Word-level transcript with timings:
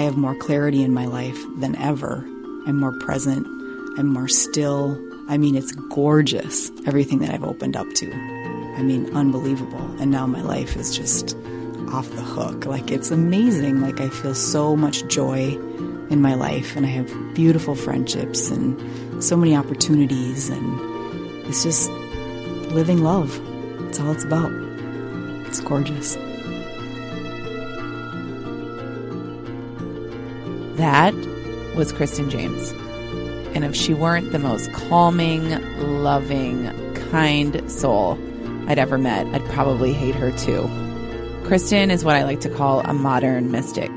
I 0.00 0.04
have 0.04 0.16
more 0.16 0.34
clarity 0.34 0.82
in 0.82 0.94
my 0.94 1.04
life 1.04 1.38
than 1.58 1.76
ever. 1.76 2.24
I'm 2.66 2.80
more 2.80 2.98
present. 3.00 3.46
I'm 3.98 4.06
more 4.06 4.28
still. 4.28 4.98
I 5.28 5.36
mean, 5.36 5.54
it's 5.54 5.72
gorgeous, 5.72 6.72
everything 6.86 7.18
that 7.18 7.28
I've 7.28 7.44
opened 7.44 7.76
up 7.76 7.86
to. 7.96 8.10
I 8.10 8.82
mean, 8.82 9.14
unbelievable. 9.14 9.94
And 10.00 10.10
now 10.10 10.26
my 10.26 10.40
life 10.40 10.74
is 10.74 10.96
just 10.96 11.36
off 11.92 12.08
the 12.12 12.22
hook. 12.22 12.64
Like, 12.64 12.90
it's 12.90 13.10
amazing. 13.10 13.82
Like, 13.82 14.00
I 14.00 14.08
feel 14.08 14.34
so 14.34 14.74
much 14.74 15.06
joy 15.08 15.58
in 16.08 16.22
my 16.22 16.32
life, 16.32 16.76
and 16.76 16.86
I 16.86 16.88
have 16.88 17.34
beautiful 17.34 17.74
friendships 17.74 18.50
and 18.50 19.22
so 19.22 19.36
many 19.36 19.54
opportunities. 19.54 20.48
And 20.48 21.44
it's 21.46 21.62
just 21.62 21.90
living 22.70 23.02
love. 23.02 23.38
That's 23.80 24.00
all 24.00 24.12
it's 24.12 24.24
about. 24.24 24.50
It's 25.46 25.60
gorgeous. 25.60 26.16
That 30.76 31.14
was 31.74 31.92
Kristen 31.92 32.30
James. 32.30 32.72
And 33.54 33.64
if 33.64 33.74
she 33.74 33.94
weren't 33.94 34.32
the 34.32 34.38
most 34.38 34.72
calming, 34.72 35.50
loving, 36.02 36.70
kind 37.10 37.70
soul 37.70 38.18
I'd 38.68 38.78
ever 38.78 38.98
met, 38.98 39.26
I'd 39.28 39.44
probably 39.46 39.92
hate 39.92 40.14
her 40.14 40.30
too. 40.32 40.68
Kristen 41.44 41.90
is 41.90 42.04
what 42.04 42.14
I 42.14 42.22
like 42.22 42.40
to 42.40 42.48
call 42.48 42.80
a 42.80 42.92
modern 42.92 43.50
mystic. 43.50 43.90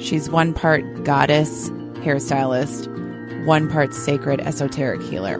She's 0.00 0.30
one 0.30 0.54
part 0.54 1.04
goddess, 1.04 1.68
hairstylist, 2.00 3.44
one 3.44 3.68
part 3.68 3.92
sacred, 3.92 4.40
esoteric 4.40 5.02
healer. 5.02 5.38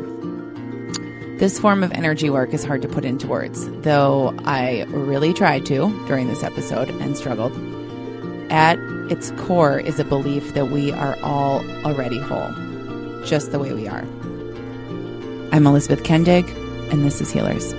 This 1.38 1.58
form 1.58 1.82
of 1.82 1.92
energy 1.92 2.30
work 2.30 2.54
is 2.54 2.64
hard 2.64 2.82
to 2.82 2.88
put 2.88 3.04
into 3.04 3.26
words, 3.26 3.68
though 3.82 4.34
I 4.44 4.84
really 4.88 5.34
tried 5.34 5.66
to 5.66 6.06
during 6.06 6.28
this 6.28 6.42
episode 6.42 6.88
and 6.88 7.16
struggled. 7.16 7.52
At 8.50 8.78
its 9.10 9.32
core 9.32 9.78
is 9.78 9.98
a 9.98 10.04
belief 10.04 10.54
that 10.54 10.66
we 10.66 10.92
are 10.92 11.16
all 11.22 11.64
already 11.84 12.18
whole, 12.18 12.52
just 13.24 13.50
the 13.52 13.58
way 13.58 13.72
we 13.72 13.88
are. 13.88 14.04
I'm 15.52 15.66
Elizabeth 15.66 16.02
Kendig, 16.04 16.48
and 16.92 17.04
this 17.04 17.20
is 17.20 17.32
Healers. 17.32 17.72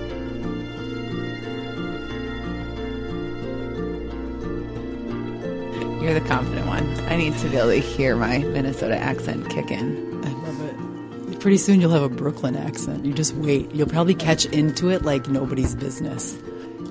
You're 6.01 6.13
the 6.13 6.25
confident 6.27 6.67
one. 6.67 6.87
I 7.09 7.17
need 7.17 7.37
to 7.37 7.49
be 7.49 7.57
able 7.57 7.69
to 7.69 7.79
hear 7.79 8.15
my 8.15 8.39
Minnesota 8.39 8.97
accent 8.97 9.49
kick 9.49 9.71
in. 9.71 10.21
I 10.25 10.29
love 10.31 11.31
it. 11.31 11.39
Pretty 11.39 11.57
soon 11.57 11.81
you'll 11.81 11.91
have 11.91 12.03
a 12.03 12.09
Brooklyn 12.09 12.55
accent. 12.55 13.05
You 13.05 13.13
just 13.13 13.35
wait. 13.35 13.73
You'll 13.73 13.87
probably 13.87 14.15
catch 14.15 14.45
into 14.45 14.89
it 14.89 15.03
like 15.03 15.27
nobody's 15.27 15.75
business. 15.75 16.37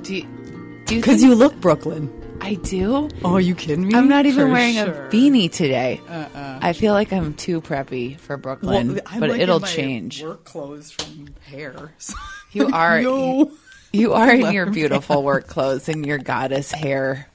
Do 0.03 0.17
you, 0.17 0.27
do 0.87 0.97
Because 0.97 1.23
you 1.23 1.35
look 1.35 1.55
Brooklyn. 1.61 2.11
I 2.41 2.55
do? 2.55 3.09
Oh, 3.25 3.35
are 3.35 3.41
you 3.41 3.55
kidding 3.55 3.87
me? 3.89 3.95
I'm 3.95 4.09
not 4.09 4.27
even 4.27 4.47
For 4.47 4.53
wearing 4.53 4.75
sure. 4.75 4.95
Uh-uh. 4.95 5.07
a 5.09 5.11
beanie 5.11 5.51
today. 5.51 6.01
I 6.09 6.73
feel 6.75 6.93
like 6.93 7.13
I'm 7.13 7.35
too 7.35 7.61
preppy 7.61 8.19
for 8.19 8.37
Brooklyn, 8.37 8.95
Well, 8.95 9.03
but 9.19 9.31
like 9.31 9.41
it'll 9.41 9.61
change. 9.61 10.23
Work 10.23 10.45
clothes 10.45 10.91
from 10.93 11.29
hair. 11.47 11.93
You 12.53 12.69
are 12.73 13.03
no. 13.03 13.51
you 13.93 14.15
are 14.15 14.33
in 14.33 14.53
your 14.53 14.67
beautiful 14.71 15.23
work 15.23 15.47
clothes 15.55 15.91
and 15.91 16.07
your 16.07 16.17
goddess 16.17 16.71
hair. 16.73 17.29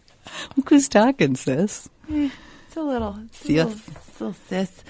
Look 0.57 0.69
who's 0.69 0.89
talking, 0.89 1.35
sis. 1.35 1.87
It's 2.09 2.75
a 2.75 2.81
little, 2.81 3.19
it's 3.25 3.41
a 3.41 3.43
Sis. 3.43 3.55
little, 3.55 3.81
little 4.19 4.35
sis. 4.49 4.83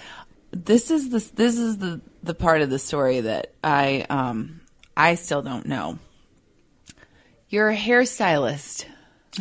This 0.51 0.89
is 0.91 1.09
the 1.09 1.19
this 1.35 1.57
is 1.57 1.79
the 1.79 1.99
the 2.23 2.33
part 2.33 2.61
of 2.61 2.69
the 2.69 2.79
story 2.79 3.21
that 3.21 3.51
I 3.61 4.05
um 4.09 4.61
I 4.95 5.15
still 5.15 5.41
don't 5.41 5.65
know. 5.65 5.99
You're 7.51 7.69
a 7.69 7.75
hairstylist, 7.75 8.85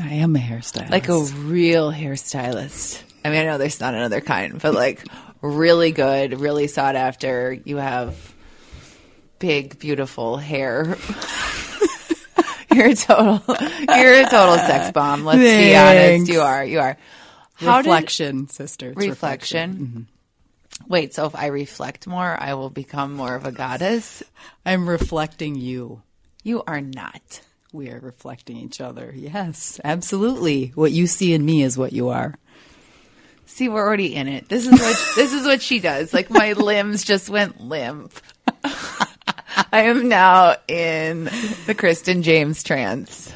I 0.03 0.15
am 0.15 0.35
a 0.35 0.41
hairstylist. 0.41 0.91
like 0.91 1.09
a 1.09 1.21
real 1.21 1.93
hairstylist. 1.93 3.01
I 3.25 3.31
mean, 3.31 3.39
I 3.39 3.45
know 3.45 3.57
there's 3.57 3.79
not 3.79 3.95
another 3.95 4.21
kind, 4.21 4.61
but 4.61 4.75
like 4.75 5.05
really 5.41 5.93
good, 5.93 6.41
really 6.41 6.67
sought 6.67 6.97
after. 6.97 7.53
You 7.53 7.77
have 7.77 8.35
big, 9.39 9.79
beautiful 9.79 10.39
hair. 10.39 10.97
you're 12.75 12.89
a 12.89 12.95
total, 12.97 13.43
you're 13.49 14.15
a 14.15 14.29
total 14.29 14.57
sex 14.57 14.91
bomb. 14.91 15.25
Let's 15.25 15.39
be 15.39 15.77
honest. 15.77 16.33
You 16.33 16.41
are. 16.41 16.65
You 16.65 16.81
are. 16.81 16.97
How 17.55 17.81
did- 17.81 17.91
reflection, 17.91 18.49
sister. 18.49 18.91
It's 18.91 18.97
reflection. 18.97 19.73
Mm-hmm. 19.73 20.03
Wait, 20.89 21.15
so 21.15 21.27
if 21.27 21.37
I 21.37 21.47
reflect 21.47 22.09
more, 22.09 22.37
I 22.41 22.55
will 22.55 22.71
become 22.71 23.13
more 23.13 23.37
of 23.37 23.47
a 23.47 23.53
goddess? 23.53 24.25
I'm 24.67 24.89
reflecting 24.89 25.55
you. 25.55 26.03
You 26.43 26.65
are 26.67 26.81
not. 26.81 27.43
We 27.73 27.91
are 27.91 28.01
reflecting 28.01 28.57
each 28.57 28.81
other. 28.81 29.13
Yes, 29.15 29.81
absolutely. 29.85 30.73
What 30.75 30.91
you 30.91 31.07
see 31.07 31.33
in 31.33 31.45
me 31.45 31.63
is 31.63 31.79
what 31.79 31.93
you 31.93 32.09
are. 32.09 32.35
See, 33.47 33.69
we're 33.69 33.87
already 33.87 34.15
in 34.15 34.27
it. 34.27 34.49
This 34.49 34.67
is 34.67 34.73
what 34.73 35.13
this 35.17 35.33
is 35.33 35.45
what 35.45 35.63
she 35.63 35.79
does. 35.79 36.13
Like 36.13 36.31
my 36.31 36.55
limbs 36.55 37.05
just 37.05 37.29
went 37.29 37.61
limp. 37.61 38.13
I 39.73 39.83
am 39.83 40.09
now 40.09 40.57
in 40.67 41.31
the 41.67 41.75
Kristen 41.77 42.23
James 42.23 42.63
trance. 42.63 43.33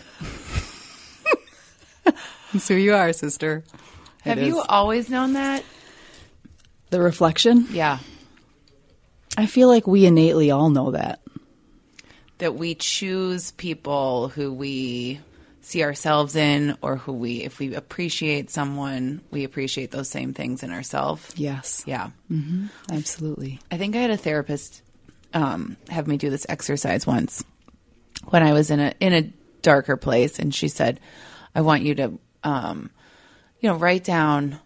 That's 2.05 2.69
who 2.69 2.75
you 2.75 2.95
are, 2.95 3.13
sister. 3.13 3.63
Have 4.23 4.43
you 4.43 4.61
always 4.61 5.11
known 5.11 5.35
that? 5.35 5.65
The 6.91 7.01
reflection? 7.01 7.67
Yeah. 7.71 7.99
I 9.37 9.47
feel 9.47 9.69
like 9.69 9.87
we 9.87 10.07
innately 10.07 10.51
all 10.51 10.71
know 10.71 10.93
that. 10.93 11.21
That 12.39 12.55
we 12.55 12.75
choose 12.75 13.53
people 13.53 14.29
who 14.29 14.53
we 14.53 15.21
see 15.61 15.83
ourselves 15.83 16.37
in 16.37 16.77
or 16.83 16.97
who 16.97 17.13
we 17.13 17.43
if 17.43 17.59
we 17.59 17.75
appreciate 17.75 18.51
someone, 18.51 19.23
we 19.31 19.45
appreciate 19.45 19.91
those 19.91 20.11
same 20.11 20.35
things 20.35 20.63
in 20.63 20.71
ourselves. 20.71 21.33
Yes. 21.37 21.85
Yeah. 21.87 22.11
Absolutely. 22.91 23.61
I 23.71 23.79
think 23.79 23.97
I 23.97 24.01
had 24.01 24.11
a 24.11 24.17
therapist 24.17 24.83
um, 25.33 25.77
have 25.89 26.07
me 26.07 26.17
do 26.17 26.31
this 26.31 26.47
exercise 26.49 27.07
once 27.07 27.45
when 28.27 28.43
I 28.43 28.53
was 28.53 28.71
in 28.71 28.81
a 28.81 28.95
in 29.01 29.13
a 29.13 29.33
darker 29.63 29.97
place, 29.97 30.39
and 30.39 30.55
she 30.55 30.69
said, 30.69 31.01
"I 31.55 31.63
want 31.63 31.83
you 31.83 31.95
to, 31.97 32.19
um, 32.45 32.91
you 33.61 33.69
know, 33.69 33.77
write 33.77 34.05
down 34.05 34.61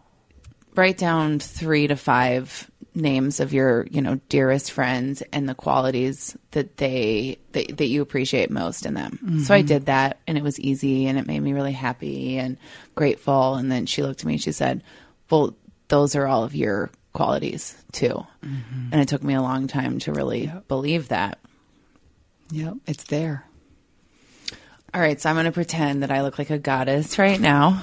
write 0.74 0.98
down 0.98 1.38
three 1.38 1.86
to 1.88 1.96
five 1.96 2.67
names 2.98 3.40
of 3.40 3.52
your 3.52 3.86
you 3.90 4.02
know 4.02 4.20
dearest 4.28 4.72
friends 4.72 5.22
and 5.32 5.48
the 5.48 5.54
qualities 5.54 6.36
that 6.50 6.76
they 6.76 7.38
that, 7.52 7.76
that 7.78 7.86
you 7.86 8.02
appreciate 8.02 8.50
most 8.50 8.84
in 8.84 8.94
them. 8.94 9.42
So 9.44 9.54
i 9.54 9.60
mm-hmm. 9.60 9.66
did 9.68 9.86
that 9.86 10.18
and 10.26 10.36
it 10.36 10.44
was 10.44 10.60
easy 10.60 11.06
and 11.06 11.18
it 11.18 11.26
made 11.26 11.40
me 11.40 11.52
really 11.52 11.72
happy 11.72 12.38
and 12.38 12.56
grateful. 12.94 13.54
And 13.54 13.70
then 13.70 13.86
she 13.86 14.02
looked 14.02 14.20
at 14.20 14.26
me 14.26 14.34
and 14.34 14.42
she 14.42 14.52
said 14.52 14.82
well 15.30 15.54
those 15.88 16.14
are 16.14 16.26
all 16.26 16.44
of 16.44 16.54
your 16.54 16.90
qualities 17.12 17.76
too. 17.92 18.26
Mm-hmm. 18.44 18.88
And 18.92 19.00
it 19.00 19.08
took 19.08 19.22
me 19.22 19.34
a 19.34 19.42
long 19.42 19.66
time 19.66 19.98
to 20.00 20.12
really 20.12 20.52
believe 20.68 21.08
that. 21.08 21.38
Yep, 22.50 22.74
it's 22.86 23.04
there. 23.04 23.44
all 24.94 25.00
right 25.00 25.20
so 25.20 25.28
i'm 25.28 25.36
going 25.36 25.44
to 25.44 25.52
pretend 25.52 26.02
that 26.02 26.10
i 26.10 26.22
look 26.22 26.38
like 26.38 26.50
a 26.50 26.58
goddess 26.58 27.18
right 27.18 27.40
now 27.40 27.82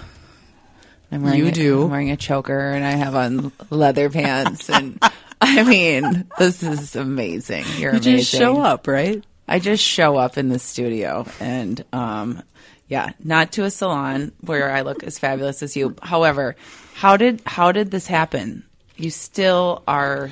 I'm 1.12 1.22
wearing 1.24 1.40
You 1.40 1.48
a- 1.48 1.52
do. 1.52 1.84
I'm 1.84 1.90
wearing 1.92 2.12
a 2.12 2.18
choker 2.18 2.72
and 2.72 2.84
I 2.86 2.92
have 2.92 3.16
on 3.16 3.52
leather 3.69 4.10
pants 4.10 4.69
and 4.69 5.00
I 5.42 5.63
mean, 5.63 6.28
this 6.40 6.63
is 6.63 6.96
amazing. 6.96 7.66
You're 7.78 7.92
You 7.94 8.00
amazing. 8.00 8.18
just 8.18 8.31
show 8.31 8.60
up, 8.62 8.88
right? 8.88 9.24
I 9.48 9.60
just 9.60 9.84
show 9.84 10.18
up 10.18 10.38
in 10.38 10.50
the 10.50 10.60
studio 10.60 11.25
and 11.40 11.84
um 11.94 12.42
yeah, 12.88 13.12
not 13.24 13.52
to 13.54 13.63
a 13.63 13.72
salon 13.72 14.31
where 14.42 14.72
I 14.72 14.81
look 14.81 15.04
as 15.04 15.18
fabulous 15.18 15.63
as 15.63 15.75
you. 15.75 15.96
However, 16.04 16.56
how 16.96 17.18
did 17.18 17.42
how 17.46 17.72
did 17.72 17.92
this 17.92 18.07
happen? 18.07 18.63
You 18.96 19.10
still 19.10 19.84
are 19.88 20.31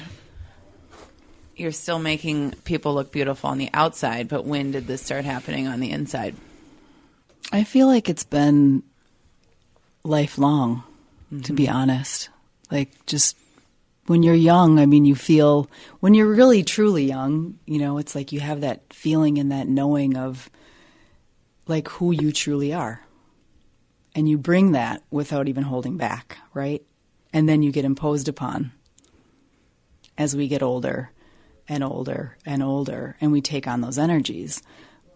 you're 1.55 1.71
still 1.71 1.99
making 1.99 2.51
people 2.63 2.93
look 2.95 3.11
beautiful 3.11 3.49
on 3.49 3.57
the 3.59 3.69
outside, 3.73 4.27
but 4.27 4.45
when 4.45 4.71
did 4.71 4.87
this 4.87 5.03
start 5.03 5.25
happening 5.25 5.67
on 5.67 5.79
the 5.79 5.91
inside? 5.91 6.35
I 7.51 7.63
feel 7.63 7.85
like 7.87 8.09
it's 8.09 8.23
been 8.23 8.81
lifelong, 10.03 10.83
to 11.43 11.53
be 11.53 11.65
mm-hmm. 11.65 11.75
honest. 11.75 12.29
Like 12.69 13.05
just 13.05 13.37
when 14.07 14.23
you're 14.23 14.35
young, 14.35 14.79
I 14.79 14.85
mean, 14.85 15.05
you 15.05 15.15
feel 15.15 15.69
when 15.99 16.13
you're 16.13 16.27
really 16.27 16.63
truly 16.63 17.05
young, 17.05 17.59
you 17.65 17.79
know, 17.79 17.97
it's 17.97 18.15
like 18.15 18.31
you 18.31 18.39
have 18.39 18.61
that 18.61 18.81
feeling 18.91 19.37
and 19.37 19.51
that 19.51 19.67
knowing 19.67 20.17
of 20.17 20.49
like 21.67 21.87
who 21.87 22.11
you 22.11 22.31
truly 22.31 22.73
are. 22.73 23.01
And 24.15 24.29
you 24.29 24.37
bring 24.37 24.73
that 24.73 25.01
without 25.09 25.47
even 25.47 25.63
holding 25.63 25.97
back, 25.97 26.37
right? 26.53 26.83
And 27.31 27.49
then 27.49 27.63
you 27.63 27.71
get 27.71 27.85
imposed 27.85 28.27
upon 28.27 28.71
as 30.17 30.35
we 30.35 30.47
get 30.47 30.61
older 30.61 31.11
and 31.67 31.83
older 31.83 32.37
and 32.45 32.61
older 32.61 33.15
and 33.19 33.31
we 33.31 33.41
take 33.41 33.67
on 33.67 33.81
those 33.81 33.97
energies. 33.97 34.61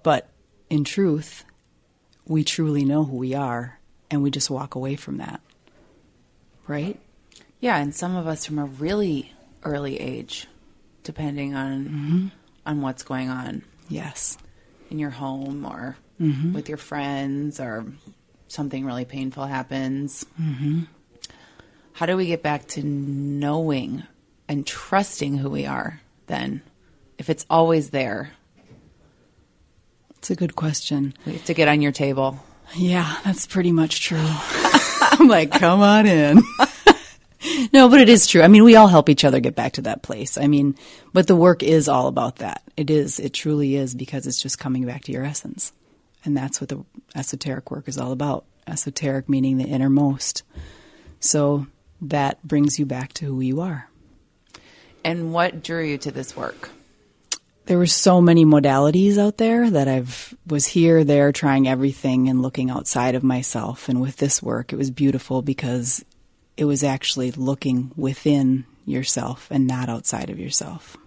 But 0.02 0.30
in 0.70 0.84
truth, 0.84 1.44
we 2.26 2.44
truly 2.44 2.86
know 2.86 3.04
who 3.04 3.18
we 3.18 3.36
are 3.36 3.77
and 4.12 4.24
we 4.24 4.32
just 4.32 4.50
walk 4.50 4.76
away 4.76 4.96
from 4.96 5.18
that. 5.18 5.42
Right? 6.68 7.00
Yeah, 7.60 7.78
and 7.78 7.94
some 7.96 8.16
of 8.16 8.28
us 8.28 8.46
from 8.46 8.60
a 8.60 8.66
really 8.66 9.32
early 9.64 10.00
age, 10.00 10.48
depending 11.04 11.56
on 11.56 12.32
on 12.66 12.82
what's 12.82 13.04
going 13.04 13.30
on 13.30 13.64
Yes. 13.90 14.38
in 14.90 15.00
your 15.00 15.10
home 15.10 15.66
or 15.66 15.98
with 16.20 16.68
your 16.68 16.78
friends 16.78 17.60
or 17.60 17.86
something 18.48 18.86
really 18.86 19.06
painful 19.06 19.46
happens. 19.46 20.26
Mm-hmm. 20.42 20.82
How 21.94 22.06
do 22.06 22.16
we 22.18 22.26
get 22.28 22.44
back 22.44 22.68
to 22.70 22.84
knowing 22.84 24.04
and 24.48 24.66
trusting 24.68 25.38
who 25.38 25.50
we 25.50 25.66
are 25.66 26.02
then? 26.28 26.62
If 27.18 27.30
it's 27.30 27.46
always 27.50 27.90
there, 27.92 28.32
It's 30.18 30.30
a 30.30 30.36
good 30.36 30.56
question. 30.56 31.14
we 31.26 31.34
have 31.34 31.46
to 31.46 31.54
get 31.54 31.68
on 31.68 31.82
your 31.82 31.92
table. 31.92 32.40
Yeah, 32.76 33.18
that's 33.24 33.48
pretty 33.48 33.72
much 33.72 34.02
true. 34.02 34.20
I'm 34.24 35.28
like, 35.28 35.52
come 35.52 35.82
on 35.82 36.06
in. 36.06 36.42
no, 37.74 37.90
but 37.90 38.02
it 38.02 38.10
is 38.10 38.28
true. 38.28 38.42
I 38.42 38.48
mean, 38.48 38.64
we 38.64 38.76
all 38.76 38.88
help 38.88 39.10
each 39.10 39.24
other 39.24 39.40
get 39.40 39.56
back 39.56 39.74
to 39.74 39.82
that 39.84 40.04
place. 40.04 40.38
I 40.38 40.48
mean, 40.48 40.76
but 41.14 41.28
the 41.28 41.36
work 41.36 41.64
is 41.64 41.88
all 41.88 42.08
about 42.08 42.38
that. 42.38 42.62
It 42.76 42.90
is. 42.90 43.20
It 43.20 43.34
truly 43.34 43.76
is 43.76 43.96
because 43.96 44.28
it's 44.28 44.42
just 44.42 44.60
coming 44.60 44.86
back 44.86 45.04
to 45.06 45.12
your 45.12 45.24
essence. 45.24 45.72
And 46.26 46.36
that's 46.36 46.60
what 46.60 46.70
the 46.70 46.84
esoteric 47.16 47.72
work 47.72 47.88
is 47.88 47.98
all 47.98 48.12
about. 48.12 48.46
Esoteric 48.68 49.30
meaning 49.30 49.58
the 49.58 49.66
innermost. 49.66 50.44
So 51.20 51.68
that 52.02 52.46
brings 52.46 52.78
you 52.78 52.86
back 52.86 53.14
to 53.14 53.26
who 53.26 53.42
you 53.42 53.62
are. 53.62 53.90
And 55.04 55.34
what 55.34 55.64
drew 55.64 55.84
you 55.84 55.98
to 56.00 56.12
this 56.12 56.36
work? 56.36 56.70
There 57.68 57.78
were 57.78 57.86
so 57.86 58.22
many 58.22 58.46
modalities 58.46 59.18
out 59.18 59.38
there 59.38 59.70
that 59.70 59.88
I've 59.88 60.36
was 60.48 60.66
here, 60.66 61.04
there, 61.04 61.32
trying 61.32 61.68
everything 61.68 62.30
and 62.30 62.42
looking 62.42 62.70
outside 62.70 63.14
of 63.14 63.24
myself. 63.24 63.90
And 63.90 64.02
with 64.02 64.18
this 64.18 64.42
work, 64.42 64.72
it 64.72 64.78
was 64.78 64.90
beautiful 64.90 65.42
because 65.42 66.04
it 66.56 66.66
was 66.66 66.84
actually 66.84 67.32
looking 67.32 67.92
within 67.96 68.66
yourself 68.86 69.50
and 69.52 69.68
not 69.68 69.90
outside 69.90 70.30
of 70.30 70.40
yourself. 70.40 70.98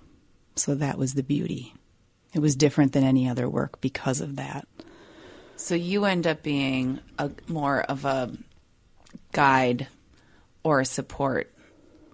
So 0.55 0.75
that 0.75 0.99
was 0.99 1.15
the 1.15 1.23
beauty. 1.23 1.75
It 2.35 2.41
was 2.41 2.55
different 2.55 2.93
than 2.93 3.05
any 3.05 3.29
other 3.29 3.49
work 3.49 3.81
because 3.81 4.21
of 4.21 4.37
that. 4.37 4.69
So 5.57 5.75
you 5.75 6.05
end 6.05 6.27
up 6.27 6.43
being 6.43 7.01
a 7.19 7.31
more 7.49 7.81
of 7.83 8.05
a 8.05 8.31
guide 9.33 9.89
or 10.63 10.81
a 10.81 10.85
support 10.85 11.53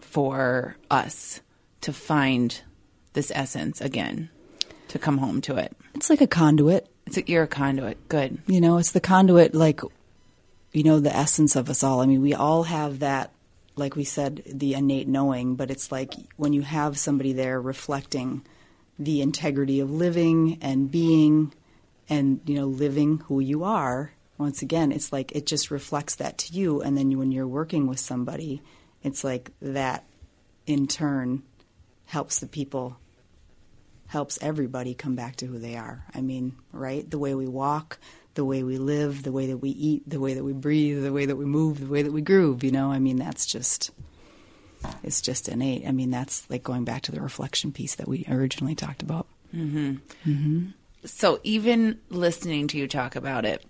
for 0.01 0.77
us 0.91 1.41
to 1.83 1.93
find 1.93 2.61
this 3.13 3.33
essence 3.35 3.81
again, 3.81 4.31
to 4.97 5.05
come 5.05 5.19
home 5.19 5.41
to 5.43 5.57
it. 5.57 5.77
It's 5.95 6.11
like 6.11 6.21
a 6.21 6.27
conduit. 6.27 6.89
It's 7.07 7.17
a, 7.17 7.29
you're 7.29 7.45
a 7.45 7.49
conduit. 7.49 8.09
Good. 8.09 8.39
You 8.47 8.61
know, 8.61 8.79
it's 8.79 8.93
the 8.93 9.01
conduit, 9.01 9.55
like, 9.55 9.81
you 10.73 10.83
know, 10.83 11.01
the 11.01 11.15
essence 11.15 11.57
of 11.57 11.71
us 11.71 11.83
all. 11.83 12.01
I 12.01 12.07
mean, 12.07 12.23
we 12.23 12.35
all 12.35 12.65
have 12.65 12.99
that, 13.01 13.33
like 13.77 13.97
we 13.97 14.05
said, 14.05 14.43
the 14.47 14.75
innate 14.75 15.09
knowing, 15.09 15.55
but 15.57 15.71
it's 15.71 15.93
like 15.93 16.15
when 16.37 16.53
you 16.53 16.63
have 16.63 16.99
somebody 16.99 17.33
there 17.33 17.61
reflecting 17.61 18.45
the 18.99 19.21
integrity 19.21 19.81
of 19.81 19.91
living 19.91 20.59
and 20.61 20.91
being 20.91 21.53
and, 22.09 22.41
you 22.47 22.55
know, 22.55 22.67
living 22.67 23.19
who 23.27 23.41
you 23.41 23.65
are. 23.65 24.13
Once 24.39 24.63
again, 24.63 24.93
it's 24.93 25.13
like 25.13 25.33
it 25.33 25.47
just 25.47 25.71
reflects 25.71 26.17
that 26.17 26.39
to 26.39 26.53
you. 26.53 26.83
And 26.83 26.97
then 26.97 27.11
you, 27.11 27.19
when 27.19 27.33
you're 27.33 27.47
working 27.47 27.87
with 27.87 27.99
somebody, 27.99 28.63
it's 29.03 29.25
like 29.25 29.51
that 29.61 30.05
in 30.67 30.87
turn 30.87 31.43
helps 32.07 32.41
the 32.41 32.47
people 32.47 32.99
helps 34.09 34.39
everybody 34.41 34.95
come 34.95 35.15
back 35.15 35.37
to 35.37 35.47
who 35.47 35.59
they 35.59 35.77
are. 35.77 36.05
I 36.15 36.21
mean, 36.21 36.57
right? 36.73 37.09
The 37.09 37.19
way 37.19 37.35
we 37.35 37.47
walk, 37.47 37.99
the 38.35 38.45
way 38.45 38.63
we 38.63 38.79
live, 38.79 39.23
the 39.23 39.33
way 39.33 39.47
that 39.47 39.59
we 39.59 39.71
eat, 39.71 40.09
the 40.09 40.21
way 40.21 40.35
that 40.35 40.45
we 40.45 40.53
breathe, 40.53 41.03
the 41.03 41.13
way 41.13 41.27
that 41.27 41.37
we 41.37 41.45
move, 41.45 41.81
the 41.81 41.87
way 41.87 42.03
that 42.03 42.13
we 42.13 42.21
groove, 42.21 42.63
you 42.63 42.71
know? 42.71 42.93
I 42.93 42.99
mean, 42.99 43.17
that's 43.17 43.47
just 43.47 43.91
it's 45.03 45.21
just 45.21 45.49
innate. 45.49 45.87
I 45.87 45.93
mean, 45.93 46.11
that's 46.11 46.49
like 46.51 46.63
going 46.63 46.85
back 46.85 47.03
to 47.03 47.13
the 47.13 47.21
reflection 47.21 47.73
piece 47.73 47.97
that 47.97 48.09
we 48.09 48.25
originally 48.29 48.75
talked 48.75 49.03
about. 49.03 49.27
Mm-hmm. 49.55 49.97
Mm-hmm. 50.31 50.67
So 51.05 51.41
even 51.45 52.01
listening 52.09 52.69
to 52.69 52.79
you 52.79 52.89
talk 52.89 53.17
about 53.17 53.45
it, 53.45 53.65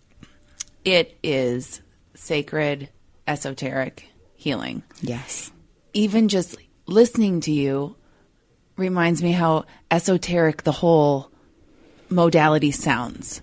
it 0.85 1.19
is 1.23 1.81
sacred, 2.15 2.89
esoteric 3.27 4.09
healing. 4.35 4.82
Yes. 5.00 5.53
Even 5.93 6.29
just 6.29 6.56
listening 6.87 7.41
to 7.43 7.53
you 7.53 7.97
reminds 8.76 9.23
me 9.23 9.32
how 9.32 9.64
esoteric 9.90 10.62
the 10.62 10.73
whole 10.73 11.31
modality 12.08 12.70
sounds. 12.70 13.43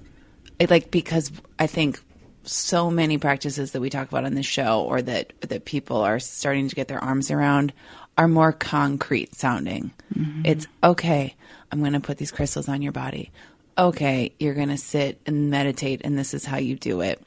It, 0.59 0.69
like 0.69 0.91
because 0.91 1.31
I 1.59 1.68
think 1.68 2.01
so 2.44 2.91
many 2.91 3.18
practices 3.18 3.71
that 3.71 3.81
we 3.81 3.89
talk 3.89 4.07
about 4.07 4.25
on 4.25 4.35
this 4.35 4.45
show 4.45 4.81
or 4.81 5.01
that 5.01 5.33
that 5.41 5.65
people 5.65 5.97
are 5.97 6.19
starting 6.19 6.68
to 6.69 6.75
get 6.75 6.88
their 6.88 7.03
arms 7.03 7.31
around 7.31 7.74
are 8.18 8.27
more 8.27 8.51
concrete 8.51 9.33
sounding. 9.33 9.91
Mm-hmm. 10.13 10.45
It's 10.45 10.68
okay, 10.83 11.36
I'm 11.71 11.79
going 11.79 11.94
to 11.94 12.00
put 12.00 12.18
these 12.18 12.31
crystals 12.31 12.69
on 12.69 12.81
your 12.81 12.91
body. 12.91 13.31
Okay, 13.77 14.31
you're 14.39 14.53
going 14.53 14.69
to 14.69 14.77
sit 14.77 15.19
and 15.25 15.50
meditate 15.50 16.01
and 16.03 16.18
this 16.18 16.33
is 16.33 16.45
how 16.45 16.57
you 16.57 16.75
do 16.75 17.01
it 17.01 17.21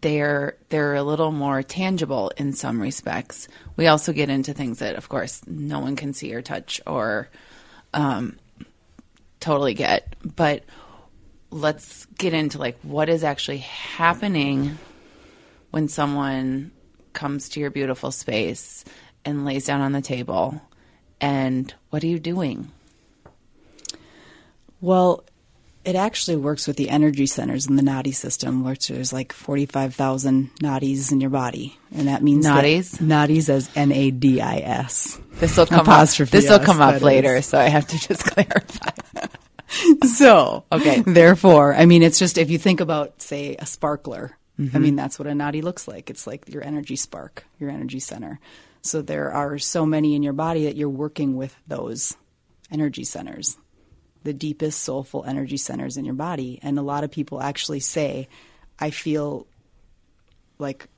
they're 0.00 0.56
they're 0.68 0.94
a 0.94 1.02
little 1.02 1.32
more 1.32 1.62
tangible 1.62 2.30
in 2.36 2.52
some 2.52 2.80
respects. 2.80 3.48
We 3.76 3.86
also 3.86 4.12
get 4.12 4.30
into 4.30 4.54
things 4.54 4.78
that, 4.78 4.96
of 4.96 5.08
course, 5.08 5.40
no 5.46 5.80
one 5.80 5.96
can 5.96 6.12
see 6.12 6.34
or 6.34 6.42
touch 6.42 6.80
or 6.86 7.28
um, 7.94 8.38
totally 9.40 9.74
get. 9.74 10.14
But 10.36 10.64
let's 11.50 12.06
get 12.18 12.34
into 12.34 12.58
like 12.58 12.78
what 12.82 13.08
is 13.08 13.24
actually 13.24 13.58
happening 13.58 14.78
when 15.70 15.88
someone 15.88 16.72
comes 17.12 17.48
to 17.50 17.60
your 17.60 17.70
beautiful 17.70 18.10
space 18.10 18.84
and 19.24 19.44
lays 19.44 19.66
down 19.66 19.80
on 19.80 19.92
the 19.92 20.00
table, 20.00 20.60
and 21.20 21.72
what 21.90 22.02
are 22.04 22.06
you 22.06 22.18
doing? 22.18 22.70
Well, 24.80 25.24
it 25.88 25.96
actually 25.96 26.36
works 26.36 26.66
with 26.66 26.76
the 26.76 26.90
energy 26.90 27.26
centers 27.26 27.66
in 27.66 27.76
the 27.76 27.82
nadi 27.82 28.14
system, 28.14 28.62
which 28.64 28.88
there's 28.88 29.12
like 29.12 29.32
45,000 29.32 30.50
nadis 30.62 31.10
in 31.10 31.20
your 31.20 31.30
body. 31.30 31.78
And 31.94 32.08
that 32.08 32.22
means 32.22 32.44
that- 32.44 32.62
Nadis? 32.64 32.98
nadis 33.00 33.48
as 33.48 33.70
N 33.74 33.90
A 33.92 34.10
D 34.10 34.40
I 34.40 34.58
S. 34.58 35.18
This 35.40 35.56
will 35.56 35.66
come 35.66 35.88
up. 35.88 36.08
This 36.08 36.48
will 36.48 36.58
come 36.58 36.80
up 36.80 37.00
later, 37.00 37.36
is. 37.36 37.46
so 37.46 37.58
I 37.58 37.68
have 37.68 37.86
to 37.88 37.98
just 37.98 38.24
clarify. 38.32 38.90
So, 40.16 40.64
Okay. 40.72 41.02
Therefore, 41.06 41.74
I 41.74 41.86
mean, 41.86 42.02
it's 42.02 42.18
just 42.18 42.38
if 42.38 42.50
you 42.50 42.58
think 42.58 42.80
about, 42.80 43.20
say, 43.22 43.56
a 43.58 43.66
sparkler, 43.66 44.34
Mm-hmm. 44.58 44.76
I 44.76 44.80
mean, 44.80 44.96
that's 44.96 45.20
what 45.20 45.28
a 45.28 45.30
nadi 45.30 45.62
looks 45.62 45.86
like. 45.86 46.10
It's 46.10 46.26
like 46.26 46.48
your 46.52 46.64
energy 46.64 46.96
spark, 46.96 47.44
your 47.60 47.70
energy 47.70 48.00
center. 48.00 48.40
So 48.82 49.02
there 49.02 49.30
are 49.30 49.56
so 49.58 49.86
many 49.86 50.16
in 50.16 50.24
your 50.24 50.32
body 50.32 50.64
that 50.64 50.74
you're 50.74 50.88
working 50.88 51.36
with 51.36 51.54
those 51.68 52.16
energy 52.68 53.04
centers, 53.04 53.56
the 54.24 54.32
deepest 54.32 54.80
soulful 54.80 55.24
energy 55.24 55.56
centers 55.56 55.96
in 55.96 56.04
your 56.04 56.14
body. 56.14 56.58
And 56.62 56.78
a 56.78 56.82
lot 56.82 57.04
of 57.04 57.10
people 57.10 57.40
actually 57.40 57.80
say, 57.80 58.28
I 58.78 58.90
feel 58.90 59.46
like 60.58 60.88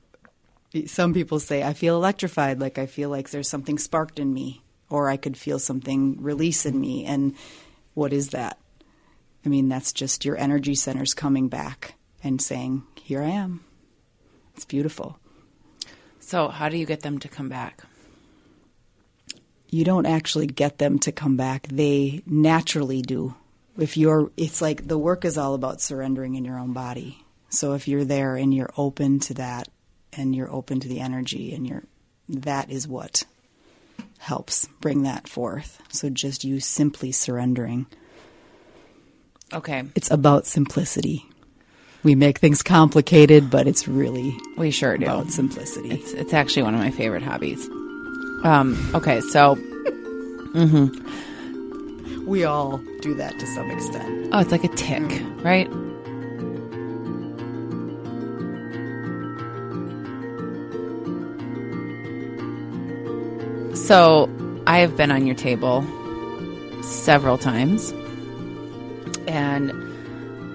some 0.85 1.13
people 1.13 1.39
say, 1.39 1.63
I 1.63 1.73
feel 1.73 1.95
electrified, 1.95 2.59
like 2.59 2.77
I 2.77 2.85
feel 2.85 3.09
like 3.09 3.29
there's 3.29 3.49
something 3.49 3.77
sparked 3.77 4.19
in 4.19 4.33
me, 4.33 4.61
or 4.89 5.09
I 5.09 5.17
could 5.17 5.37
feel 5.37 5.59
something 5.59 6.21
release 6.21 6.65
in 6.65 6.79
me. 6.79 7.05
And 7.05 7.35
what 7.93 8.13
is 8.13 8.29
that? 8.29 8.57
I 9.45 9.49
mean, 9.49 9.69
that's 9.69 9.91
just 9.91 10.23
your 10.23 10.37
energy 10.37 10.75
centers 10.75 11.13
coming 11.13 11.47
back 11.47 11.95
and 12.23 12.41
saying, 12.41 12.83
Here 13.01 13.21
I 13.21 13.29
am. 13.29 13.63
It's 14.55 14.65
beautiful. 14.65 15.17
So, 16.19 16.49
how 16.49 16.69
do 16.69 16.77
you 16.77 16.85
get 16.85 17.01
them 17.01 17.19
to 17.19 17.27
come 17.27 17.49
back? 17.49 17.83
You 19.71 19.83
don't 19.85 20.05
actually 20.05 20.47
get 20.47 20.77
them 20.77 20.99
to 20.99 21.11
come 21.11 21.37
back, 21.37 21.65
they 21.71 22.21
naturally 22.27 23.01
do. 23.01 23.33
If 23.79 23.95
you're, 23.95 24.29
it's 24.35 24.61
like 24.61 24.87
the 24.87 24.97
work 24.97 25.23
is 25.25 25.37
all 25.37 25.53
about 25.55 25.81
surrendering 25.81 26.35
in 26.35 26.43
your 26.45 26.59
own 26.59 26.73
body. 26.73 27.23
So 27.49 27.73
if 27.73 27.87
you're 27.87 28.03
there 28.03 28.35
and 28.35 28.53
you're 28.53 28.73
open 28.77 29.19
to 29.21 29.33
that 29.35 29.69
and 30.13 30.35
you're 30.35 30.51
open 30.51 30.81
to 30.81 30.87
the 30.89 30.99
energy 30.99 31.53
and 31.53 31.65
you're, 31.65 31.83
that 32.27 32.69
is 32.69 32.85
what 32.85 33.23
helps 34.19 34.67
bring 34.81 35.03
that 35.03 35.27
forth. 35.27 35.81
So 35.89 36.09
just 36.09 36.43
you 36.43 36.59
simply 36.59 37.13
surrendering. 37.13 37.87
Okay, 39.53 39.83
It's 39.95 40.11
about 40.11 40.45
simplicity. 40.45 41.25
We 42.03 42.15
make 42.15 42.39
things 42.39 42.61
complicated, 42.61 43.49
but 43.49 43.67
it's 43.67 43.87
really 43.87 44.37
we 44.57 44.71
sure 44.71 44.97
do. 44.97 45.05
about 45.05 45.31
simplicity. 45.31 45.91
It's, 45.91 46.13
it's 46.13 46.33
actually 46.33 46.63
one 46.63 46.73
of 46.73 46.79
my 46.79 46.91
favorite 46.91 47.23
hobbies. 47.23 47.69
Um, 48.43 48.91
okay, 48.95 49.21
so 49.21 49.57
Mm-hmm. 50.53 52.25
We 52.25 52.43
all 52.43 52.77
do 53.01 53.13
that 53.15 53.39
to 53.39 53.47
some 53.47 53.71
extent. 53.71 54.29
oh, 54.33 54.39
it's 54.39 54.51
like 54.51 54.65
a 54.65 54.67
tic, 54.69 55.01
right? 55.43 55.69
So 63.75 64.29
I 64.67 64.79
have 64.79 64.95
been 64.97 65.11
on 65.11 65.25
your 65.25 65.35
table 65.35 65.83
several 66.83 67.37
times, 67.37 67.91
and 69.27 69.71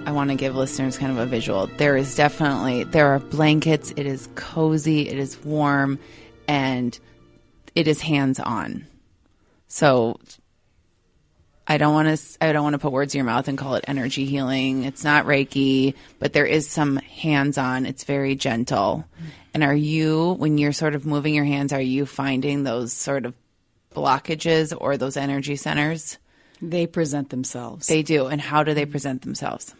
I 0.07 0.13
want 0.13 0.31
to 0.31 0.37
give 0.37 0.55
listeners 0.55 0.99
kind 0.99 1.11
of 1.11 1.19
a 1.19 1.27
visual. 1.27 1.67
There 1.79 1.97
is 1.97 2.15
definitely 2.15 2.85
there 2.85 3.09
are 3.09 3.19
blankets. 3.19 3.93
It 3.97 4.07
is 4.07 4.29
cozy. 4.35 5.09
It 5.09 5.19
is 5.19 5.43
warm, 5.43 5.99
and 6.47 6.99
it 7.77 7.87
is 7.87 8.01
hands 8.01 8.41
on. 8.41 8.87
So 9.69 10.19
I 11.69 11.79
don't 11.79 11.95
want 11.95 12.17
to 12.17 12.39
I 12.41 12.53
don't 12.53 12.65
want 12.65 12.75
to 12.75 12.79
put 12.79 12.93
words 12.93 13.15
in 13.15 13.19
your 13.19 13.27
mouth 13.27 13.47
and 13.49 13.59
call 13.59 13.75
it 13.77 13.85
energy 13.87 14.25
healing. 14.25 14.85
It's 14.85 15.05
not 15.05 15.27
Reiki, 15.27 15.95
but 16.19 16.33
there 16.33 16.47
is 16.47 16.69
some 16.69 16.97
hands-on. 16.97 17.87
It's 17.87 18.05
very 18.05 18.35
gentle. 18.35 19.05
And 19.53 19.63
are 19.63 19.75
you 19.75 20.33
when 20.39 20.59
you're 20.59 20.73
sort 20.73 20.95
of 20.95 21.07
moving 21.07 21.35
your 21.35 21.45
hands, 21.45 21.73
are 21.73 21.81
you 21.81 22.07
finding 22.07 22.65
those 22.65 22.93
sort 22.93 23.27
of 23.27 23.35
blockages 23.95 24.77
or 24.77 24.97
those 24.97 25.17
energy 25.17 25.57
centers? 25.57 26.19
They 26.63 26.87
present 26.87 27.31
themselves. 27.31 27.87
They 27.87 28.03
do. 28.03 28.27
And 28.27 28.41
how 28.41 28.63
do 28.63 28.73
they 28.75 28.87
present 28.87 29.23
themselves? 29.23 29.75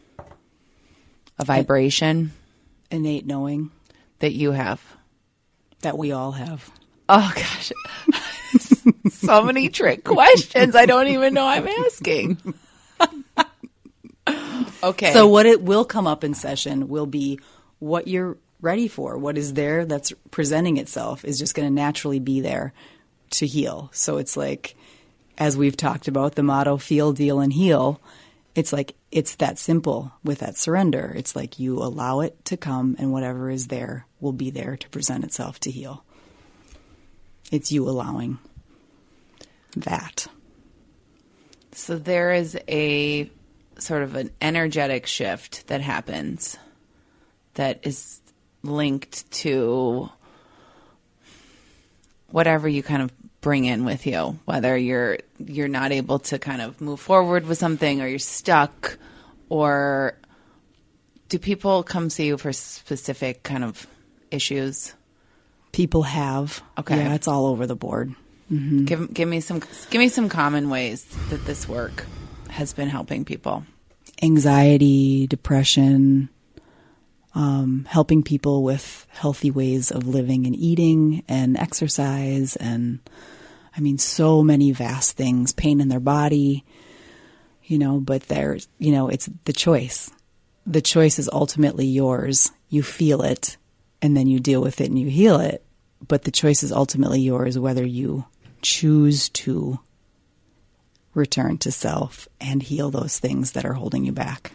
A 1.39 1.45
vibration 1.45 2.33
innate 2.91 3.27
knowing 3.27 3.71
that 4.19 4.33
you 4.33 4.53
have. 4.53 4.83
that 5.83 5.97
we 5.99 6.13
all 6.13 6.33
have. 6.33 6.71
Oh 7.09 7.33
gosh. 7.35 7.73
so 9.11 9.43
many 9.43 9.69
trick 9.69 10.05
questions 10.05 10.75
I 10.75 10.87
don't 10.87 11.09
even 11.09 11.35
know 11.35 11.47
I'm 11.47 11.69
asking. 11.69 12.55
okay. 14.83 15.13
So 15.13 15.29
what 15.29 15.47
it 15.47 15.63
will 15.63 15.85
come 15.85 16.07
up 16.07 16.25
in 16.25 16.35
session 16.35 16.89
will 16.89 17.07
be 17.07 17.39
what 17.79 18.09
you're 18.09 18.39
ready 18.61 18.89
for. 18.89 19.19
What 19.19 19.39
is 19.39 19.55
there 19.55 19.85
that's 19.85 20.13
presenting 20.31 20.79
itself 20.79 21.25
is 21.25 21.39
just 21.39 21.55
going 21.55 21.69
to 21.69 21.75
naturally 21.75 22.19
be 22.19 22.41
there 22.41 22.73
to 23.31 23.47
heal. 23.47 23.91
So 23.93 24.19
it's 24.19 24.37
like 24.37 24.75
as 25.39 25.57
we've 25.57 25.77
talked 25.77 26.09
about 26.09 26.35
the 26.35 26.43
motto 26.43 26.77
feel, 26.77 27.13
deal 27.13 27.41
and 27.41 27.53
heal. 27.53 28.01
It's 28.55 28.73
like 28.73 28.95
it's 29.11 29.37
that 29.37 29.59
simple 29.59 30.13
with 30.25 30.39
that 30.39 30.57
surrender. 30.57 31.13
It's 31.15 31.37
like 31.37 31.59
you 31.59 31.79
allow 31.79 32.21
it 32.21 32.43
to 32.47 32.57
come 32.57 32.97
and 32.99 33.13
whatever 33.13 33.51
is 33.51 33.69
there 33.69 34.07
will 34.21 34.33
be 34.33 34.51
there 34.51 34.77
to 34.77 34.89
present 34.89 35.25
itself 35.25 35.61
to 35.61 35.71
heal. 35.71 36.05
It's 37.51 37.71
you 37.71 37.89
allowing 37.89 38.39
that. 39.77 40.27
So 41.73 41.99
there 41.99 42.33
is 42.33 42.59
a 42.69 43.31
sort 43.79 44.03
of 44.03 44.17
an 44.17 44.31
energetic 44.41 45.07
shift 45.07 45.67
that 45.69 45.81
happens 45.81 46.57
that 47.55 47.87
is 47.87 48.21
linked 48.63 49.31
to 49.31 50.11
whatever 52.31 52.69
you 52.69 52.83
kind 52.83 53.03
of 53.03 53.13
bring 53.41 53.65
in 53.65 53.85
with 53.85 54.07
you 54.07 54.37
whether 54.45 54.77
you're 54.77 55.19
you're 55.39 55.69
not 55.69 55.93
able 55.93 56.19
to 56.19 56.39
kind 56.39 56.61
of 56.61 56.81
move 56.81 56.99
forward 56.99 57.47
with 57.47 57.59
something 57.59 58.01
or 58.01 58.09
you're 58.09 58.19
stuck 58.19 58.99
or 59.49 60.19
do 61.29 61.39
people 61.39 61.85
come 61.85 62.11
see 62.11 62.27
you 62.27 62.37
for 62.37 62.53
specific 62.53 63.45
kind 63.45 63.63
of 63.63 63.87
issues 64.33 64.95
People 65.73 66.03
have. 66.03 66.63
Okay. 66.79 66.97
Yeah, 66.97 67.15
it's 67.15 67.29
all 67.29 67.47
over 67.47 67.67
the 67.67 67.77
board. 67.77 68.15
give 68.51 69.13
give 69.13 69.29
me 69.29 69.41
some 69.41 69.61
give 69.91 69.99
me 69.99 70.09
some 70.09 70.29
common 70.29 70.71
ways 70.71 71.05
that 71.31 71.45
this 71.47 71.69
work 71.69 72.07
has 72.49 72.73
been 72.73 72.89
helping 72.89 73.25
people 73.25 73.65
anxiety, 74.23 75.27
depression, 75.27 76.29
um, 77.35 77.87
helping 77.89 78.23
people 78.23 78.63
with 78.63 79.07
healthy 79.11 79.51
ways 79.51 79.91
of 79.91 80.07
living 80.09 80.47
and 80.47 80.57
eating 80.57 81.23
and 81.29 81.57
exercise, 81.57 82.57
and 82.57 83.01
I 83.77 83.81
mean, 83.81 83.99
so 83.99 84.43
many 84.43 84.73
vast 84.73 85.17
things, 85.17 85.53
pain 85.53 85.81
in 85.81 85.89
their 85.89 86.01
body, 86.01 86.65
you 87.65 87.79
know, 87.79 88.01
but 88.01 88.23
there's, 88.23 88.69
you 88.79 88.93
know, 88.93 89.09
it's 89.09 89.29
the 89.45 89.53
choice. 89.53 90.11
The 90.67 90.81
choice 90.81 91.19
is 91.19 91.29
ultimately 91.33 91.87
yours. 91.87 92.51
You 92.69 92.83
feel 92.83 93.23
it 93.23 93.57
and 94.03 94.17
then 94.17 94.27
you 94.27 94.41
deal 94.41 94.61
with 94.61 94.81
it 94.81 94.89
and 94.89 94.99
you 94.99 95.09
heal 95.09 95.41
it. 95.41 95.65
But 96.07 96.25
the 96.25 96.31
choice 96.31 96.63
is 96.63 96.73
ultimately 96.73 97.21
yours 97.21 97.59
whether 97.59 97.85
you 97.85 98.27
choose 98.63 99.29
to 99.31 99.81
return 101.15 101.59
to 101.59 101.73
self 101.73 102.29
and 102.41 102.63
heal 102.63 102.91
those 102.91 103.19
things 103.19 103.53
that 103.53 103.65
are 103.65 103.73
holding 103.73 104.05
you 104.05 104.13
back. 104.13 104.53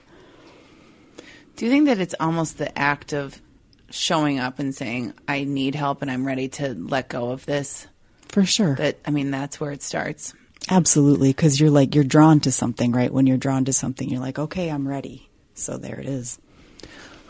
Do 1.56 1.66
you 1.66 1.72
think 1.72 1.88
that 1.88 2.00
it's 2.00 2.16
almost 2.20 2.58
the 2.58 2.78
act 2.78 3.14
of 3.14 3.42
showing 3.90 4.40
up 4.40 4.60
and 4.60 4.74
saying, 4.74 5.14
I 5.28 5.44
need 5.44 5.76
help 5.76 6.02
and 6.02 6.10
I'm 6.10 6.26
ready 6.26 6.48
to 6.50 6.74
let 6.74 7.10
go 7.10 7.32
of 7.32 7.46
this? 7.46 7.88
For 8.30 8.46
sure. 8.46 8.76
That, 8.76 9.00
I 9.06 9.12
mean, 9.12 9.32
that's 9.32 9.60
where 9.60 9.72
it 9.72 9.84
starts. 9.84 10.34
Absolutely. 10.70 11.30
Because 11.30 11.60
you're 11.60 11.72
like, 11.72 11.96
you're 11.96 12.04
drawn 12.04 12.40
to 12.42 12.52
something, 12.52 12.92
right? 12.92 13.12
When 13.12 13.28
you're 13.28 13.38
drawn 13.38 13.66
to 13.66 13.74
something, 13.74 14.10
you're 14.10 14.22
like, 14.22 14.40
okay, 14.40 14.70
I'm 14.70 14.88
ready. 14.88 15.30
So 15.54 15.78
there 15.78 16.00
it 16.00 16.06
is. 16.06 16.40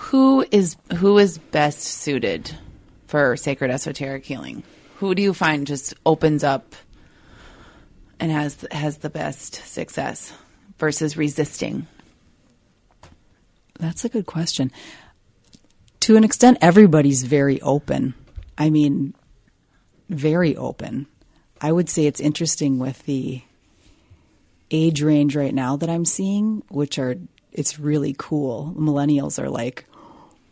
Who 0.09 0.45
is 0.51 0.75
who 0.97 1.17
is 1.17 1.37
best 1.37 1.81
suited 1.81 2.55
for 3.07 3.37
sacred 3.37 3.71
esoteric 3.71 4.25
healing? 4.25 4.63
Who 4.97 5.15
do 5.15 5.21
you 5.21 5.33
find 5.33 5.65
just 5.65 5.93
opens 6.05 6.43
up 6.43 6.75
and 8.19 8.31
has 8.31 8.65
has 8.71 8.97
the 8.97 9.09
best 9.09 9.55
success 9.55 10.33
versus 10.77 11.15
resisting? 11.15 11.87
That's 13.79 14.03
a 14.03 14.09
good 14.09 14.25
question. 14.25 14.71
To 16.01 16.17
an 16.17 16.23
extent, 16.23 16.57
everybody's 16.61 17.23
very 17.23 17.61
open. 17.61 18.13
I 18.57 18.69
mean, 18.69 19.13
very 20.09 20.57
open. 20.57 21.07
I 21.61 21.71
would 21.71 21.89
say 21.89 22.05
it's 22.05 22.19
interesting 22.19 22.79
with 22.79 23.03
the 23.05 23.43
age 24.71 25.01
range 25.01 25.35
right 25.35 25.53
now 25.53 25.75
that 25.77 25.89
I'm 25.89 26.05
seeing, 26.05 26.63
which 26.69 26.97
are, 26.97 27.15
it's 27.51 27.79
really 27.79 28.15
cool. 28.17 28.73
Millennials 28.77 29.41
are 29.41 29.49
like, 29.49 29.85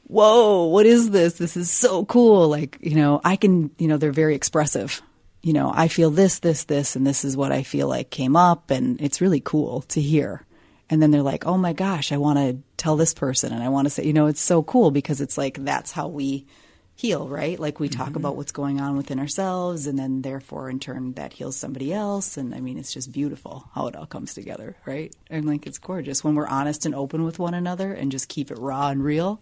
whoa, 0.10 0.66
what 0.66 0.88
is 0.88 1.12
this? 1.12 1.34
This 1.34 1.56
is 1.56 1.70
so 1.72 2.04
cool. 2.04 2.50
Like, 2.50 2.80
you 2.82 2.96
know, 2.96 3.22
I 3.24 3.36
can, 3.36 3.70
you 3.78 3.88
know, 3.88 3.98
they're 3.98 4.12
very 4.12 4.36
expressive. 4.36 5.02
You 5.44 5.54
know, 5.54 5.72
I 5.74 5.88
feel 5.88 6.10
this, 6.10 6.40
this, 6.40 6.66
this, 6.66 6.96
and 6.96 7.06
this 7.06 7.24
is 7.24 7.38
what 7.38 7.52
I 7.52 7.64
feel 7.64 7.88
like 7.88 8.10
came 8.10 8.36
up. 8.36 8.72
And 8.72 9.00
it's 9.00 9.22
really 9.22 9.40
cool 9.40 9.84
to 9.84 10.02
hear. 10.02 10.46
And 10.90 11.02
then 11.02 11.12
they're 11.12 11.22
like, 11.22 11.46
oh 11.46 11.58
my 11.58 11.74
gosh, 11.74 12.12
I 12.12 12.18
want 12.18 12.40
to 12.40 12.58
tell 12.76 12.96
this 12.96 13.14
person 13.14 13.54
and 13.54 13.62
I 13.64 13.70
want 13.70 13.86
to 13.86 13.92
say, 13.92 14.04
you 14.04 14.14
know, 14.14 14.26
it's 14.26 14.42
so 14.42 14.64
cool 14.64 14.90
because 14.90 15.22
it's 15.22 15.38
like 15.38 15.64
that's 15.64 15.92
how 15.92 16.08
we 16.08 16.48
heal, 16.96 17.30
right? 17.30 17.60
Like 17.60 17.80
we 17.80 17.88
talk 17.88 18.08
mm-hmm. 18.08 18.18
about 18.18 18.36
what's 18.36 18.52
going 18.52 18.82
on 18.82 18.98
within 18.98 19.20
ourselves 19.20 19.86
and 19.86 19.98
then 19.98 20.24
therefore 20.24 20.72
in 20.72 20.80
turn 20.80 21.14
that 21.14 21.34
heals 21.34 21.56
somebody 21.56 21.94
else. 21.94 22.36
And 22.36 22.56
I 22.56 22.60
mean, 22.60 22.80
it's 22.80 22.92
just 22.92 23.12
beautiful 23.12 23.70
how 23.76 23.86
it 23.86 23.96
all 23.96 24.08
comes 24.08 24.34
together, 24.34 24.76
right? 24.88 25.16
And 25.30 25.46
like 25.46 25.68
it's 25.68 25.78
gorgeous 25.78 26.24
when 26.24 26.34
we're 26.34 26.48
honest 26.48 26.88
and 26.88 26.96
open 26.96 27.24
with 27.24 27.38
one 27.38 27.54
another 27.54 27.94
and 27.94 28.12
just 28.12 28.28
keep 28.28 28.50
it 28.50 28.58
raw 28.58 28.90
and 28.90 29.04
real. 29.04 29.40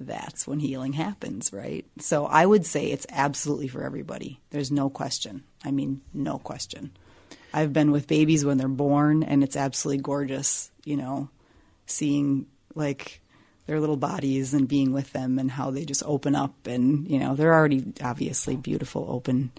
That's 0.00 0.46
when 0.46 0.58
healing 0.58 0.92
happens, 0.92 1.52
right? 1.52 1.86
So 1.98 2.26
I 2.26 2.44
would 2.44 2.66
say 2.66 2.86
it's 2.86 3.06
absolutely 3.10 3.68
for 3.68 3.84
everybody. 3.84 4.40
There's 4.50 4.72
no 4.72 4.90
question. 4.90 5.44
I 5.64 5.70
mean, 5.70 6.00
no 6.12 6.38
question. 6.38 6.92
I've 7.52 7.72
been 7.72 7.92
with 7.92 8.08
babies 8.08 8.44
when 8.44 8.58
they're 8.58 8.68
born, 8.68 9.22
and 9.22 9.44
it's 9.44 9.56
absolutely 9.56 10.02
gorgeous, 10.02 10.72
you 10.84 10.96
know, 10.96 11.30
seeing 11.86 12.46
like 12.74 13.20
their 13.66 13.80
little 13.80 13.96
bodies 13.96 14.52
and 14.52 14.68
being 14.68 14.92
with 14.92 15.12
them 15.12 15.38
and 15.38 15.50
how 15.50 15.70
they 15.70 15.84
just 15.84 16.02
open 16.04 16.34
up. 16.34 16.66
And, 16.66 17.08
you 17.08 17.18
know, 17.18 17.36
they're 17.36 17.54
already 17.54 17.84
obviously 18.02 18.56
beautiful, 18.56 19.06
open 19.08 19.52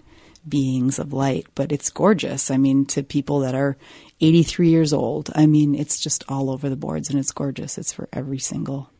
beings 0.46 0.98
of 0.98 1.12
light, 1.12 1.46
but 1.54 1.72
it's 1.72 1.90
gorgeous. 1.90 2.50
I 2.50 2.56
mean, 2.56 2.84
to 2.86 3.02
people 3.02 3.40
that 3.40 3.54
are 3.54 3.76
83 4.20 4.68
years 4.68 4.92
old, 4.92 5.30
I 5.34 5.46
mean, 5.46 5.74
it's 5.74 5.98
just 5.98 6.22
all 6.28 6.50
over 6.50 6.68
the 6.68 6.76
boards 6.76 7.10
and 7.10 7.18
it's 7.18 7.32
gorgeous. 7.32 7.78
It's 7.78 7.92
for 7.92 8.08
every 8.12 8.38
single 8.38 8.90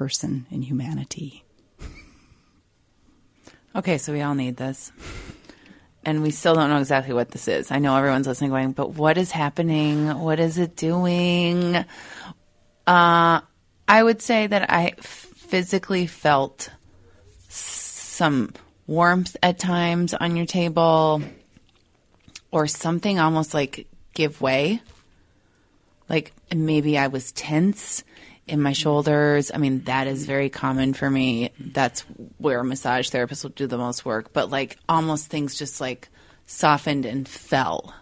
person 0.00 0.46
in 0.50 0.62
humanity. 0.62 1.44
Okay, 3.72 3.98
so 3.98 4.12
we 4.12 4.20
all 4.20 4.34
need 4.34 4.56
this. 4.56 4.90
And 6.04 6.24
we 6.24 6.32
still 6.32 6.56
don't 6.56 6.70
know 6.70 6.80
exactly 6.80 7.14
what 7.14 7.30
this 7.30 7.46
is. 7.46 7.70
I 7.70 7.78
know 7.78 7.96
everyone's 7.96 8.26
listening 8.26 8.50
going, 8.50 8.72
but 8.72 8.94
what 8.94 9.16
is 9.16 9.30
happening? 9.30 10.08
What 10.18 10.40
is 10.40 10.58
it 10.58 10.74
doing? 10.74 11.76
Uh, 12.84 13.40
I 13.86 14.02
would 14.02 14.20
say 14.20 14.48
that 14.48 14.72
I 14.72 14.94
physically 14.98 16.08
felt 16.08 16.70
some 17.48 18.52
warmth 18.88 19.36
at 19.40 19.60
times 19.60 20.14
on 20.14 20.34
your 20.34 20.46
table 20.46 21.22
or 22.50 22.66
something 22.66 23.20
almost 23.20 23.54
like 23.54 23.86
give 24.14 24.40
way. 24.40 24.82
Like 26.08 26.32
maybe 26.52 26.98
I 26.98 27.06
was 27.06 27.30
tense 27.30 28.02
in 28.50 28.60
my 28.60 28.72
shoulders. 28.72 29.50
I 29.52 29.58
mean, 29.58 29.84
that 29.84 30.06
is 30.06 30.26
very 30.26 30.50
common 30.50 30.94
for 30.94 31.08
me. 31.08 31.50
That's 31.58 32.00
where 32.38 32.62
massage 32.64 33.08
therapists 33.10 33.42
will 33.42 33.50
do 33.50 33.66
the 33.66 33.78
most 33.78 34.04
work. 34.04 34.32
But 34.32 34.50
like 34.50 34.78
almost 34.88 35.28
things 35.28 35.56
just 35.56 35.80
like 35.80 36.08
softened 36.46 37.06
and 37.06 37.28
fell 37.28 37.94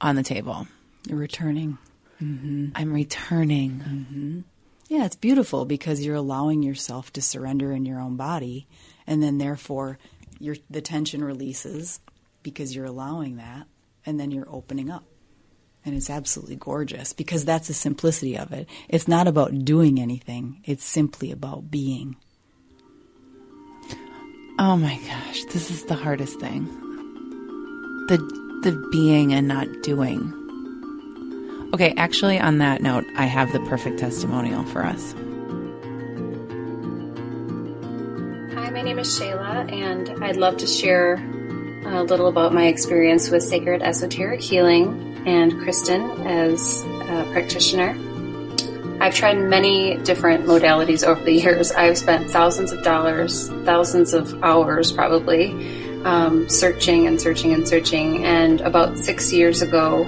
on 0.00 0.16
the 0.16 0.22
table. 0.22 0.66
You're 1.06 1.18
returning. 1.18 1.78
Mm-hmm. 2.22 2.70
I'm 2.74 2.92
returning. 2.92 3.70
Mm-hmm. 3.70 4.40
Yeah, 4.88 5.04
it's 5.04 5.16
beautiful 5.16 5.64
because 5.64 6.04
you're 6.04 6.16
allowing 6.16 6.62
yourself 6.62 7.12
to 7.12 7.22
surrender 7.22 7.72
in 7.72 7.84
your 7.84 8.00
own 8.00 8.16
body, 8.16 8.66
and 9.06 9.22
then 9.22 9.38
therefore, 9.38 9.98
your 10.38 10.56
the 10.70 10.80
tension 10.80 11.22
releases 11.22 12.00
because 12.42 12.74
you're 12.74 12.86
allowing 12.86 13.36
that 13.36 13.66
and 14.06 14.18
then 14.18 14.30
you're 14.30 14.48
opening 14.50 14.90
up. 14.90 15.04
And 15.84 15.94
it's 15.94 16.10
absolutely 16.10 16.56
gorgeous 16.56 17.12
because 17.12 17.44
that's 17.44 17.68
the 17.68 17.74
simplicity 17.74 18.36
of 18.36 18.52
it. 18.52 18.68
It's 18.88 19.08
not 19.08 19.26
about 19.26 19.64
doing 19.64 20.00
anything, 20.00 20.60
it's 20.64 20.84
simply 20.84 21.30
about 21.30 21.70
being. 21.70 22.16
Oh 24.58 24.76
my 24.76 24.98
gosh, 25.06 25.44
this 25.44 25.70
is 25.70 25.84
the 25.84 25.94
hardest 25.94 26.40
thing. 26.40 26.66
The 28.08 28.18
the 28.62 28.88
being 28.90 29.32
and 29.32 29.46
not 29.46 29.68
doing. 29.82 30.34
Okay, 31.74 31.94
actually 31.96 32.40
on 32.40 32.58
that 32.58 32.82
note, 32.82 33.04
I 33.16 33.26
have 33.26 33.52
the 33.52 33.60
perfect 33.60 34.00
testimonial 34.00 34.64
for 34.64 34.84
us. 34.84 35.12
Hi, 38.54 38.70
my 38.70 38.82
name 38.82 38.98
is 38.98 39.06
Shayla, 39.08 39.70
and 39.72 40.24
I'd 40.24 40.36
love 40.36 40.56
to 40.56 40.66
share 40.66 41.14
a 41.86 42.02
little 42.02 42.26
about 42.26 42.52
my 42.52 42.66
experience 42.66 43.30
with 43.30 43.42
sacred 43.44 43.82
esoteric 43.82 44.40
healing 44.40 45.07
and 45.28 45.60
Kristen 45.60 46.10
as 46.26 46.82
a 46.84 47.28
practitioner. 47.32 47.94
I've 48.98 49.14
tried 49.14 49.38
many 49.38 49.98
different 49.98 50.46
modalities 50.46 51.06
over 51.06 51.22
the 51.22 51.32
years. 51.32 51.70
I've 51.70 51.98
spent 51.98 52.30
thousands 52.30 52.72
of 52.72 52.82
dollars, 52.82 53.50
thousands 53.64 54.14
of 54.14 54.42
hours 54.42 54.90
probably, 54.90 55.52
um, 56.04 56.48
searching 56.48 57.06
and 57.06 57.20
searching 57.20 57.52
and 57.52 57.68
searching. 57.68 58.24
And 58.24 58.62
about 58.62 58.98
six 58.98 59.30
years 59.30 59.60
ago, 59.60 60.04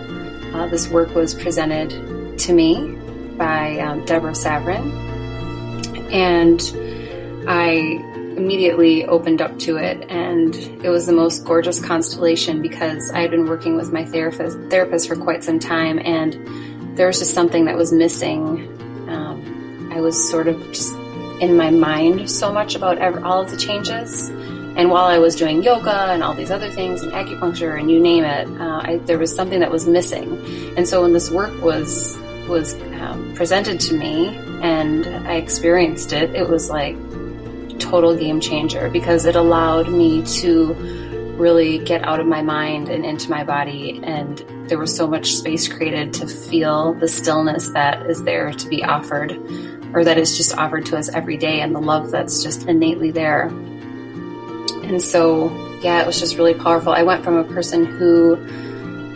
uh, 0.54 0.66
this 0.68 0.88
work 0.88 1.14
was 1.14 1.34
presented 1.34 2.38
to 2.38 2.52
me 2.54 2.96
by 3.36 3.78
um, 3.78 4.04
Deborah 4.06 4.32
Savrin. 4.32 4.90
And 6.10 6.60
I 7.46 8.09
immediately 8.40 9.04
opened 9.04 9.42
up 9.42 9.59
to 9.61 9.76
it 9.76 10.09
and 10.11 10.54
it 10.85 10.88
was 10.88 11.06
the 11.06 11.12
most 11.12 11.44
gorgeous 11.44 11.85
constellation 11.85 12.62
because 12.62 13.11
I 13.12 13.20
had 13.20 13.30
been 13.30 13.47
working 13.47 13.76
with 13.76 13.92
my 13.92 14.04
therapist 14.04 14.59
therapist 14.70 15.06
for 15.06 15.16
quite 15.16 15.44
some 15.44 15.59
time 15.59 15.99
and 15.99 16.35
there 16.97 17.06
was 17.06 17.18
just 17.18 17.35
something 17.35 17.66
that 17.66 17.76
was 17.76 17.92
missing. 17.92 18.66
Um, 19.09 19.90
I 19.92 20.00
was 20.00 20.30
sort 20.30 20.49
of 20.49 20.59
just 20.73 20.94
in 21.40 21.56
my 21.56 21.70
mind 21.70 22.30
so 22.30 22.52
much 22.52 22.75
about 22.75 22.99
all 23.23 23.42
of 23.42 23.50
the 23.50 23.56
changes. 23.56 24.28
And 24.76 24.90
while 24.90 25.06
I 25.06 25.18
was 25.18 25.35
doing 25.37 25.62
yoga 25.62 26.12
and 26.12 26.23
all 26.23 26.35
these 26.35 26.50
other 26.50 26.70
things 26.70 27.02
and 27.02 27.12
acupuncture 27.12 27.78
and 27.78 27.90
you 27.90 28.00
name 28.00 28.25
it, 28.25 28.47
uh, 28.61 28.80
I, 28.82 28.97
there 29.04 29.18
was 29.18 29.35
something 29.35 29.61
that 29.61 29.70
was 29.70 29.87
missing. 29.87 30.42
And 30.76 30.87
so 30.88 31.02
when 31.02 31.12
this 31.12 31.30
work 31.30 31.61
was 31.62 32.18
was 32.49 32.75
um, 33.00 33.32
presented 33.35 33.78
to 33.78 33.94
me 33.94 34.37
and 34.62 35.06
I 35.28 35.35
experienced 35.35 36.12
it, 36.12 36.35
it 36.35 36.49
was 36.49 36.68
like 36.70 36.97
total 37.80 38.16
game 38.16 38.40
changer 38.40 38.88
because 38.90 39.25
it 39.25 39.34
allowed 39.34 39.88
me 39.88 40.22
to 40.40 40.75
really 41.37 41.78
get 41.78 42.04
out 42.04 42.20
of 42.20 42.26
my 42.26 42.42
mind 42.42 42.88
and 42.88 43.04
into 43.04 43.30
my 43.30 43.42
body. 43.42 44.00
And 44.04 44.38
there 44.68 44.78
was 44.78 44.94
so 44.94 45.06
much 45.06 45.32
space 45.32 45.66
created 45.66 46.12
to 46.14 46.26
feel 46.26 46.94
the 46.94 47.08
stillness 47.08 47.70
that 47.70 48.06
is 48.06 48.22
there 48.25 48.52
to 48.52 48.68
be 48.68 48.84
offered, 48.84 49.32
or 49.94 50.04
that 50.04 50.18
is 50.18 50.37
just 50.37 50.56
offered 50.56 50.87
to 50.87 50.96
us 50.96 51.08
every 51.08 51.37
day, 51.37 51.60
and 51.60 51.75
the 51.75 51.80
love 51.80 52.10
that's 52.10 52.42
just 52.42 52.68
innately 52.68 53.10
there. 53.10 53.49
And 54.84 55.00
so, 55.00 55.50
yeah, 55.82 56.02
it 56.02 56.06
was 56.06 56.20
just 56.20 56.37
really 56.37 56.54
powerful. 56.54 56.92
I 56.92 57.02
went 57.02 57.25
from 57.25 57.37
a 57.37 57.44
person 57.44 57.84
who 57.84 58.37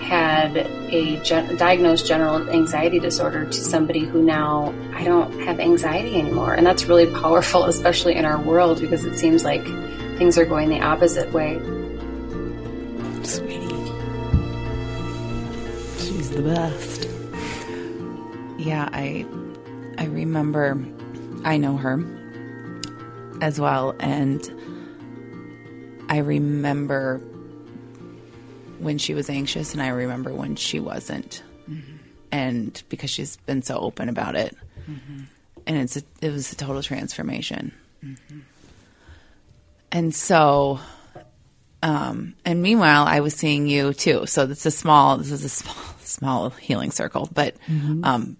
had 0.04 0.56
a 0.56 1.20
gen- 1.23 1.56
diagnosed 1.56 2.06
general 2.06 2.49
anxiety 2.50 2.99
disorder 2.99 3.46
to 3.46 3.52
somebody 3.52 4.00
who 4.00 4.23
now 4.23 4.75
I 4.92 5.02
don't 5.04 5.40
have 5.40 5.58
anxiety 5.58 6.18
anymore. 6.18 6.54
And 6.54 6.66
that's 6.66 6.84
really 6.84 7.06
powerful, 7.06 7.64
especially 7.75 8.14
in 8.14 8.25
our 8.25 8.40
world, 8.40 8.80
because 8.80 9.04
it 9.04 9.18
seems 9.18 9.44
like 9.44 9.64
things 10.18 10.38
are 10.38 10.44
going 10.44 10.68
the 10.68 10.80
opposite 10.80 11.32
way. 11.32 11.58
Sweetie. 13.23 13.68
She's 15.98 16.31
the 16.31 16.42
best. 16.42 17.09
Yeah, 18.59 18.88
I 18.92 19.26
I 19.98 20.05
remember 20.07 20.79
I 21.44 21.57
know 21.57 21.76
her 21.76 22.05
as 23.40 23.61
well 23.61 23.94
and 24.00 24.40
I 26.09 26.18
remember 26.18 27.20
when 28.78 28.98
she 28.98 29.14
was 29.14 29.30
anxious 29.30 29.72
and 29.72 29.82
I 29.82 29.88
remember 29.88 30.32
when 30.32 30.56
she 30.56 30.80
wasn't. 30.80 31.42
Mm-hmm. 31.68 31.96
And 32.32 32.82
because 32.88 33.10
she's 33.10 33.37
been 33.37 33.62
so 33.62 33.78
open 33.78 34.08
about 34.08 34.34
it. 34.34 34.56
Mm-hmm. 34.90 35.20
And 35.66 35.76
it's 35.78 35.96
a, 35.96 36.02
it 36.20 36.30
was 36.30 36.52
a 36.52 36.56
total 36.56 36.82
transformation. 36.82 37.72
Mm-hmm. 38.04 38.40
And 39.92 40.14
so 40.14 40.80
um, 41.84 42.34
and 42.46 42.62
meanwhile, 42.62 43.04
I 43.04 43.20
was 43.20 43.34
seeing 43.34 43.66
you 43.66 43.92
too. 43.92 44.24
So 44.24 44.44
it's 44.48 44.64
a 44.64 44.70
small. 44.70 45.18
This 45.18 45.30
is 45.30 45.44
a 45.44 45.50
small, 45.50 45.84
small 46.00 46.50
healing 46.50 46.90
circle, 46.90 47.28
but 47.32 47.56
um, 48.02 48.38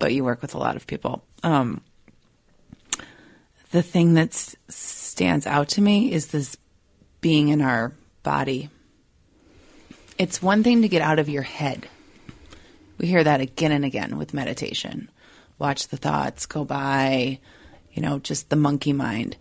but 0.00 0.12
you 0.12 0.24
work 0.24 0.42
with 0.42 0.54
a 0.54 0.58
lot 0.58 0.74
of 0.74 0.84
people. 0.88 1.24
Um, 1.44 1.82
the 3.70 3.80
thing 3.80 4.14
that 4.14 4.34
stands 4.68 5.46
out 5.46 5.68
to 5.70 5.80
me 5.80 6.12
is 6.12 6.28
this 6.28 6.56
being 7.20 7.48
in 7.48 7.60
our 7.60 7.92
body. 8.24 8.70
It's 10.18 10.42
one 10.42 10.62
thing 10.62 10.82
to 10.82 10.88
get 10.88 11.02
out 11.02 11.18
of 11.18 11.28
your 11.28 11.42
head. 11.42 11.88
We 12.98 13.08
hear 13.08 13.24
that 13.24 13.40
again 13.40 13.72
and 13.72 13.84
again 13.84 14.16
with 14.16 14.34
meditation. 14.34 15.10
Watch 15.58 15.88
the 15.88 15.96
thoughts 15.96 16.46
go 16.46 16.64
by, 16.64 17.40
you 17.92 18.02
know, 18.02 18.18
just 18.18 18.48
the 18.48 18.56
monkey 18.56 18.92
mind. 18.92 19.36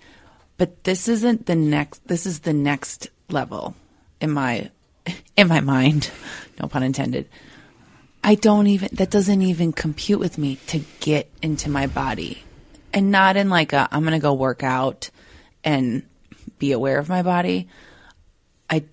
But 0.57 0.83
this 0.83 1.07
isn't 1.07 1.45
the 1.45 1.55
next 1.55 2.07
this 2.07 2.25
is 2.25 2.41
the 2.41 2.53
next 2.53 3.09
level 3.29 3.75
in 4.19 4.31
my 4.31 4.71
in 5.37 5.47
my 5.47 5.59
mind. 5.59 6.09
No 6.61 6.67
pun 6.67 6.83
intended. 6.83 7.27
I 8.23 8.35
don't 8.35 8.67
even 8.67 8.89
that 8.93 9.09
doesn't 9.09 9.41
even 9.41 9.73
compute 9.73 10.19
with 10.19 10.37
me 10.37 10.57
to 10.67 10.81
get 10.99 11.31
into 11.41 11.67
my 11.67 11.87
body. 11.87 12.43
And 12.93 13.09
not 13.09 13.37
in 13.37 13.49
like 13.49 13.73
a 13.73 13.87
I'm 13.91 14.01
going 14.03 14.13
to 14.13 14.19
go 14.19 14.33
work 14.33 14.61
out 14.61 15.09
and 15.63 16.03
be 16.59 16.73
aware 16.73 16.99
of 16.99 17.09
my 17.09 17.23
body. 17.23 17.67
I 18.69 18.83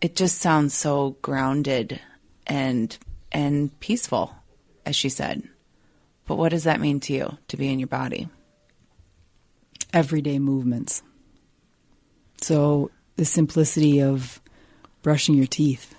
it 0.00 0.16
just 0.16 0.38
sounds 0.38 0.74
so 0.74 1.16
grounded 1.22 2.00
and 2.46 2.96
and 3.32 3.78
peaceful 3.80 4.34
as 4.86 4.96
she 4.96 5.08
said. 5.08 5.42
But 6.26 6.36
what 6.36 6.50
does 6.50 6.64
that 6.64 6.80
mean 6.80 7.00
to 7.00 7.12
you 7.12 7.38
to 7.48 7.56
be 7.56 7.72
in 7.72 7.78
your 7.78 7.88
body? 7.88 8.28
Everyday 9.92 10.38
movements. 10.38 11.02
So 12.40 12.90
the 13.16 13.24
simplicity 13.24 14.00
of 14.00 14.40
brushing 15.02 15.34
your 15.34 15.46
teeth. 15.46 15.94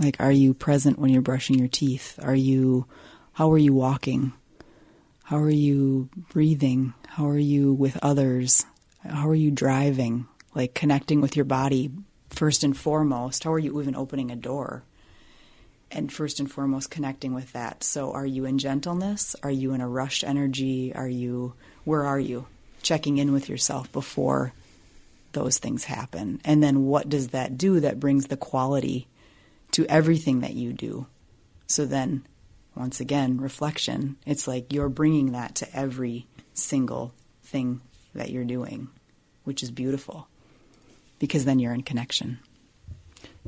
Like, 0.00 0.16
are 0.18 0.32
you 0.32 0.54
present 0.54 0.98
when 0.98 1.10
you're 1.10 1.22
brushing 1.22 1.58
your 1.58 1.68
teeth? 1.68 2.18
Are 2.22 2.34
you, 2.34 2.86
how 3.32 3.52
are 3.52 3.58
you 3.58 3.74
walking? 3.74 4.32
How 5.24 5.38
are 5.38 5.50
you 5.50 6.08
breathing? 6.30 6.94
How 7.06 7.28
are 7.28 7.38
you 7.38 7.74
with 7.74 7.98
others? 8.02 8.64
How 9.06 9.28
are 9.28 9.34
you 9.34 9.50
driving? 9.50 10.26
Like 10.54 10.74
connecting 10.74 11.20
with 11.20 11.36
your 11.36 11.44
body 11.44 11.90
first 12.30 12.64
and 12.64 12.76
foremost. 12.76 13.44
How 13.44 13.52
are 13.52 13.58
you 13.58 13.80
even 13.80 13.94
opening 13.94 14.30
a 14.30 14.36
door? 14.36 14.82
And 15.90 16.12
first 16.12 16.38
and 16.38 16.50
foremost, 16.50 16.90
connecting 16.90 17.34
with 17.34 17.52
that. 17.52 17.82
So, 17.82 18.12
are 18.12 18.26
you 18.26 18.44
in 18.44 18.58
gentleness? 18.58 19.34
Are 19.42 19.50
you 19.50 19.74
in 19.74 19.80
a 19.80 19.88
rushed 19.88 20.22
energy? 20.22 20.94
Are 20.94 21.08
you, 21.08 21.54
where 21.84 22.06
are 22.06 22.20
you? 22.20 22.46
Checking 22.80 23.18
in 23.18 23.32
with 23.32 23.48
yourself 23.48 23.90
before 23.90 24.52
those 25.32 25.58
things 25.58 25.84
happen. 25.84 26.40
And 26.44 26.62
then 26.62 26.86
what 26.86 27.08
does 27.08 27.28
that 27.28 27.58
do 27.58 27.80
that 27.80 28.00
brings 28.00 28.28
the 28.28 28.36
quality 28.36 29.08
to 29.72 29.84
everything 29.86 30.40
that 30.40 30.54
you 30.54 30.72
do? 30.72 31.06
So 31.66 31.84
then, 31.84 32.24
once 32.76 33.00
again, 33.00 33.40
reflection. 33.40 34.16
It's 34.24 34.46
like 34.46 34.72
you're 34.72 34.88
bringing 34.88 35.32
that 35.32 35.56
to 35.56 35.76
every 35.76 36.26
single 36.54 37.12
thing 37.42 37.80
that 38.14 38.30
you're 38.30 38.44
doing, 38.44 38.88
which 39.42 39.62
is 39.62 39.72
beautiful 39.72 40.28
because 41.20 41.44
then 41.44 41.60
you're 41.60 41.72
in 41.72 41.82
connection. 41.84 42.40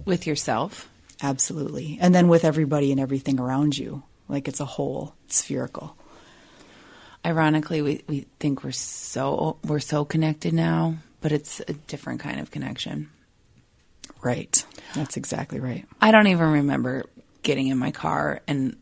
With 0.05 0.29
yourself? 0.29 0.89
Absolutely. 1.21 1.99
And 2.01 2.15
then 2.15 2.29
with 2.29 2.45
everybody 2.45 2.93
and 2.93 3.01
everything 3.01 3.41
around 3.41 3.77
you. 3.77 4.05
Like 4.29 4.47
it's 4.47 4.61
a 4.61 4.65
whole, 4.65 5.15
spherical. 5.27 5.97
Ironically, 7.27 7.83
we, 7.83 8.03
we 8.09 8.27
think 8.39 8.63
we're 8.65 8.73
so 8.73 9.59
we're 9.65 9.79
so 9.81 10.05
connected 10.05 10.53
now, 10.55 10.97
but 11.21 11.33
it's 11.33 11.61
a 11.61 11.73
different 11.73 12.21
kind 12.21 12.41
of 12.41 12.51
connection. 12.51 13.11
Right. 14.23 14.65
That's 14.95 15.17
exactly 15.17 15.61
right. 15.61 15.87
I 16.01 16.11
don't 16.13 16.29
even 16.29 16.51
remember 16.53 17.05
getting 17.43 17.69
in 17.69 17.79
my 17.79 17.91
car 17.91 18.41
and 18.47 18.77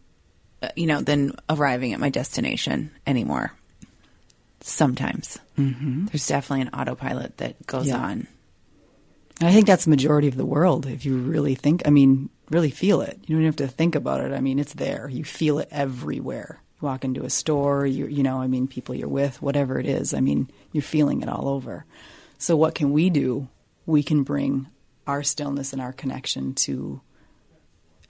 uh, 0.62 0.68
you 0.76 0.86
know 0.86 1.00
then 1.00 1.32
arriving 1.48 1.92
at 1.92 2.00
my 2.00 2.10
destination 2.10 2.90
anymore. 3.06 3.52
Sometimes 4.60 5.38
mm-hmm. 5.58 6.06
there's 6.06 6.26
definitely 6.26 6.62
an 6.62 6.70
autopilot 6.74 7.38
that 7.38 7.66
goes 7.66 7.88
Yeah. 7.88 7.96
on. 7.98 8.26
I 9.42 9.52
think 9.52 9.66
that's 9.66 9.84
the 9.84 9.90
majority 9.90 10.28
of 10.28 10.36
the 10.36 10.44
world. 10.44 10.86
If 10.86 11.06
you 11.06 11.16
really 11.16 11.54
think, 11.54 11.82
I 11.86 11.90
mean, 11.90 12.28
really 12.50 12.70
feel 12.70 13.00
it. 13.00 13.18
You 13.26 13.36
don't 13.36 13.46
have 13.46 13.56
to 13.56 13.68
think 13.68 13.94
about 13.94 14.20
it. 14.20 14.32
I 14.32 14.40
mean, 14.40 14.58
it's 14.58 14.74
there. 14.74 15.08
You 15.08 15.24
feel 15.24 15.58
it 15.58 15.68
everywhere. 15.70 16.60
You 16.80 16.86
walk 16.86 17.04
into 17.04 17.24
a 17.24 17.30
store, 17.30 17.86
you 17.86 18.06
you 18.06 18.22
know, 18.22 18.40
I 18.40 18.48
mean, 18.48 18.66
people 18.66 18.94
you're 18.94 19.08
with, 19.08 19.40
whatever 19.40 19.78
it 19.78 19.86
is. 19.86 20.12
I 20.12 20.20
mean, 20.20 20.50
you're 20.72 20.82
feeling 20.82 21.22
it 21.22 21.28
all 21.28 21.48
over. 21.48 21.86
So 22.38 22.56
what 22.56 22.74
can 22.74 22.92
we 22.92 23.08
do? 23.08 23.48
We 23.86 24.02
can 24.02 24.24
bring 24.24 24.68
our 25.06 25.22
stillness 25.22 25.72
and 25.72 25.80
our 25.80 25.92
connection 25.92 26.54
to 26.54 27.00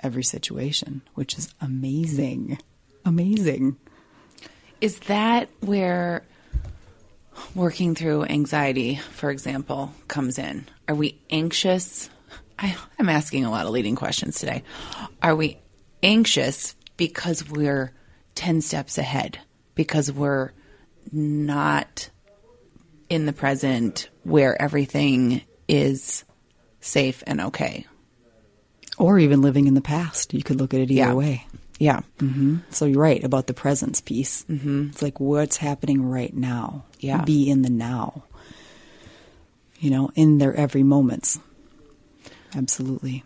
every 0.01 0.25
situation, 0.25 1.03
which 1.15 1.39
is 1.39 1.55
amazing. 1.61 2.59
Amazing. 3.05 3.77
Is 4.81 4.99
that 5.01 5.49
where 5.61 6.25
working 7.55 7.95
through 7.95 8.25
anxiety, 8.25 8.97
for 8.97 9.31
example, 9.31 9.93
comes 10.09 10.39
in? 10.39 10.67
Are 10.89 10.95
we 10.95 11.19
anxious? 11.31 12.11
I, 12.59 12.77
I'm 12.99 13.09
asking 13.09 13.45
a 13.45 13.51
lot 13.51 13.67
of 13.67 13.73
leading 13.73 13.97
questions 13.97 14.39
today. 14.39 14.63
Are 15.23 15.35
we 15.37 15.59
anxious 16.03 16.75
because 16.97 17.49
we're 17.49 17.93
10 18.35 18.61
steps 18.61 18.99
ahead? 18.99 19.39
Because 19.75 20.13
we're 20.13 20.53
not 21.13 22.11
in 23.09 23.27
the 23.27 23.33
present 23.33 24.09
where 24.25 24.61
everything 24.61 25.43
is 25.69 26.25
safe 26.81 27.23
and 27.27 27.41
okay? 27.41 27.87
Or 28.99 29.19
even 29.19 29.41
living 29.41 29.67
in 29.67 29.75
the 29.75 29.81
past. 29.81 30.35
You 30.35 30.43
could 30.43 30.57
look 30.61 30.75
at 30.75 30.81
it 30.81 30.91
either 30.91 30.95
Yeah. 30.95 31.15
way. 31.15 31.47
Yeah. 31.81 32.01
hmm 32.19 32.59
So 32.69 32.85
you're 32.85 33.01
right 33.01 33.25
about 33.25 33.47
the 33.47 33.55
presence 33.55 34.03
piece. 34.03 34.45
Mm-hmm. 34.45 34.89
It's 34.91 35.01
like 35.01 35.19
what's 35.19 35.57
happening 35.57 36.05
right 36.05 36.33
now. 36.33 36.85
Yeah. 37.01 37.25
Be 37.25 37.49
in 37.49 37.63
the 37.63 37.71
now. 37.71 38.25
You 39.79 39.91
know, 39.91 40.11
in 40.15 40.37
their 40.37 40.55
every 40.55 40.83
moments. 40.83 41.41
Absolutely. 42.55 43.25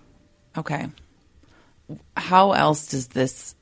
Okay. 0.57 0.87
How 2.17 2.53
else 2.53 2.87
does 2.87 3.09
this 3.09 3.57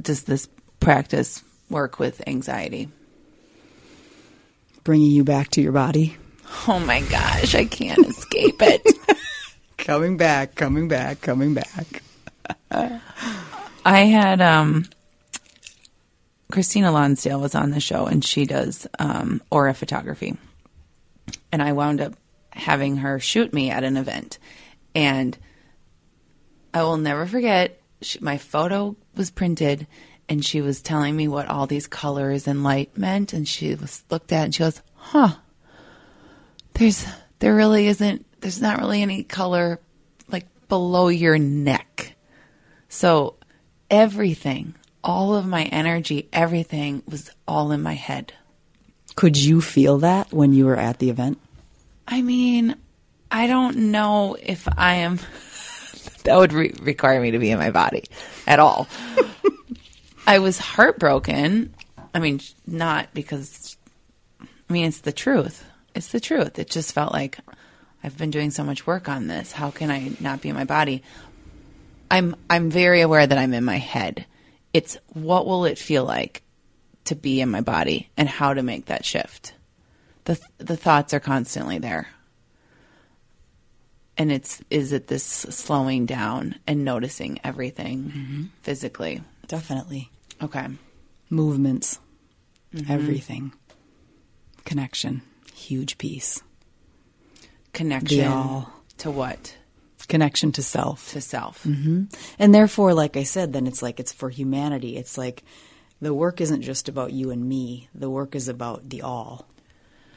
does 0.00 0.24
this 0.24 0.48
practice 0.80 1.42
work 1.70 1.98
with 1.98 2.22
anxiety? 2.28 2.90
Bringing 4.84 5.12
you 5.12 5.24
back 5.24 5.48
to 5.52 5.62
your 5.62 5.72
body. 5.72 6.16
Oh 6.68 6.78
my 6.78 7.00
gosh, 7.00 7.54
I 7.54 7.64
can't 7.64 8.06
escape 8.06 8.60
it. 8.60 8.86
Coming 9.78 10.18
back, 10.18 10.56
coming 10.56 10.88
back, 10.88 11.22
coming 11.22 11.54
back. 11.54 12.02
I 13.84 14.00
had 14.00 14.40
um 14.40 14.84
Christina 16.50 16.90
Lonsdale 16.90 17.40
was 17.40 17.54
on 17.54 17.70
the 17.70 17.80
show 17.80 18.06
and 18.06 18.24
she 18.24 18.44
does 18.44 18.86
um 18.98 19.42
aura 19.50 19.74
photography. 19.74 20.36
And 21.52 21.62
I 21.62 21.72
wound 21.72 22.00
up 22.00 22.14
having 22.50 22.98
her 22.98 23.18
shoot 23.18 23.52
me 23.52 23.70
at 23.70 23.84
an 23.84 23.96
event. 23.96 24.38
And 24.94 25.36
I 26.74 26.82
will 26.82 26.96
never 26.96 27.26
forget 27.26 27.80
she, 28.02 28.18
my 28.20 28.38
photo 28.38 28.96
was 29.14 29.30
printed 29.30 29.86
and 30.28 30.44
she 30.44 30.60
was 30.60 30.82
telling 30.82 31.16
me 31.16 31.26
what 31.28 31.48
all 31.48 31.66
these 31.66 31.86
colors 31.86 32.46
and 32.46 32.62
light 32.62 32.96
meant 32.96 33.32
and 33.32 33.46
she 33.48 33.74
was 33.74 34.04
looked 34.10 34.32
at 34.32 34.44
and 34.44 34.54
she 34.54 34.60
goes, 34.60 34.80
"Huh. 34.94 35.36
There's 36.74 37.04
there 37.38 37.54
really 37.54 37.86
isn't 37.88 38.26
there's 38.40 38.60
not 38.60 38.78
really 38.78 39.02
any 39.02 39.22
color 39.22 39.80
like 40.28 40.46
below 40.68 41.08
your 41.08 41.38
neck." 41.38 42.14
So 42.88 43.36
everything, 43.90 44.74
all 45.02 45.34
of 45.34 45.46
my 45.46 45.64
energy, 45.64 46.28
everything 46.32 47.02
was 47.06 47.30
all 47.46 47.72
in 47.72 47.82
my 47.82 47.94
head. 47.94 48.32
Could 49.16 49.36
you 49.36 49.60
feel 49.60 49.98
that 49.98 50.32
when 50.32 50.52
you 50.52 50.66
were 50.66 50.76
at 50.76 50.98
the 50.98 51.10
event? 51.10 51.38
I 52.06 52.22
mean, 52.22 52.76
I 53.30 53.46
don't 53.46 53.76
know 53.76 54.36
if 54.40 54.66
I 54.76 54.94
am. 54.96 55.18
that 56.24 56.36
would 56.36 56.52
re- 56.52 56.74
require 56.80 57.20
me 57.20 57.32
to 57.32 57.38
be 57.38 57.50
in 57.50 57.58
my 57.58 57.70
body 57.70 58.04
at 58.46 58.58
all. 58.58 58.88
I 60.26 60.38
was 60.38 60.58
heartbroken. 60.58 61.74
I 62.14 62.18
mean, 62.18 62.40
not 62.66 63.08
because. 63.14 63.76
I 64.40 64.72
mean, 64.72 64.86
it's 64.86 65.00
the 65.00 65.12
truth. 65.12 65.64
It's 65.94 66.08
the 66.08 66.20
truth. 66.20 66.58
It 66.58 66.70
just 66.70 66.92
felt 66.92 67.12
like 67.12 67.38
I've 68.04 68.16
been 68.16 68.30
doing 68.30 68.50
so 68.50 68.62
much 68.62 68.86
work 68.86 69.08
on 69.08 69.26
this. 69.26 69.52
How 69.52 69.70
can 69.70 69.90
I 69.90 70.12
not 70.20 70.40
be 70.40 70.48
in 70.48 70.54
my 70.54 70.64
body? 70.64 71.02
I'm 72.10 72.34
I'm 72.48 72.70
very 72.70 73.00
aware 73.00 73.26
that 73.26 73.38
I'm 73.38 73.54
in 73.54 73.64
my 73.64 73.78
head. 73.78 74.26
It's 74.72 74.98
what 75.12 75.46
will 75.46 75.64
it 75.64 75.78
feel 75.78 76.04
like 76.04 76.42
to 77.04 77.14
be 77.14 77.40
in 77.40 77.50
my 77.50 77.60
body 77.60 78.10
and 78.16 78.28
how 78.28 78.54
to 78.54 78.62
make 78.62 78.86
that 78.86 79.04
shift. 79.04 79.54
The 80.24 80.40
the 80.58 80.76
thoughts 80.76 81.14
are 81.14 81.20
constantly 81.20 81.78
there. 81.78 82.08
And 84.16 84.30
it's 84.30 84.62
is 84.70 84.92
it 84.92 85.06
this 85.06 85.24
slowing 85.24 86.04
down 86.04 86.56
and 86.66 86.84
noticing 86.84 87.40
everything 87.42 88.04
mm-hmm. 88.04 88.42
physically. 88.62 89.22
Definitely. 89.46 90.10
Okay. 90.42 90.66
Movements, 91.30 91.98
mm-hmm. 92.74 92.90
everything. 92.90 93.52
Connection, 94.64 95.22
huge 95.54 95.96
piece. 95.96 96.42
Connection 97.72 98.66
to 98.98 99.10
what? 99.10 99.56
Connection 100.10 100.52
to 100.52 100.62
self. 100.62 101.12
To 101.12 101.20
self. 101.20 101.62
Mm-hmm. 101.64 102.04
And 102.38 102.54
therefore, 102.54 102.92
like 102.94 103.16
I 103.16 103.22
said, 103.22 103.52
then 103.52 103.66
it's 103.66 103.80
like 103.80 104.00
it's 104.00 104.12
for 104.12 104.28
humanity. 104.28 104.96
It's 104.96 105.16
like 105.16 105.44
the 106.00 106.12
work 106.12 106.40
isn't 106.40 106.62
just 106.62 106.88
about 106.88 107.12
you 107.12 107.30
and 107.30 107.48
me, 107.48 107.88
the 107.94 108.10
work 108.10 108.34
is 108.34 108.48
about 108.48 108.88
the 108.88 109.02
all 109.02 109.46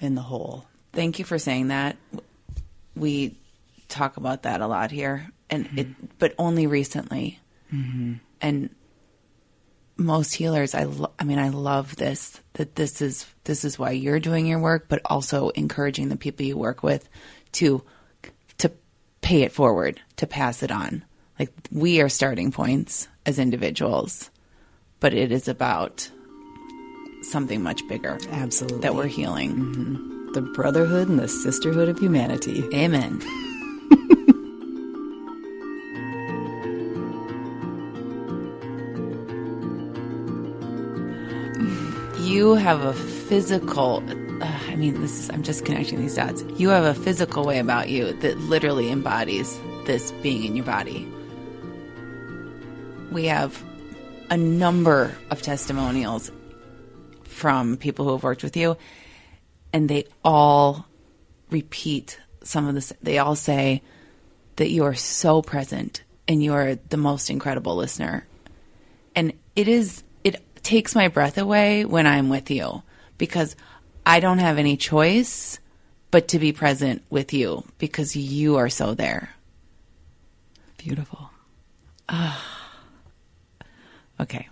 in 0.02 0.16
the 0.16 0.22
whole. 0.22 0.66
Thank 0.94 1.20
you 1.20 1.26
for 1.26 1.38
saying 1.38 1.68
that. 1.68 1.98
We 2.96 3.38
talk 3.88 4.18
about 4.18 4.44
that 4.44 4.62
a 4.62 4.68
lot 4.68 4.92
here, 4.92 5.30
and 5.50 5.66
mm-hmm. 5.66 5.80
it, 5.80 6.20
but 6.20 6.34
only 6.38 6.68
recently. 6.68 7.40
Mm-hmm. 7.72 8.14
And 8.42 8.70
most 9.96 10.34
healers, 10.34 10.74
I, 10.76 10.84
lo- 10.84 11.14
I 11.20 11.24
mean, 11.24 11.40
I 11.40 11.50
love 11.50 11.96
this. 11.96 12.40
That 12.54 12.76
this 12.76 13.02
is 13.02 13.26
this 13.44 13.64
is 13.64 13.78
why 13.78 13.92
you're 13.92 14.20
doing 14.20 14.46
your 14.46 14.60
work, 14.60 14.86
but 14.90 15.02
also 15.06 15.50
encouraging 15.50 16.10
the 16.10 16.18
people 16.18 16.46
you 16.46 16.58
work 16.58 16.84
with 16.84 17.08
to 17.54 17.84
pay 19.24 19.42
it 19.42 19.52
forward, 19.52 20.00
to 20.18 20.28
pass 20.28 20.62
it 20.62 20.70
on. 20.72 21.04
Like 21.40 21.50
we 21.72 22.00
are 22.02 22.10
starting 22.10 22.52
points 22.52 23.08
as 23.26 23.40
individuals, 23.40 24.30
but 25.00 25.16
it 25.16 25.32
is 25.32 25.48
about 25.48 26.08
something 27.24 27.64
much 27.64 27.88
bigger 27.88 28.20
Absolutely. 28.30 28.82
that 28.82 28.94
we're 28.94 29.08
healing. 29.08 29.56
Mm-hmm. 29.56 30.34
the 30.34 30.42
brotherhood 30.42 31.10
and 31.10 31.20
the 31.20 31.28
sisterhood 31.28 31.90
of 31.90 32.00
humanity. 32.00 32.64
Amen. 32.74 33.22
you 42.20 42.56
have 42.56 42.84
a 42.84 42.94
physical 42.94 44.02
I 44.74 44.76
mean 44.76 45.00
this 45.02 45.20
is 45.20 45.30
I'm 45.30 45.44
just 45.44 45.66
connecting 45.66 46.02
these 46.02 46.16
dots. 46.16 46.44
You 46.58 46.70
have 46.70 46.84
a 46.84 47.00
physical 47.00 47.46
way 47.46 47.60
about 47.60 47.90
you 47.90 48.12
that 48.12 48.40
literally 48.40 48.90
embodies 48.90 49.60
this 49.86 50.12
being 50.24 50.44
in 50.46 50.56
your 50.56 50.66
body. 50.66 51.08
We 53.12 53.26
have 53.26 53.64
a 54.32 54.36
number 54.36 55.16
of 55.30 55.44
testimonials 55.44 56.32
from 57.24 57.78
people 57.78 58.06
who 58.06 58.14
have 58.14 58.24
worked 58.24 58.42
with 58.42 58.58
you 58.58 58.76
and 59.72 59.88
they 59.88 60.08
all 60.26 60.88
repeat 61.52 62.20
some 62.44 62.68
of 62.68 62.74
this. 62.74 62.92
They 63.00 63.20
all 63.20 63.36
say 63.36 63.84
that 64.56 64.72
you 64.72 64.86
are 64.86 64.96
so 64.96 65.44
present 65.44 66.02
and 66.28 66.42
you 66.42 66.54
are 66.54 66.80
the 66.90 66.98
most 66.98 67.30
incredible 67.30 67.76
listener. 67.76 68.26
And 69.16 69.34
it 69.56 69.68
is, 69.68 70.02
it 70.24 70.42
takes 70.64 70.96
my 70.96 71.10
breath 71.10 71.38
away 71.38 71.86
when 71.86 72.08
I'm 72.08 72.30
with 72.30 72.50
you 72.50 72.82
because 73.20 73.56
I 74.06 74.20
don't 74.20 74.40
have 74.40 74.58
any 74.58 74.78
choice 74.78 75.60
but 76.12 76.28
to 76.30 76.40
be 76.40 76.54
present 76.54 77.04
with 77.10 77.34
you 77.34 77.64
because 77.78 78.16
you 78.16 78.58
are 78.58 78.70
so 78.70 78.94
there. 78.94 79.32
Beautiful. 80.78 81.32
Ah. 82.10 82.44
Okay. 84.20 84.48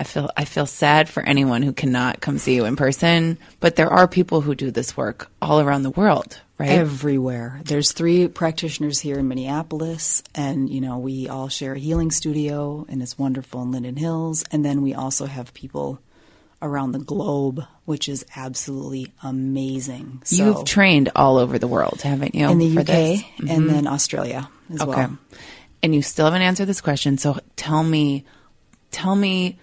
I 0.00 0.04
feel 0.04 0.30
I 0.36 0.44
feel 0.46 0.66
sad 0.66 1.08
for 1.08 1.22
anyone 1.22 1.62
who 1.62 1.72
cannot 1.72 2.20
come 2.20 2.38
see 2.38 2.56
you 2.56 2.64
in 2.64 2.74
person, 2.74 3.38
but 3.60 3.76
there 3.76 3.92
are 3.92 4.08
people 4.08 4.40
who 4.40 4.54
do 4.54 4.70
this 4.70 4.96
work 4.96 5.30
all 5.40 5.60
around 5.60 5.82
the 5.82 5.90
world, 5.90 6.40
right? 6.58 6.70
Everywhere. 6.70 7.60
There's 7.64 7.92
three 7.92 8.26
practitioners 8.26 8.98
here 8.98 9.18
in 9.18 9.28
Minneapolis, 9.28 10.22
and 10.34 10.68
you 10.68 10.80
know 10.80 10.98
we 10.98 11.28
all 11.28 11.48
share 11.48 11.74
a 11.74 11.78
healing 11.78 12.10
studio, 12.10 12.84
and 12.88 13.00
it's 13.00 13.18
wonderful 13.18 13.62
in 13.62 13.70
Linden 13.70 13.96
Hills. 13.96 14.44
And 14.50 14.64
then 14.64 14.82
we 14.82 14.94
also 14.94 15.26
have 15.26 15.54
people 15.54 16.00
around 16.62 16.92
the 16.92 16.98
globe, 17.00 17.62
which 17.84 18.08
is 18.08 18.24
absolutely 18.36 19.12
amazing. 19.22 20.22
So, 20.24 20.44
You've 20.44 20.64
trained 20.64 21.10
all 21.16 21.36
over 21.38 21.58
the 21.58 21.66
world, 21.68 22.00
haven't 22.02 22.34
you? 22.34 22.48
in 22.48 22.58
the 22.58 22.78
UK? 22.78 22.86
Mm-hmm. 22.86 23.48
and 23.48 23.68
then 23.68 23.86
Australia 23.86 24.48
as 24.72 24.80
Okay. 24.80 24.90
well. 24.90 25.18
And 25.82 25.94
you 25.94 26.00
still 26.02 26.26
haven't 26.26 26.42
answered 26.42 26.66
this 26.66 26.80
question, 26.80 27.18
so 27.18 27.38
tell 27.56 27.82
me 27.82 28.24
tell 28.92 29.16
me 29.16 29.58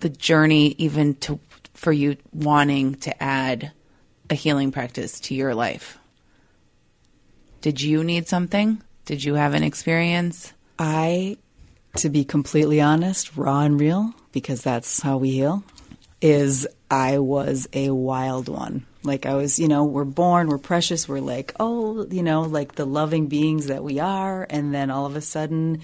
the 0.00 0.08
journey 0.08 0.74
even 0.78 1.14
to 1.16 1.38
for 1.74 1.92
you 1.92 2.16
wanting 2.32 2.94
to 2.94 3.22
add 3.22 3.72
a 4.30 4.34
healing 4.34 4.72
practice 4.72 5.20
to 5.20 5.34
your 5.34 5.54
life. 5.54 5.98
Did 7.60 7.80
you 7.80 8.02
need 8.04 8.28
something? 8.28 8.80
Did 9.04 9.22
you 9.22 9.34
have 9.34 9.54
an 9.54 9.62
experience? 9.62 10.52
I, 10.78 11.36
to 11.96 12.10
be 12.10 12.24
completely 12.24 12.80
honest, 12.80 13.36
raw 13.36 13.60
and 13.60 13.80
real, 13.80 14.14
because 14.32 14.62
that's 14.62 15.00
how 15.00 15.16
we 15.16 15.30
heal, 15.30 15.64
is 16.20 16.66
I 16.90 17.18
was 17.18 17.68
a 17.72 17.90
wild 17.90 18.48
one. 18.48 18.86
Like 19.02 19.24
I 19.24 19.34
was, 19.34 19.58
you 19.58 19.68
know, 19.68 19.84
we're 19.84 20.04
born, 20.04 20.48
we're 20.48 20.58
precious, 20.58 21.08
we're 21.08 21.20
like, 21.20 21.54
oh, 21.60 22.06
you 22.10 22.22
know, 22.22 22.42
like 22.42 22.74
the 22.74 22.84
loving 22.84 23.28
beings 23.28 23.66
that 23.68 23.84
we 23.84 24.00
are. 24.00 24.46
And 24.50 24.74
then 24.74 24.90
all 24.90 25.06
of 25.06 25.16
a 25.16 25.20
sudden, 25.20 25.80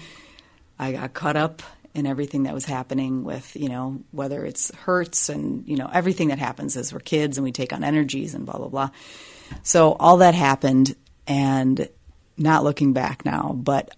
I 0.77 0.91
got 0.91 1.13
caught 1.13 1.37
up 1.37 1.61
in 1.93 2.05
everything 2.05 2.43
that 2.43 2.53
was 2.53 2.65
happening 2.65 3.23
with, 3.23 3.55
you 3.55 3.69
know, 3.69 4.01
whether 4.11 4.45
it's 4.45 4.73
hurts 4.75 5.29
and, 5.29 5.67
you 5.67 5.77
know, 5.77 5.89
everything 5.93 6.29
that 6.29 6.39
happens 6.39 6.75
as 6.75 6.91
we're 6.91 6.99
kids 6.99 7.37
and 7.37 7.45
we 7.45 7.51
take 7.51 7.71
on 7.71 7.83
energies 7.83 8.33
and 8.33 8.45
blah, 8.45 8.57
blah, 8.57 8.67
blah. 8.67 8.89
So 9.61 9.93
all 9.93 10.17
that 10.17 10.35
happened 10.35 10.95
and 11.27 11.87
not 12.35 12.63
looking 12.63 12.93
back 12.93 13.25
now, 13.25 13.53
but 13.55 13.95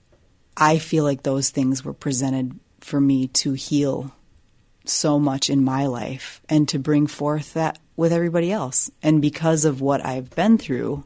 I 0.57 0.77
feel 0.77 1.03
like 1.03 1.23
those 1.23 1.49
things 1.49 1.83
were 1.83 1.93
presented 1.93 2.59
for 2.79 3.01
me 3.01 3.27
to 3.27 3.53
heal 3.53 4.13
so 4.85 5.19
much 5.19 5.49
in 5.49 5.63
my 5.63 5.85
life 5.87 6.41
and 6.47 6.67
to 6.69 6.79
bring 6.79 7.07
forth 7.07 7.53
that 7.53 7.79
with 7.95 8.13
everybody 8.13 8.51
else. 8.51 8.91
And 9.01 9.21
because 9.21 9.65
of 9.65 9.81
what 9.81 10.05
I've 10.05 10.29
been 10.35 10.57
through, 10.57 11.03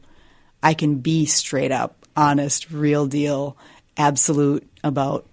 I 0.62 0.74
can 0.74 0.96
be 0.96 1.26
straight 1.26 1.72
up, 1.72 2.06
honest, 2.16 2.70
real 2.70 3.06
deal, 3.06 3.56
absolute 3.96 4.68
about 4.84 5.26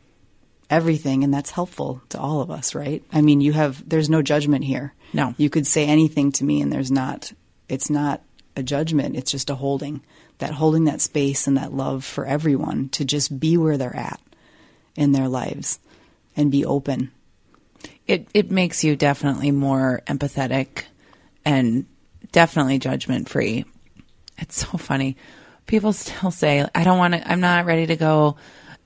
everything 0.69 1.23
and 1.23 1.33
that's 1.33 1.51
helpful 1.51 2.01
to 2.09 2.19
all 2.19 2.41
of 2.41 2.51
us, 2.51 2.75
right? 2.75 3.03
I 3.11 3.21
mean, 3.21 3.41
you 3.41 3.53
have 3.53 3.87
there's 3.87 4.09
no 4.09 4.21
judgment 4.21 4.65
here. 4.65 4.93
No. 5.13 5.33
You 5.37 5.49
could 5.49 5.65
say 5.65 5.85
anything 5.85 6.31
to 6.33 6.43
me 6.43 6.61
and 6.61 6.71
there's 6.71 6.91
not 6.91 7.31
it's 7.69 7.89
not 7.89 8.21
a 8.55 8.63
judgment, 8.63 9.15
it's 9.15 9.31
just 9.31 9.49
a 9.49 9.55
holding. 9.55 10.01
That 10.39 10.51
holding 10.51 10.83
that 10.85 11.01
space 11.01 11.47
and 11.47 11.57
that 11.57 11.73
love 11.73 12.05
for 12.05 12.25
everyone 12.25 12.89
to 12.89 13.03
just 13.05 13.39
be 13.39 13.57
where 13.57 13.77
they're 13.77 13.95
at 13.95 14.19
in 14.95 15.11
their 15.11 15.27
lives 15.27 15.79
and 16.35 16.51
be 16.51 16.63
open. 16.63 17.11
It 18.05 18.27
it 18.33 18.51
makes 18.51 18.83
you 18.83 18.95
definitely 18.95 19.51
more 19.51 20.01
empathetic 20.07 20.83
and 21.43 21.85
definitely 22.31 22.77
judgment 22.79 23.29
free. 23.29 23.65
It's 24.37 24.57
so 24.67 24.77
funny. 24.77 25.17
People 25.65 25.91
still 25.93 26.31
say, 26.31 26.65
I 26.75 26.83
don't 26.83 26.99
want 26.99 27.15
to, 27.15 27.29
I'm 27.31 27.39
not 27.41 27.65
ready 27.65 27.87
to 27.87 27.95
go 27.95 28.37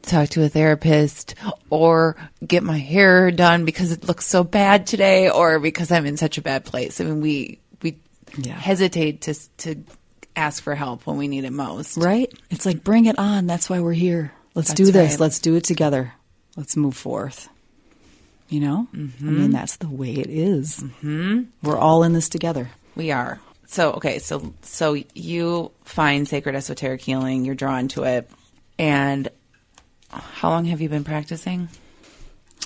talk 0.03 0.29
to 0.29 0.43
a 0.43 0.49
therapist 0.49 1.35
or 1.69 2.15
get 2.45 2.63
my 2.63 2.79
hair 2.79 3.29
done 3.29 3.65
because 3.65 3.91
it 3.91 4.05
looks 4.05 4.25
so 4.25 4.43
bad 4.43 4.87
today 4.87 5.29
or 5.29 5.59
because 5.59 5.91
I'm 5.91 6.05
in 6.05 6.17
such 6.17 6.37
a 6.37 6.41
bad 6.41 6.65
place. 6.65 6.99
I 6.99 7.03
mean, 7.03 7.21
we, 7.21 7.59
we 7.83 7.99
Yeah. 8.37 8.57
hesitate 8.57 9.21
to, 9.21 9.33
to 9.57 9.75
ask 10.35 10.63
for 10.63 10.75
help 10.75 11.05
when 11.05 11.17
we 11.17 11.27
need 11.27 11.43
it 11.43 11.53
most. 11.53 11.97
Right? 11.97 12.33
It's 12.49 12.65
like 12.65 12.83
bring 12.83 13.05
it 13.05 13.19
on. 13.19 13.47
That's 13.47 13.69
why 13.69 13.79
we're 13.79 13.93
here. 13.93 14.31
Let's 14.53 14.69
That's 14.69 14.77
do 14.77 14.91
this. 14.91 15.13
right. 15.13 15.19
Let's 15.19 15.39
do 15.39 15.55
it 15.55 15.63
together. 15.63 16.13
Let's 16.57 16.75
move 16.75 16.95
forth. 16.95 17.49
You 18.49 18.59
know? 18.59 18.87
I 18.93 18.97
mean, 19.21 19.51
that's 19.51 19.77
the 19.77 19.87
way 19.87 20.11
it 20.11 20.29
is. 20.29 20.79
Mm-hmm. 20.79 21.43
We're 21.63 21.77
all 21.77 22.03
in 22.03 22.11
this 22.13 22.27
together. 22.27 22.69
We 22.95 23.11
are. 23.11 23.39
So 23.67 23.93
okay, 23.93 24.19
so 24.19 24.53
so 24.63 24.97
you 25.13 25.71
find 25.85 26.27
sacred 26.27 26.55
esoteric 26.55 26.99
healing, 26.99 27.45
you're 27.45 27.55
drawn 27.55 27.87
to 27.89 28.03
it, 28.03 28.29
and 28.77 29.29
how 30.09 30.49
long 30.49 30.65
have 30.65 30.81
you 30.81 30.89
been 30.89 31.05
practicing? 31.05 31.69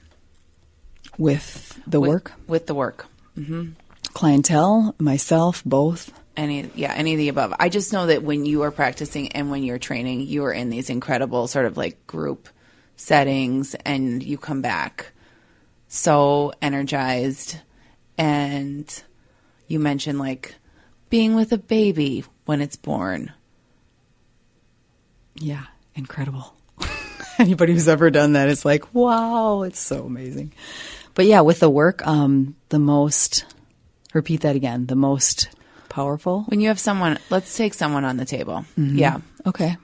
With 1.18 1.78
the 1.86 2.00
with, 2.00 2.08
work, 2.10 2.32
with 2.46 2.66
the 2.66 2.74
work? 2.74 3.06
Mm-hmm. 3.36 3.72
clientele, 4.12 4.94
myself, 4.98 5.62
both. 5.64 6.12
Any, 6.36 6.70
yeah, 6.74 6.92
any 6.94 7.12
of 7.12 7.18
the 7.18 7.28
above. 7.28 7.54
I 7.58 7.68
just 7.68 7.92
know 7.92 8.06
that 8.06 8.22
when 8.22 8.46
you 8.46 8.62
are 8.62 8.70
practicing 8.70 9.32
and 9.32 9.50
when 9.50 9.62
you're 9.62 9.78
training, 9.78 10.22
you 10.22 10.44
are 10.44 10.52
in 10.52 10.70
these 10.70 10.88
incredible 10.90 11.46
sort 11.46 11.66
of 11.66 11.76
like 11.76 12.06
group 12.06 12.48
settings 12.96 13.74
and 13.84 14.22
you 14.22 14.38
come 14.38 14.62
back 14.62 15.12
so 15.88 16.52
energized. 16.62 17.56
And 18.16 19.02
you 19.66 19.78
mentioned 19.78 20.18
like 20.18 20.54
being 21.10 21.34
with 21.34 21.52
a 21.52 21.58
baby 21.58 22.24
when 22.46 22.60
it's 22.62 22.76
born. 22.76 23.32
Yeah, 25.34 25.64
incredible. 25.94 26.54
Anybody 27.38 27.72
who's 27.72 27.88
ever 27.88 28.10
done 28.10 28.34
that 28.34 28.48
is 28.48 28.64
like, 28.64 28.94
wow, 28.94 29.62
it's 29.62 29.80
so 29.80 30.04
amazing. 30.04 30.52
But 31.14 31.26
yeah, 31.26 31.40
with 31.40 31.60
the 31.60 31.70
work, 31.70 32.06
um, 32.06 32.56
the 32.68 32.78
most, 32.78 33.44
repeat 34.14 34.42
that 34.42 34.56
again, 34.56 34.86
the 34.86 34.96
most 34.96 35.48
powerful. 35.88 36.42
When 36.48 36.60
you 36.60 36.68
have 36.68 36.78
someone, 36.78 37.18
let's 37.30 37.56
take 37.56 37.74
someone 37.74 38.04
on 38.04 38.16
the 38.16 38.24
table. 38.24 38.64
Yeah. 38.76 39.20
Okay. 39.46 39.76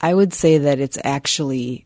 I 0.00 0.14
would 0.14 0.32
say 0.32 0.58
that 0.58 0.80
it's 0.80 0.98
actually 1.04 1.84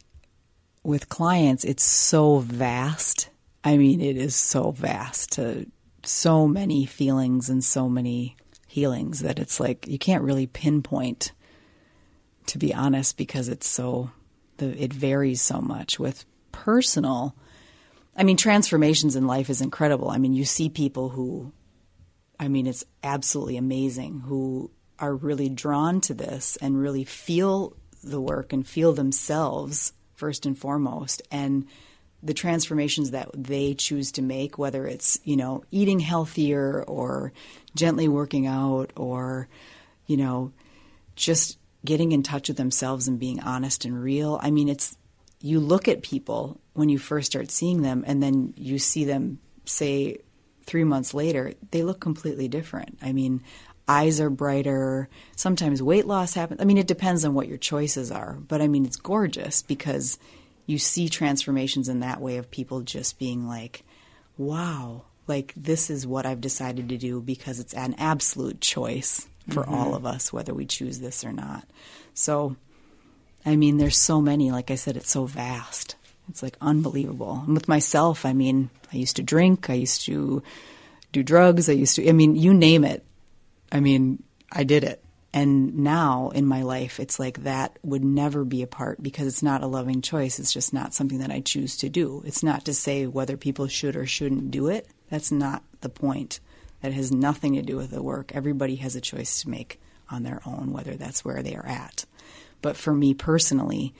with 0.84 1.08
clients, 1.08 1.64
it's 1.64 1.82
so 1.82 2.38
vast. 2.38 3.28
I 3.64 3.76
mean, 3.76 4.00
it 4.00 4.16
is 4.16 4.36
so 4.36 4.70
vast 4.70 5.32
to 5.32 5.66
so 6.04 6.46
many 6.46 6.86
feelings 6.86 7.48
and 7.48 7.64
so 7.64 7.88
many 7.88 8.36
healings 8.74 9.20
that 9.20 9.38
it's 9.38 9.60
like 9.60 9.86
you 9.86 9.98
can't 9.98 10.24
really 10.24 10.46
pinpoint 10.46 11.32
to 12.46 12.58
be 12.58 12.74
honest 12.74 13.16
because 13.16 13.48
it's 13.48 13.66
so 13.66 14.10
the 14.56 14.82
it 14.82 14.92
varies 14.92 15.40
so 15.40 15.60
much 15.60 15.98
with 15.98 16.24
personal 16.52 17.34
I 18.16 18.22
mean 18.22 18.36
transformations 18.36 19.16
in 19.16 19.26
life 19.26 19.50
is 19.50 19.60
incredible. 19.60 20.10
I 20.10 20.18
mean, 20.18 20.34
you 20.34 20.44
see 20.44 20.68
people 20.68 21.08
who 21.10 21.52
I 22.38 22.48
mean, 22.48 22.66
it's 22.66 22.84
absolutely 23.02 23.56
amazing 23.56 24.20
who 24.20 24.70
are 24.98 25.14
really 25.14 25.48
drawn 25.48 26.00
to 26.02 26.14
this 26.14 26.56
and 26.56 26.78
really 26.78 27.04
feel 27.04 27.76
the 28.02 28.20
work 28.20 28.52
and 28.52 28.66
feel 28.66 28.92
themselves 28.92 29.92
first 30.14 30.46
and 30.46 30.58
foremost. 30.58 31.22
And 31.30 31.66
the 32.24 32.34
transformations 32.34 33.10
that 33.10 33.28
they 33.34 33.74
choose 33.74 34.12
to 34.12 34.22
make, 34.22 34.56
whether 34.56 34.86
it's, 34.86 35.20
you 35.24 35.36
know, 35.36 35.62
eating 35.70 36.00
healthier 36.00 36.82
or 36.84 37.32
gently 37.76 38.08
working 38.08 38.46
out 38.46 38.92
or, 38.96 39.46
you 40.06 40.16
know, 40.16 40.50
just 41.16 41.58
getting 41.84 42.12
in 42.12 42.22
touch 42.22 42.48
with 42.48 42.56
themselves 42.56 43.06
and 43.06 43.18
being 43.18 43.40
honest 43.40 43.84
and 43.84 44.02
real. 44.02 44.40
I 44.42 44.50
mean, 44.50 44.68
it's, 44.68 44.96
you 45.40 45.60
look 45.60 45.86
at 45.86 46.02
people 46.02 46.58
when 46.72 46.88
you 46.88 46.98
first 46.98 47.30
start 47.30 47.50
seeing 47.50 47.82
them 47.82 48.04
and 48.06 48.22
then 48.22 48.54
you 48.56 48.78
see 48.78 49.04
them, 49.04 49.38
say, 49.66 50.18
three 50.64 50.84
months 50.84 51.12
later, 51.12 51.52
they 51.70 51.82
look 51.82 52.00
completely 52.00 52.48
different. 52.48 52.98
I 53.02 53.12
mean, 53.12 53.42
eyes 53.86 54.18
are 54.18 54.30
brighter. 54.30 55.10
Sometimes 55.36 55.82
weight 55.82 56.06
loss 56.06 56.32
happens. 56.32 56.62
I 56.62 56.64
mean, 56.64 56.78
it 56.78 56.86
depends 56.86 57.22
on 57.24 57.34
what 57.34 57.48
your 57.48 57.58
choices 57.58 58.10
are. 58.10 58.38
But 58.48 58.62
I 58.62 58.68
mean, 58.68 58.86
it's 58.86 58.96
gorgeous 58.96 59.62
because 59.62 60.18
you 60.66 60.78
see 60.78 61.08
transformations 61.08 61.88
in 61.88 62.00
that 62.00 62.20
way 62.20 62.36
of 62.36 62.50
people 62.50 62.80
just 62.80 63.18
being 63.18 63.46
like, 63.46 63.84
wow, 64.38 65.02
like 65.26 65.52
this 65.56 65.90
is 65.90 66.06
what 66.06 66.26
I've 66.26 66.40
decided 66.40 66.88
to 66.88 66.96
do 66.96 67.20
because 67.20 67.60
it's 67.60 67.74
an 67.74 67.94
absolute 67.98 68.60
choice 68.60 69.28
for 69.50 69.62
mm-hmm. 69.62 69.74
all 69.74 69.94
of 69.94 70.06
us, 70.06 70.32
whether 70.32 70.54
we 70.54 70.66
choose 70.66 71.00
this 71.00 71.24
or 71.24 71.32
not. 71.32 71.66
So, 72.14 72.56
I 73.44 73.56
mean, 73.56 73.76
there's 73.76 73.98
so 73.98 74.20
many. 74.20 74.50
Like 74.50 74.70
I 74.70 74.76
said, 74.76 74.96
it's 74.96 75.10
so 75.10 75.26
vast. 75.26 75.96
It's 76.28 76.42
like 76.42 76.56
unbelievable. 76.60 77.42
And 77.44 77.54
with 77.54 77.68
myself, 77.68 78.24
I 78.24 78.32
mean, 78.32 78.70
I 78.92 78.96
used 78.96 79.16
to 79.16 79.22
drink, 79.22 79.68
I 79.68 79.74
used 79.74 80.06
to 80.06 80.42
do 81.12 81.22
drugs, 81.22 81.68
I 81.68 81.72
used 81.72 81.96
to, 81.96 82.08
I 82.08 82.12
mean, 82.12 82.34
you 82.34 82.54
name 82.54 82.84
it. 82.84 83.04
I 83.70 83.80
mean, 83.80 84.22
I 84.50 84.64
did 84.64 84.84
it. 84.84 85.03
And 85.34 85.78
now 85.78 86.30
in 86.32 86.46
my 86.46 86.62
life, 86.62 87.00
it's 87.00 87.18
like 87.18 87.42
that 87.42 87.76
would 87.82 88.04
never 88.04 88.44
be 88.44 88.62
a 88.62 88.68
part 88.68 89.02
because 89.02 89.26
it's 89.26 89.42
not 89.42 89.64
a 89.64 89.66
loving 89.66 90.00
choice. 90.00 90.38
It's 90.38 90.52
just 90.52 90.72
not 90.72 90.94
something 90.94 91.18
that 91.18 91.32
I 91.32 91.40
choose 91.40 91.76
to 91.78 91.88
do. 91.88 92.22
It's 92.24 92.44
not 92.44 92.64
to 92.66 92.72
say 92.72 93.08
whether 93.08 93.36
people 93.36 93.66
should 93.66 93.96
or 93.96 94.06
shouldn't 94.06 94.52
do 94.52 94.68
it. 94.68 94.86
That's 95.10 95.32
not 95.32 95.64
the 95.80 95.88
point. 95.88 96.38
That 96.82 96.92
has 96.92 97.10
nothing 97.10 97.54
to 97.54 97.62
do 97.62 97.76
with 97.76 97.90
the 97.90 98.00
work. 98.00 98.30
Everybody 98.32 98.76
has 98.76 98.94
a 98.94 99.00
choice 99.00 99.42
to 99.42 99.50
make 99.50 99.80
on 100.08 100.22
their 100.22 100.40
own, 100.46 100.70
whether 100.70 100.94
that's 100.94 101.24
where 101.24 101.42
they 101.42 101.56
are 101.56 101.66
at. 101.66 102.04
But 102.62 102.76
for 102.76 102.94
me 102.94 103.12
personally, 103.12 103.92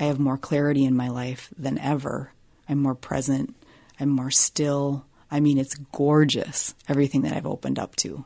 I 0.00 0.04
have 0.04 0.18
more 0.18 0.38
clarity 0.38 0.86
in 0.86 0.96
my 0.96 1.08
life 1.08 1.52
than 1.58 1.76
ever. 1.76 2.32
I'm 2.66 2.80
more 2.80 2.94
present. 2.94 3.54
I'm 4.00 4.08
more 4.08 4.30
still. 4.30 5.04
I 5.30 5.40
mean, 5.40 5.58
it's 5.58 5.74
gorgeous, 5.92 6.74
everything 6.88 7.22
that 7.22 7.34
I've 7.34 7.46
opened 7.46 7.78
up 7.78 7.94
to. 7.96 8.24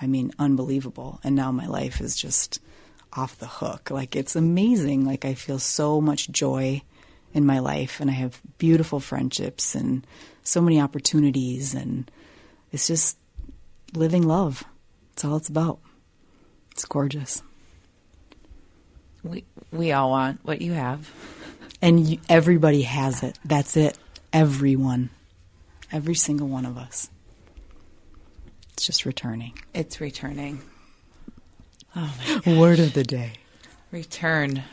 I 0.00 0.06
mean, 0.06 0.32
unbelievable. 0.38 1.20
And 1.22 1.36
now 1.36 1.52
my 1.52 1.66
life 1.66 2.00
is 2.00 2.16
just 2.16 2.60
off 3.12 3.38
the 3.38 3.46
hook. 3.46 3.90
Like, 3.90 4.16
it's 4.16 4.36
amazing. 4.36 5.04
Like, 5.04 5.24
I 5.24 5.34
feel 5.34 5.58
so 5.58 6.00
much 6.00 6.30
joy 6.30 6.82
in 7.32 7.44
my 7.46 7.58
life, 7.58 8.00
and 8.00 8.10
I 8.10 8.14
have 8.14 8.40
beautiful 8.58 8.98
friendships 8.98 9.74
and 9.74 10.06
so 10.42 10.60
many 10.60 10.80
opportunities. 10.80 11.74
And 11.74 12.10
it's 12.72 12.86
just 12.86 13.18
living 13.94 14.26
love. 14.26 14.64
That's 15.10 15.24
all 15.24 15.36
it's 15.36 15.48
about. 15.48 15.80
It's 16.72 16.84
gorgeous. 16.84 17.42
We 19.22 19.44
we 19.70 19.92
all 19.92 20.10
want 20.10 20.40
what 20.44 20.62
you 20.62 20.72
have. 20.72 21.10
And 21.82 22.08
you, 22.08 22.18
everybody 22.28 22.82
has 22.82 23.22
it. 23.22 23.38
That's 23.44 23.76
it. 23.76 23.98
Everyone. 24.32 25.10
Every 25.92 26.14
single 26.14 26.48
one 26.48 26.64
of 26.64 26.78
us. 26.78 27.10
It's 28.80 28.86
just 28.86 29.04
returning. 29.04 29.52
It's 29.74 30.00
returning. 30.00 30.62
Oh, 31.94 32.40
Word 32.46 32.78
of 32.78 32.94
the 32.94 33.04
day. 33.04 33.32
Return. 33.90 34.64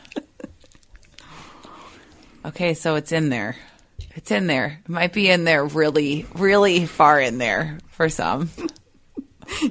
okay, 2.42 2.72
so 2.72 2.94
it's 2.94 3.12
in 3.12 3.28
there. 3.28 3.56
It's 4.14 4.30
in 4.30 4.46
there. 4.46 4.80
It 4.82 4.88
might 4.88 5.12
be 5.12 5.28
in 5.28 5.44
there 5.44 5.62
really, 5.62 6.24
really 6.36 6.86
far 6.86 7.20
in 7.20 7.36
there 7.36 7.80
for 7.90 8.08
some. 8.08 8.48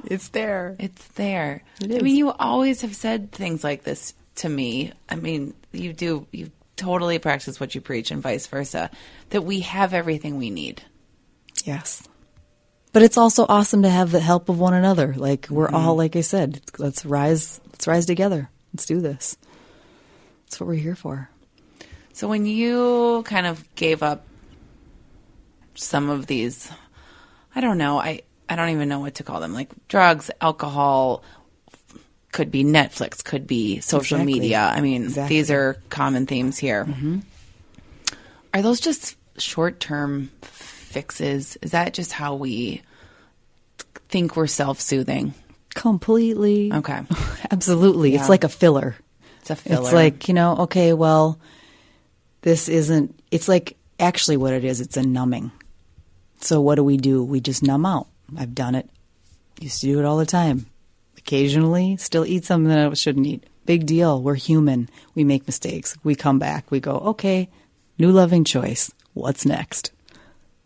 It's 0.05 0.29
there. 0.29 0.75
It's 0.79 1.07
there. 1.09 1.63
It 1.81 1.99
I 1.99 2.01
mean, 2.03 2.15
you 2.15 2.31
always 2.31 2.81
have 2.81 2.95
said 2.95 3.31
things 3.31 3.63
like 3.63 3.83
this 3.83 4.13
to 4.35 4.49
me. 4.49 4.91
I 5.09 5.15
mean, 5.15 5.55
you 5.71 5.93
do, 5.93 6.27
you 6.31 6.51
totally 6.75 7.17
practice 7.17 7.59
what 7.59 7.73
you 7.73 7.81
preach 7.81 8.11
and 8.11 8.21
vice 8.21 8.45
versa. 8.45 8.91
That 9.29 9.43
we 9.43 9.61
have 9.61 9.95
everything 9.95 10.37
we 10.37 10.49
need. 10.51 10.83
Yes. 11.63 12.07
But 12.97 13.03
it's 13.03 13.17
also 13.19 13.45
awesome 13.47 13.83
to 13.83 13.89
have 13.91 14.09
the 14.09 14.19
help 14.19 14.49
of 14.49 14.57
one 14.57 14.73
another. 14.73 15.13
Like 15.15 15.49
we're 15.51 15.67
mm-hmm. 15.67 15.75
all 15.75 15.95
like 15.95 16.15
I 16.15 16.21
said, 16.21 16.61
let's 16.79 17.05
rise 17.05 17.61
let's 17.67 17.85
rise 17.85 18.07
together. 18.07 18.49
Let's 18.73 18.87
do 18.87 19.01
this. 19.01 19.37
That's 20.43 20.59
what 20.59 20.65
we're 20.65 20.81
here 20.81 20.95
for. 20.95 21.29
So 22.13 22.27
when 22.27 22.47
you 22.47 23.21
kind 23.27 23.45
of 23.45 23.63
gave 23.75 24.01
up 24.01 24.25
some 25.75 26.09
of 26.09 26.25
these, 26.25 26.71
I 27.53 27.61
don't 27.61 27.77
know, 27.77 27.99
I, 27.99 28.23
I 28.49 28.55
don't 28.55 28.69
even 28.69 28.89
know 28.89 29.01
what 29.01 29.13
to 29.13 29.23
call 29.23 29.41
them, 29.41 29.53
like 29.53 29.69
drugs, 29.87 30.31
alcohol, 30.41 31.23
could 32.31 32.49
be 32.49 32.63
Netflix, 32.63 33.23
could 33.23 33.45
be 33.45 33.79
social 33.79 34.17
Exactly. 34.17 34.39
media. 34.39 34.71
I 34.73 34.81
mean, 34.81 35.03
Exactly. 35.03 35.35
these 35.37 35.51
are 35.51 35.77
common 35.89 36.25
themes 36.25 36.57
here. 36.57 36.85
Mm-hmm. 36.85 37.19
Are 38.55 38.63
those 38.63 38.79
just 38.79 39.15
short 39.37 39.79
term 39.79 40.31
fixes? 40.41 41.59
Is 41.61 41.69
that 41.69 41.93
just 41.93 42.11
how 42.11 42.33
we 42.33 42.81
think 44.09 44.35
we're 44.35 44.47
self 44.47 44.79
soothing? 44.79 45.33
Completely. 45.73 46.71
Okay. 46.73 47.01
Absolutely. 47.51 48.13
Yeah. 48.13 48.19
It's 48.19 48.29
like 48.29 48.43
a 48.43 48.49
filler. 48.49 48.95
It's 49.41 49.49
a 49.49 49.55
filler. 49.55 49.81
It's 49.81 49.93
like, 49.93 50.27
you 50.27 50.33
know, 50.33 50.57
okay, 50.59 50.93
well, 50.93 51.39
this 52.41 52.67
isn't, 52.69 53.17
it's 53.31 53.47
like 53.47 53.77
actually 53.99 54.37
what 54.37 54.53
it 54.53 54.63
is, 54.63 54.81
it's 54.81 54.97
a 54.97 55.03
numbing. 55.03 55.51
So 56.39 56.61
what 56.61 56.75
do 56.75 56.83
we 56.83 56.97
do? 56.97 57.23
We 57.23 57.39
just 57.39 57.63
numb 57.63 57.85
out. 57.85 58.07
I've 58.37 58.55
done 58.55 58.75
it. 58.75 58.89
Used 59.59 59.81
to 59.81 59.87
do 59.87 59.99
it 59.99 60.05
all 60.05 60.17
the 60.17 60.25
time. 60.25 60.67
Occasionally, 61.17 61.97
still 61.97 62.25
eat 62.25 62.45
something 62.45 62.69
that 62.69 62.91
I 62.91 62.93
shouldn't 62.93 63.25
eat. 63.25 63.45
Big 63.65 63.85
deal. 63.85 64.21
We're 64.21 64.35
human. 64.35 64.89
We 65.15 65.23
make 65.23 65.45
mistakes. 65.47 65.97
We 66.03 66.15
come 66.15 66.39
back. 66.39 66.69
We 66.71 66.79
go, 66.79 66.97
okay, 66.99 67.49
new 67.97 68.11
loving 68.11 68.43
choice. 68.43 68.91
What's 69.13 69.45
next? 69.45 69.91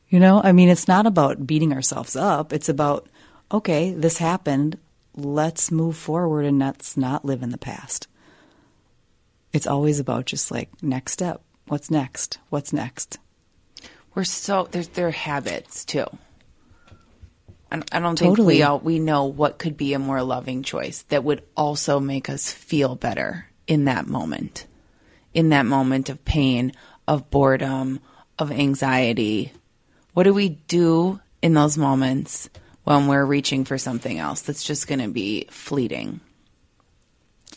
You 0.10 0.20
know, 0.20 0.42
I 0.44 0.52
mean, 0.52 0.70
it's 0.70 0.88
not 0.88 1.08
about 1.08 1.48
beating 1.48 1.74
ourselves 1.74 2.16
up. 2.16 2.52
It's 2.52 2.70
about, 2.70 3.08
okay, 3.52 3.92
this 3.94 4.18
happened. 4.18 4.78
Let's 5.16 5.72
move 5.72 5.98
forward 5.98 6.46
and 6.46 6.60
let's 6.60 6.96
not 6.96 7.26
live 7.26 7.44
in 7.44 7.50
the 7.50 7.58
past. 7.58 8.08
It's 9.54 9.68
always 9.68 10.00
about 10.00 10.26
just 10.26 10.52
like 10.52 10.70
next 10.82 11.14
step. 11.14 11.42
What's 11.68 11.92
next? 11.92 12.40
What's 12.50 12.72
next? 12.72 13.18
we're 14.14 14.24
so 14.24 14.68
there's 14.72 14.90
there 14.90 15.08
are 15.08 15.12
habits 15.12 15.86
too. 15.86 16.06
I, 17.72 17.82
I 17.92 18.00
don't 18.00 18.18
think 18.20 18.32
Totally. 18.32 18.58
we 18.58 18.64
all 18.64 18.80
we 18.80 19.00
know 19.00 19.26
what 19.26 19.58
could 19.58 19.78
be 19.78 19.94
a 19.94 20.00
more 20.00 20.24
loving 20.24 20.64
choice 20.64 21.04
that 21.04 21.24
would 21.24 21.44
also 21.56 22.00
make 22.00 22.30
us 22.30 22.52
feel 22.52 22.96
better 22.96 23.48
in 23.68 23.86
that 23.86 24.08
moment, 24.08 24.66
in 25.34 25.50
that 25.50 25.66
moment 25.66 26.10
of 26.10 26.24
pain, 26.26 26.74
of 27.08 27.30
boredom, 27.30 28.00
of 28.38 28.52
anxiety. 28.52 29.54
What 30.14 30.24
do 30.24 30.34
we 30.34 30.50
do 30.50 31.22
in 31.42 31.54
those 31.54 31.78
moments 31.78 32.50
when 32.84 33.08
we're 33.08 33.26
reaching 33.26 33.66
for 33.66 33.78
something 33.78 34.18
else 34.20 34.42
that's 34.42 34.64
just 34.64 34.88
going 34.88 35.00
to 35.00 35.08
be 35.10 35.48
fleeting? 35.50 36.20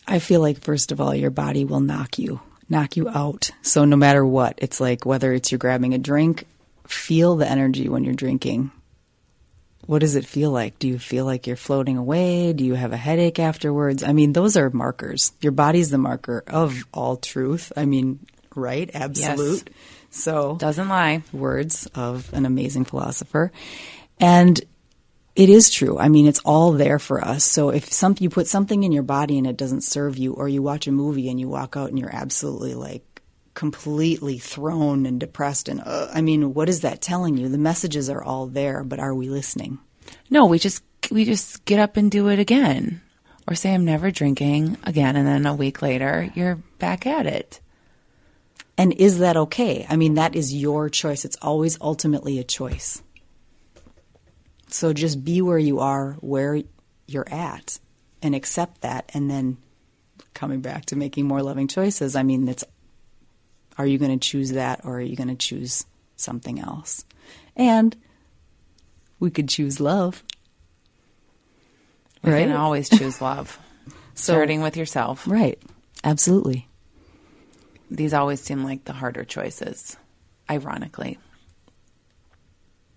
I 0.07 0.19
feel 0.19 0.41
like 0.41 0.61
first 0.63 0.93
of 0.93 1.01
all, 1.01 1.15
your 1.15 1.31
body 1.31 1.65
will 1.65 1.81
knock 1.81 2.19
you, 2.19 2.41
knock 2.69 2.97
you 2.97 3.09
out. 3.09 3.51
So 3.63 3.85
no 3.85 3.97
matter 3.97 4.25
what, 4.25 4.55
it's 4.59 4.81
like 4.81 5.07
whether 5.07 5.33
it's 5.33 5.51
you're 5.51 5.59
grabbing 5.59 5.95
a 5.95 5.99
drink, 5.99 6.47
feel 6.87 7.37
the 7.37 7.49
energy 7.51 7.89
when 7.89 8.05
you're 8.05 8.15
drinking. 8.15 8.71
What 9.87 9.99
does 10.01 10.15
it 10.17 10.25
feel 10.27 10.51
like? 10.51 10.79
Do 10.79 10.89
you 10.89 10.99
feel 10.99 11.27
like 11.27 11.47
you're 11.47 11.57
floating 11.57 11.99
away? 11.99 12.53
Do 12.55 12.65
you 12.65 12.75
have 12.75 12.93
a 12.93 12.97
headache 12.99 13.39
afterwards? 13.39 14.03
I 14.03 14.13
mean, 14.13 14.33
those 14.33 14.57
are 14.57 14.71
markers. 14.71 15.33
Your 15.43 15.53
body's 15.53 15.91
the 15.91 15.99
marker 15.99 16.43
of 16.47 16.85
all 16.93 17.17
truth. 17.17 17.71
I 17.77 17.85
mean, 17.85 18.21
right? 18.55 18.91
Absolute. 18.95 19.69
So 20.11 20.57
Doesn't 20.59 20.89
lie. 20.89 21.23
words 21.33 21.87
of 21.95 22.33
an 22.33 22.47
amazing 22.47 22.85
philosopher. 22.87 23.53
And 24.19 24.59
it 25.37 25.49
is 25.49 25.71
true. 25.71 25.99
I 25.99 26.09
mean, 26.09 26.27
it's 26.27 26.41
all 26.45 26.73
there 26.73 26.99
for 26.99 27.23
us. 27.25 27.45
So 27.45 27.71
if 27.71 27.93
some 27.93 28.15
you 28.21 28.31
put 28.31 28.47
something 28.47 28.85
in 28.85 28.93
your 28.93 29.03
body 29.03 29.37
and 29.37 29.47
it 29.47 29.57
doesn't 29.57 29.83
serve 29.83 30.17
you, 30.17 30.33
or 30.33 30.49
you 30.49 30.63
watch 30.63 30.87
a 30.87 30.93
movie 30.93 31.29
and 31.29 31.41
you 31.41 31.49
walk 31.49 31.77
out 31.77 31.89
and 31.89 31.99
you're 31.99 32.15
absolutely 32.15 32.75
like 32.75 33.23
completely 33.55 34.39
thrown 34.39 35.07
and 35.07 35.19
depressed, 35.19 35.69
and 35.69 35.81
uh, 35.85 36.09
I 36.13 36.21
mean, 36.21 36.55
what 36.55 36.69
is 36.69 36.81
that 36.81 37.01
telling 37.01 37.37
you? 37.37 37.49
The 37.49 37.59
messages 37.59 38.09
are 38.09 38.23
all 38.23 38.47
there, 38.47 38.85
but 38.85 39.01
are 39.01 39.15
we 39.15 39.29
listening? 39.29 39.79
No, 40.31 40.47
we 40.47 40.59
just 40.59 40.85
we 41.11 41.25
just 41.25 41.65
get 41.65 41.81
up 41.81 41.97
and 41.97 42.11
do 42.11 42.29
it 42.29 42.39
again. 42.39 43.01
Or 43.47 43.55
say 43.55 43.75
I'm 43.75 43.85
never 43.85 44.11
drinking 44.11 44.79
again 44.85 45.17
and 45.17 45.27
then 45.27 45.45
a 45.45 45.55
week 45.55 45.83
later 45.83 46.31
you're 46.35 46.57
back 46.79 47.07
at 47.07 47.27
it. 47.27 47.61
And 48.79 48.93
is 48.95 49.19
that 49.19 49.37
okay? 49.37 49.87
I 49.89 49.97
mean, 49.97 50.15
that 50.15 50.35
is 50.35 50.55
your 50.55 50.89
choice. 50.89 51.25
It's 51.25 51.37
always 51.43 51.79
ultimately 51.81 52.39
a 52.39 52.45
choice. 52.45 53.03
So 54.69 54.93
just 54.93 55.25
be 55.25 55.41
where 55.43 55.59
you 55.59 55.81
are, 55.81 56.13
where 56.21 56.63
you're 57.07 57.29
at, 57.33 57.79
and 58.23 58.35
accept 58.35 58.81
that. 58.81 59.11
And 59.15 59.31
then 59.31 59.59
coming 60.33 60.61
back 60.61 60.87
to 60.87 60.97
making 60.97 61.27
more 61.27 61.43
loving 61.43 61.69
choices, 61.69 62.17
I 62.17 62.23
mean, 62.23 62.49
it's 62.49 62.65
are 63.79 63.87
you 63.87 63.99
going 63.99 64.17
to 64.19 64.29
choose 64.29 64.53
that 64.53 64.81
or 64.85 64.99
are 64.99 65.03
you 65.03 65.17
going 65.17 65.29
to 65.29 65.35
choose 65.35 65.85
something 66.17 66.61
else? 66.61 67.05
And 67.57 67.97
we 69.21 69.31
could 69.31 69.49
choose 69.49 69.81
love. 69.81 70.23
We 72.23 72.33
Right? 72.33 72.47
can 72.47 72.57
always 72.57 72.89
choose 72.89 73.21
love. 73.21 73.59
So- 74.17 74.33
Starting 74.35 74.61
with 74.63 74.77
yourself. 74.77 75.27
Right. 75.27 75.61
Absolutely. 76.05 76.69
These 77.91 78.15
always 78.15 78.41
seem 78.41 78.63
like 78.63 78.85
the 78.85 78.93
harder 78.93 79.25
choices, 79.25 79.97
ironically. 80.49 81.19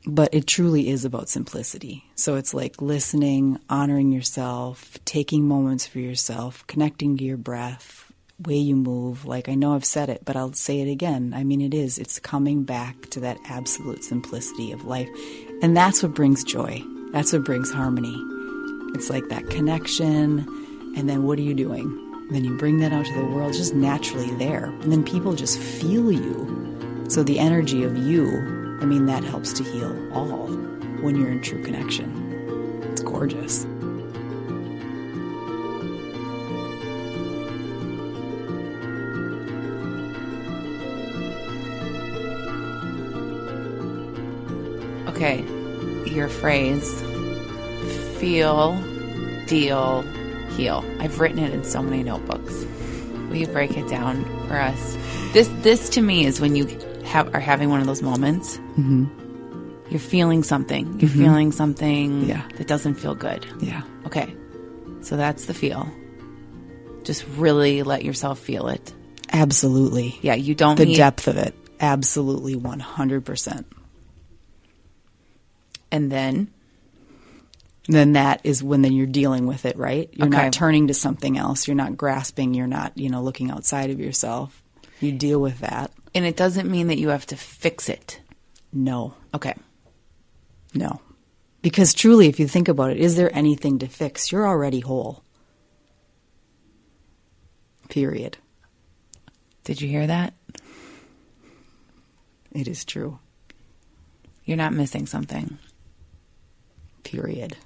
But 0.08 0.34
it 0.34 0.48
truly 0.48 0.88
is 0.88 1.04
about 1.04 1.28
simplicity. 1.28 2.06
So 2.16 2.36
it's 2.36 2.54
like 2.54 2.82
listening, 2.82 3.60
honoring 3.70 4.12
yourself, 4.14 4.98
taking 5.04 5.46
moments 5.46 5.86
for 5.86 6.00
yourself, 6.00 6.66
connecting 6.66 7.18
to 7.18 7.26
your 7.26 7.38
breath, 7.38 8.10
way 8.40 8.56
you 8.56 8.78
move. 8.78 9.26
Like 9.26 9.50
I 9.50 9.56
know 9.56 9.76
I've 9.76 9.84
said 9.84 10.10
it, 10.10 10.22
but 10.24 10.38
I'll 10.38 10.54
say 10.54 10.80
it 10.80 10.90
again. 10.90 11.34
I 11.36 11.44
mean, 11.44 11.60
it 11.60 11.74
is. 11.74 12.00
It's 12.00 12.20
coming 12.20 12.64
back 12.64 13.10
to 13.10 13.20
that 13.20 13.38
absolute 13.46 14.04
simplicity 14.04 14.72
of 14.72 14.86
life. 14.86 15.10
And 15.62 15.76
that's 15.76 16.02
what 16.02 16.14
brings 16.14 16.44
joy. 16.44 16.82
That's 17.12 17.34
what 17.34 17.44
brings 17.44 17.70
harmony. 17.70 18.16
It's 18.96 19.10
like 19.10 19.28
that 19.28 19.50
connection. 19.50 20.40
And 20.96 21.10
then 21.10 21.24
what 21.24 21.38
are 21.38 21.44
you 21.44 21.54
doing? 21.54 22.04
Then 22.32 22.46
you 22.46 22.58
bring 22.58 22.78
that 22.80 22.94
out 22.94 23.06
to 23.06 23.14
the 23.14 23.26
world 23.26 23.54
just 23.54 23.74
naturally 23.74 24.34
there. 24.36 24.66
And 24.66 24.92
then 24.92 25.04
people 25.04 25.34
just 25.34 25.60
feel 25.60 26.14
you. 26.14 27.06
So 27.10 27.24
the 27.24 27.40
energy 27.40 27.84
of 27.84 27.98
you, 27.98 28.67
I 28.80 28.86
mean, 28.86 29.06
that 29.08 29.24
helps 29.24 29.54
to 29.54 29.64
heal 29.64 29.96
all 30.14 30.48
when 31.02 31.16
you're 31.16 31.32
in 31.32 31.42
true 31.42 31.64
connection. 31.64 32.82
It's 32.92 33.02
gorgeous. 33.02 33.66
Okay, 45.08 45.44
your 46.06 46.30
phrase 46.30 47.02
feel, 48.20 48.80
deal, 49.48 50.02
heal. 50.56 50.84
I've 51.00 51.20
written 51.20 51.40
it 51.40 51.54
in 51.54 51.64
so 51.64 51.82
many 51.82 52.04
notebooks. 52.04 52.66
Will 53.30 53.36
you 53.36 53.48
break 53.48 53.78
it 53.78 53.88
down 53.88 54.24
for 54.48 54.60
us? 54.60 54.98
This 55.34 55.48
this 55.62 55.90
to 55.90 56.02
me 56.02 56.26
is 56.26 56.40
when 56.40 56.56
you 56.56 56.66
have 57.08 57.34
are 57.34 57.40
having 57.40 57.70
one 57.70 57.80
of 57.82 57.88
those 57.88 58.02
moments. 58.02 58.58
Mm-hmm. 58.58 59.06
You're 59.90 60.00
feeling 60.00 60.44
something. 60.44 61.00
You're 61.00 61.10
feeling 61.10 61.52
something 61.52 62.24
Yeah. 62.28 62.44
that 62.58 62.68
doesn't 62.68 62.96
feel 62.96 63.16
good. 63.16 63.46
Yeah. 63.62 63.82
Okay. 64.06 64.36
So 65.02 65.16
that's 65.16 65.46
the 65.46 65.54
feel. 65.54 65.90
Just 67.04 67.26
really 67.38 67.84
let 67.84 68.04
yourself 68.04 68.38
feel 68.40 68.68
it. 68.68 68.94
Absolutely. 69.32 70.20
Yeah, 70.22 70.34
you 70.36 70.56
don't 70.56 70.76
The 70.76 70.86
need 70.86 70.98
depth 70.98 71.28
of 71.28 71.38
it. 71.38 71.56
Absolutely 71.80 72.56
100%. 72.56 73.66
and 75.92 76.12
then 76.12 76.50
Then 77.90 78.14
that 78.14 78.42
is 78.44 78.62
when 78.62 78.82
then 78.82 78.92
you're 78.92 79.06
dealing 79.06 79.48
with 79.48 79.64
it, 79.66 79.78
right? 79.78 80.10
You're 80.12 80.28
Okay. 80.28 80.44
not 80.44 80.52
turning 80.54 80.88
to 80.88 80.94
something 80.94 81.38
else. 81.38 81.66
You're 81.70 81.76
not 81.76 81.96
grasping. 81.96 82.54
You're 82.54 82.68
not, 82.68 82.98
you 82.98 83.10
know, 83.10 83.22
looking 83.24 83.50
outside 83.50 83.90
of 83.92 84.00
yourself. 84.02 84.62
You 85.00 85.14
deal 85.14 85.40
with 85.40 85.60
that. 85.60 85.92
And 86.14 86.26
it 86.26 86.36
doesn't 86.36 86.70
mean 86.70 86.88
that 86.88 86.98
you 86.98 87.10
have 87.10 87.26
to 87.28 87.36
fix 87.36 87.90
it. 87.90 88.20
No. 88.74 89.14
Okay. 89.34 89.54
No. 90.74 91.02
Because 91.62 91.94
truly, 91.94 92.28
if 92.28 92.40
you 92.40 92.48
think 92.48 92.68
about 92.68 92.92
it, 92.92 92.98
is 92.98 93.16
there 93.16 93.34
anything 93.36 93.80
to 93.80 93.88
fix? 93.88 94.32
You're 94.32 94.48
already 94.48 94.80
whole. 94.80 95.24
Period. 97.90 98.38
Did 99.64 99.82
you 99.82 99.90
hear 99.90 100.08
that? 100.08 100.34
It 102.52 102.68
is 102.68 102.86
true. 102.86 103.20
You're 104.46 104.58
not 104.58 104.74
missing 104.74 105.06
something. 105.06 105.58
Period. 107.04 107.58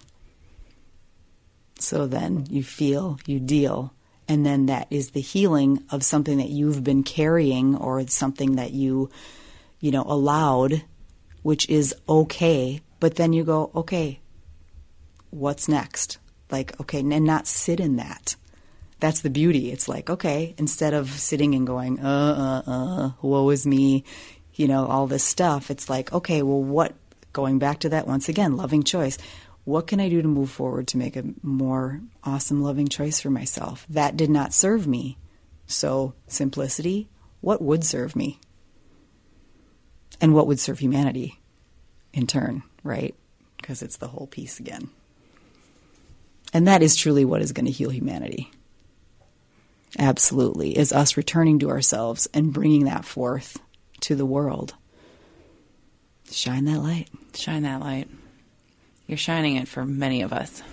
So 1.80 2.08
then 2.08 2.46
you 2.50 2.64
feel, 2.64 3.20
you 3.26 3.40
deal, 3.40 3.94
and 4.32 4.46
then 4.46 4.68
that 4.68 4.88
is 4.90 5.12
the 5.12 5.20
healing 5.20 5.84
of 5.90 6.06
something 6.06 6.38
that 6.38 6.48
you've 6.48 6.86
been 6.86 7.04
carrying 7.04 7.76
or 7.76 8.08
something 8.08 8.56
that 8.56 8.72
you, 8.72 9.10
you 9.82 9.92
know, 9.92 10.06
allowed, 10.08 10.86
which 11.42 11.68
is 11.68 11.94
okay. 12.08 12.80
But 13.02 13.16
then 13.16 13.34
you 13.34 13.44
go, 13.44 13.72
okay, 13.76 14.22
what's 15.32 15.68
next? 15.68 16.18
Like, 16.50 16.80
okay, 16.80 17.00
and 17.00 17.26
not 17.26 17.46
sit 17.46 17.82
in 17.82 17.98
that. 17.98 18.38
That's 19.02 19.20
the 19.20 19.30
beauty. 19.30 19.70
It's 19.70 19.90
like, 19.90 20.10
okay, 20.10 20.56
instead 20.58 20.94
of 20.94 21.10
sitting 21.10 21.54
and 21.54 21.68
going, 21.68 22.00
uh, 22.00 22.64
uh, 22.66 22.72
uh, 22.72 23.12
woe 23.22 23.50
is 23.50 23.68
me, 23.68 24.06
you 24.54 24.66
know, 24.66 24.86
all 24.86 25.08
this 25.08 25.26
stuff, 25.26 25.70
it's 25.70 25.90
like, 25.90 26.14
okay, 26.14 26.42
well, 26.42 26.64
what, 26.64 26.94
going 27.34 27.60
back 27.60 27.80
to 27.80 27.90
that 27.90 28.08
once 28.08 28.30
again, 28.30 28.56
loving 28.56 28.84
choice. 28.84 29.18
What 29.64 29.88
can 29.88 30.00
I 30.00 30.10
do 30.10 30.22
to 30.22 30.28
move 30.28 30.50
forward 30.50 30.88
to 30.88 30.98
make 30.98 31.16
a 31.16 31.24
more 31.44 32.02
awesome, 32.24 32.64
loving 32.64 32.88
choice 32.88 33.22
for 33.22 33.30
myself? 33.30 33.86
That 33.90 34.18
did 34.18 34.30
not 34.30 34.54
serve 34.54 34.88
me. 34.88 35.18
So, 35.68 36.14
simplicity, 36.28 37.10
what 37.42 37.62
would 37.62 37.84
serve 37.84 38.16
me? 38.16 38.40
And 40.20 40.34
what 40.34 40.48
would 40.48 40.60
serve 40.60 40.80
humanity 40.80 41.40
in 42.14 42.28
turn, 42.28 42.64
right? 42.84 43.16
Because 43.58 43.82
it's 43.82 43.98
the 43.98 44.08
whole 44.08 44.28
piece 44.28 44.60
again. 44.60 44.90
And 46.54 46.68
that 46.68 46.84
is 46.84 46.96
truly 46.96 47.24
what 47.24 47.42
is 47.42 47.52
going 47.52 47.66
to 47.66 47.72
heal 47.72 47.90
humanity. 47.90 48.52
Absolutely. 49.98 50.78
Is 50.78 50.92
us 50.92 51.18
returning 51.18 51.60
to 51.60 51.70
ourselves 51.70 52.28
and 52.34 52.54
bringing 52.54 52.86
that 52.86 53.06
forth 53.06 53.58
to 54.02 54.16
the 54.16 54.26
world. 54.26 54.74
Shine 56.32 56.66
that 56.66 56.80
light. 56.80 57.10
Shine 57.36 57.64
that 57.64 57.82
light. 57.82 58.10
You're 59.12 59.18
shining 59.18 59.58
it 59.58 59.68
for 59.68 59.84
many 59.86 60.22
of 60.22 60.32
us. 60.32 60.64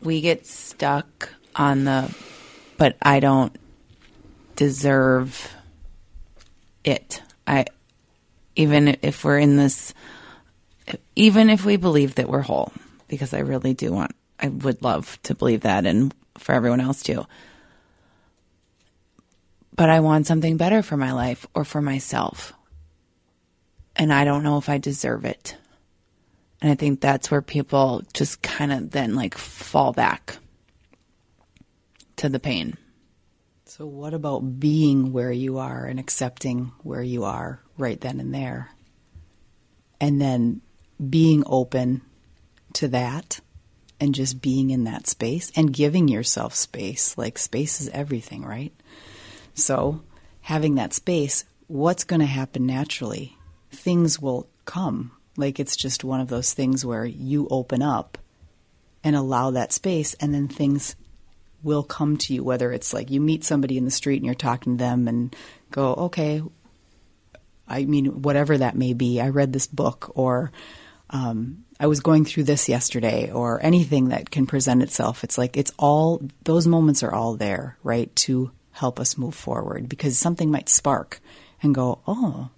We 0.00 0.22
get 0.22 0.46
stuck 0.46 1.28
on 1.54 1.84
the, 1.84 2.16
but 2.78 2.96
I 3.02 3.20
don't 3.20 3.54
deserve 4.56 5.54
it. 6.82 7.20
I, 7.46 7.66
even 8.56 8.96
if 9.02 9.22
we're 9.22 9.38
in 9.38 9.58
this, 9.58 9.92
even 11.14 11.50
if 11.50 11.66
we 11.66 11.76
believe 11.76 12.14
that 12.14 12.30
we're 12.30 12.40
whole, 12.40 12.72
because 13.06 13.34
I 13.34 13.40
really 13.40 13.74
do 13.74 13.92
want, 13.92 14.12
I 14.40 14.48
would 14.48 14.80
love 14.80 15.18
to 15.24 15.34
believe 15.34 15.60
that 15.60 15.84
and 15.84 16.14
for 16.38 16.54
everyone 16.54 16.80
else 16.80 17.02
too. 17.02 17.26
But 19.76 19.90
I 19.90 20.00
want 20.00 20.26
something 20.26 20.56
better 20.56 20.82
for 20.82 20.96
my 20.96 21.12
life 21.12 21.46
or 21.54 21.66
for 21.66 21.82
myself. 21.82 22.54
And 23.94 24.10
I 24.10 24.24
don't 24.24 24.42
know 24.42 24.56
if 24.56 24.70
I 24.70 24.78
deserve 24.78 25.26
it. 25.26 25.58
And 26.64 26.72
I 26.72 26.76
think 26.76 27.02
that's 27.02 27.30
where 27.30 27.42
people 27.42 28.02
just 28.14 28.40
kind 28.40 28.72
of 28.72 28.90
then 28.90 29.14
like 29.14 29.36
fall 29.36 29.92
back 29.92 30.38
to 32.16 32.30
the 32.30 32.40
pain. 32.40 32.78
So, 33.66 33.84
what 33.84 34.14
about 34.14 34.60
being 34.60 35.12
where 35.12 35.30
you 35.30 35.58
are 35.58 35.84
and 35.84 36.00
accepting 36.00 36.72
where 36.82 37.02
you 37.02 37.24
are 37.24 37.60
right 37.76 38.00
then 38.00 38.18
and 38.18 38.34
there? 38.34 38.70
And 40.00 40.18
then 40.22 40.62
being 41.06 41.42
open 41.44 42.00
to 42.72 42.88
that 42.88 43.40
and 44.00 44.14
just 44.14 44.40
being 44.40 44.70
in 44.70 44.84
that 44.84 45.06
space 45.06 45.52
and 45.54 45.70
giving 45.70 46.08
yourself 46.08 46.54
space. 46.54 47.18
Like, 47.18 47.36
space 47.36 47.82
is 47.82 47.90
everything, 47.90 48.42
right? 48.42 48.72
So, 49.52 50.00
having 50.40 50.76
that 50.76 50.94
space, 50.94 51.44
what's 51.66 52.04
going 52.04 52.20
to 52.20 52.26
happen 52.26 52.64
naturally? 52.64 53.36
Things 53.70 54.18
will 54.18 54.48
come. 54.64 55.12
Like, 55.36 55.58
it's 55.58 55.76
just 55.76 56.04
one 56.04 56.20
of 56.20 56.28
those 56.28 56.52
things 56.52 56.84
where 56.84 57.04
you 57.04 57.48
open 57.50 57.82
up 57.82 58.18
and 59.02 59.16
allow 59.16 59.50
that 59.50 59.72
space, 59.72 60.14
and 60.14 60.32
then 60.32 60.48
things 60.48 60.96
will 61.62 61.82
come 61.82 62.16
to 62.18 62.34
you. 62.34 62.44
Whether 62.44 62.72
it's 62.72 62.92
like 62.94 63.10
you 63.10 63.20
meet 63.20 63.44
somebody 63.44 63.76
in 63.76 63.84
the 63.84 63.90
street 63.90 64.16
and 64.16 64.26
you're 64.26 64.34
talking 64.34 64.76
to 64.78 64.84
them 64.84 65.08
and 65.08 65.34
go, 65.70 65.94
okay, 65.94 66.42
I 67.66 67.84
mean, 67.84 68.22
whatever 68.22 68.58
that 68.58 68.76
may 68.76 68.92
be. 68.92 69.20
I 69.20 69.28
read 69.28 69.52
this 69.52 69.66
book, 69.66 70.12
or 70.14 70.52
um, 71.10 71.64
I 71.80 71.86
was 71.86 72.00
going 72.00 72.24
through 72.24 72.44
this 72.44 72.68
yesterday, 72.68 73.30
or 73.30 73.62
anything 73.62 74.08
that 74.08 74.30
can 74.30 74.46
present 74.46 74.82
itself. 74.82 75.24
It's 75.24 75.38
like 75.38 75.56
it's 75.56 75.72
all 75.78 76.22
those 76.44 76.66
moments 76.66 77.02
are 77.02 77.12
all 77.12 77.36
there, 77.36 77.78
right, 77.82 78.14
to 78.16 78.50
help 78.72 79.00
us 79.00 79.16
move 79.16 79.34
forward 79.34 79.88
because 79.88 80.18
something 80.18 80.50
might 80.50 80.68
spark 80.68 81.20
and 81.62 81.74
go, 81.74 82.00
oh, 82.06 82.50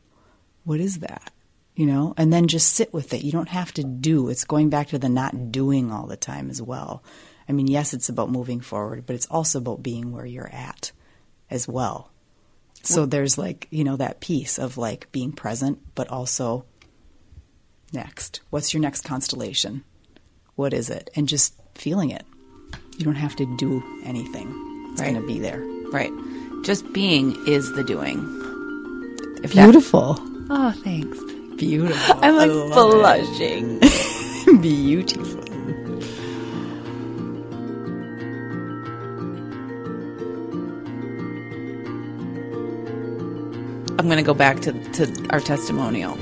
what 0.64 0.80
is 0.80 0.98
that? 1.00 1.32
You 1.76 1.84
know, 1.86 2.14
and 2.16 2.32
then 2.32 2.48
just 2.48 2.72
sit 2.72 2.92
with 2.94 3.12
it. 3.12 3.22
You 3.22 3.30
don't 3.32 3.50
have 3.50 3.72
to 3.74 3.84
do. 3.84 4.28
It's 4.30 4.44
going 4.44 4.70
back 4.70 4.88
to 4.88 4.98
the 4.98 5.10
not 5.10 5.52
doing 5.52 5.92
all 5.92 6.06
the 6.06 6.16
time 6.16 6.48
as 6.50 6.60
well. 6.62 7.04
I 7.48 7.52
mean, 7.52 7.66
yes, 7.68 7.92
it's 7.94 8.08
about 8.08 8.30
moving 8.30 8.60
forward, 8.60 9.04
but 9.06 9.14
it's 9.14 9.26
also 9.26 9.58
about 9.58 9.82
being 9.82 10.10
where 10.10 10.24
you're 10.26 10.48
at 10.50 10.90
as 11.50 11.68
well. 11.68 12.10
So 12.82 13.04
there's 13.04 13.36
like, 13.36 13.68
you 13.70 13.84
know, 13.84 13.96
that 13.96 14.20
piece 14.20 14.58
of 14.58 14.78
like 14.78 15.12
being 15.12 15.32
present, 15.32 15.78
but 15.94 16.08
also 16.08 16.64
next. 17.92 18.40
What's 18.50 18.72
your 18.72 18.80
next 18.80 19.02
constellation? 19.04 19.84
What 20.54 20.72
is 20.72 20.88
it? 20.88 21.10
And 21.14 21.28
just 21.28 21.54
feeling 21.74 22.10
it. 22.10 22.24
You 22.96 23.04
don't 23.04 23.14
have 23.16 23.36
to 23.36 23.56
do 23.56 23.82
anything. 24.04 24.48
It's 24.92 25.00
Right. 25.02 25.10
going 25.12 25.20
to 25.20 25.26
be 25.26 25.38
there. 25.38 25.60
Right. 25.92 26.12
Just 26.64 26.90
being 26.92 27.36
is 27.46 27.70
the 27.74 27.84
doing. 27.84 28.18
If 29.44 29.52
that- 29.52 29.64
Beautiful. 29.64 30.16
oh, 30.48 30.72
thanks. 30.82 31.18
Beautiful. 31.58 32.18
I'm 32.22 32.36
like 32.36 32.50
blushing. 32.50 33.80
Beautiful. 34.60 35.40
I'm 43.98 44.04
going 44.04 44.18
to 44.18 44.22
go 44.22 44.34
back 44.34 44.60
to, 44.60 44.72
to 44.92 45.26
our 45.30 45.40
testimonial 45.40 46.16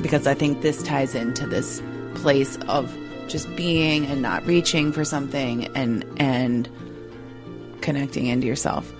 because 0.00 0.28
I 0.28 0.34
think 0.34 0.62
this 0.62 0.82
ties 0.84 1.16
into 1.16 1.46
this 1.46 1.82
place 2.14 2.56
of 2.68 2.96
just 3.26 3.54
being 3.56 4.06
and 4.06 4.22
not 4.22 4.46
reaching 4.46 4.92
for 4.92 5.04
something 5.04 5.66
and 5.76 6.04
and 6.18 6.68
connecting 7.80 8.26
into 8.26 8.46
yourself. 8.46 8.92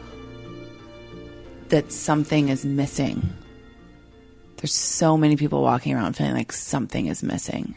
That 1.68 1.92
something 1.92 2.48
is 2.48 2.64
missing. 2.64 3.32
There's 4.62 4.72
so 4.72 5.16
many 5.16 5.34
people 5.34 5.60
walking 5.60 5.92
around 5.92 6.14
feeling 6.14 6.34
like 6.34 6.52
something 6.52 7.06
is 7.06 7.20
missing. 7.20 7.74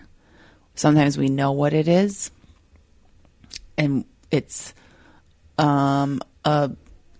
Sometimes 0.76 1.18
we 1.18 1.30
know 1.30 1.52
what 1.52 1.74
it 1.74 1.88
is, 1.88 2.30
and 3.76 4.06
it's 4.30 4.72
um 5.58 6.22
a 6.44 6.70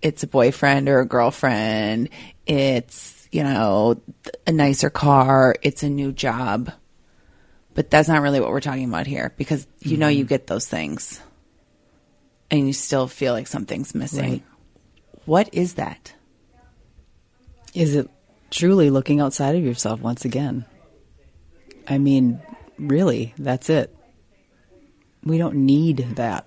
it's 0.02 0.22
a 0.22 0.28
boyfriend 0.28 0.88
or 0.88 1.00
a 1.00 1.04
girlfriend. 1.04 2.10
It's 2.46 3.28
you 3.32 3.42
know 3.42 4.00
a 4.46 4.52
nicer 4.52 4.88
car. 4.88 5.56
It's 5.62 5.82
a 5.82 5.90
new 5.90 6.12
job. 6.12 6.70
But 7.74 7.90
that's 7.90 8.06
not 8.08 8.22
really 8.22 8.38
what 8.38 8.50
we're 8.50 8.60
talking 8.60 8.88
about 8.88 9.08
here 9.08 9.34
because 9.36 9.66
you 9.80 9.96
know 9.96 10.06
you 10.06 10.22
get 10.24 10.46
those 10.46 10.68
things. 10.68 11.20
And 12.52 12.68
you 12.68 12.72
still 12.72 13.08
feel 13.08 13.32
like 13.32 13.48
something's 13.48 13.96
missing. 13.96 14.30
Right. 14.30 14.44
what 15.24 15.52
is 15.52 15.74
that? 15.74 16.14
Is 17.74 17.96
it 17.96 18.08
truly 18.50 18.90
looking 18.90 19.20
outside 19.20 19.54
of 19.54 19.64
yourself 19.64 20.00
once 20.00 20.24
again? 20.24 20.64
I 21.88 21.98
mean, 21.98 22.40
really, 22.78 23.34
that's 23.38 23.70
it. 23.70 23.94
We 25.24 25.38
don't 25.38 25.66
need 25.66 25.98
that. 26.16 26.46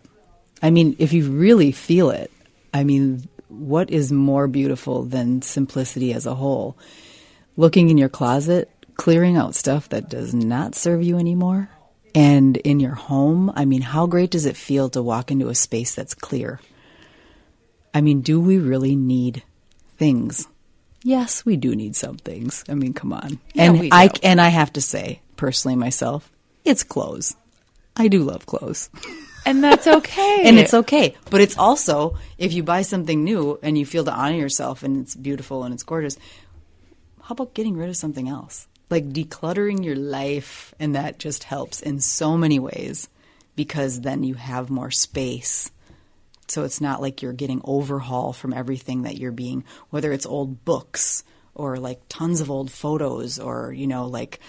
I 0.62 0.70
mean, 0.70 0.96
if 1.00 1.14
you 1.14 1.30
really 1.30 1.72
feel 1.72 2.10
it, 2.10 2.32
I 2.74 2.84
mean, 2.84 3.28
what 3.48 3.90
is 3.90 4.12
more 4.12 4.48
beautiful 4.48 5.04
than 5.04 5.42
simplicity 5.42 6.14
as 6.14 6.26
a 6.26 6.36
whole? 6.36 6.78
Looking 7.58 7.90
in 7.90 7.98
your 7.98 8.10
closet, 8.10 8.70
clearing 8.96 9.38
out 9.38 9.56
stuff 9.56 9.90
that 9.90 10.10
does 10.10 10.34
not 10.34 10.76
serve 10.76 11.04
you 11.04 11.18
anymore, 11.18 11.70
and 12.16 12.58
in 12.58 12.80
your 12.80 12.96
home, 12.96 13.52
I 13.56 13.66
mean, 13.66 13.82
how 13.82 14.08
great 14.08 14.32
does 14.32 14.46
it 14.46 14.58
feel 14.58 14.90
to 14.90 15.02
walk 15.02 15.32
into 15.32 15.50
a 15.50 15.56
space 15.56 15.96
that's 15.96 16.14
clear? 16.14 16.60
I 17.94 18.02
mean, 18.02 18.22
do 18.22 18.40
we 18.40 18.58
really 18.58 18.96
need 18.96 19.44
things? 19.98 20.48
Yes, 21.04 21.46
we 21.46 21.56
do 21.56 21.76
need 21.76 21.96
some 21.96 22.18
things. 22.18 22.64
I 22.68 22.74
mean, 22.74 22.94
come 22.94 23.14
on. 23.14 23.40
Yeah, 23.54 23.72
and 23.72 23.94
I 23.94 24.10
and 24.24 24.42
I 24.42 24.50
have 24.50 24.74
to 24.74 24.82
say, 24.82 25.22
personally 25.38 25.76
myself, 25.76 26.32
it's 26.66 26.84
clothes. 26.84 27.36
I 27.96 28.08
do 28.08 28.24
love 28.24 28.46
clothes. 28.46 28.90
and 29.46 29.64
that's 29.64 29.88
okay 30.00 30.42
and 30.44 30.60
it's 30.60 30.74
okay. 30.74 31.16
But 31.30 31.42
it's 31.42 31.58
also 31.58 32.18
if 32.38 32.54
you 32.54 32.64
buy 32.64 32.82
something 32.82 33.24
new 33.24 33.60
and 33.64 33.78
you 33.78 33.86
feel 33.86 34.04
to 34.06 34.14
honor 34.14 34.38
yourself 34.38 34.84
and 34.84 35.02
it's 35.02 35.16
beautiful 35.16 35.64
and 35.64 35.74
it's 35.74 35.84
gorgeous, 35.84 36.18
how 37.22 37.34
about 37.34 37.54
getting 37.54 37.78
rid 37.78 37.90
of 37.90 37.98
something 37.98 38.28
else? 38.28 38.68
like 38.90 39.10
decluttering 39.10 39.84
your 39.84 39.96
life 39.96 40.74
and 40.80 40.96
that 40.96 41.20
just 41.20 41.44
helps 41.44 41.82
in 41.82 42.00
so 42.00 42.36
many 42.38 42.60
ways 42.60 43.10
because 43.56 44.02
then 44.02 44.24
you 44.24 44.36
have 44.36 44.70
more 44.70 44.92
space 44.92 45.72
so 46.52 46.64
it's 46.64 46.82
not 46.82 47.02
like 47.02 47.22
you're 47.22 47.34
getting 47.34 47.62
overhaul 47.64 48.34
from 48.34 48.54
everything 48.54 49.04
that 49.04 49.18
you're 49.18 49.32
being 49.32 49.64
whether 49.90 50.12
it's 50.12 50.26
old 50.26 50.66
books 50.66 51.24
or 51.56 51.78
like 51.78 52.02
tons 52.10 52.42
of 52.42 52.50
old 52.50 52.72
photos 52.72 53.40
or 53.40 53.74
you 53.74 53.88
know 53.88 54.08
like 54.08 54.40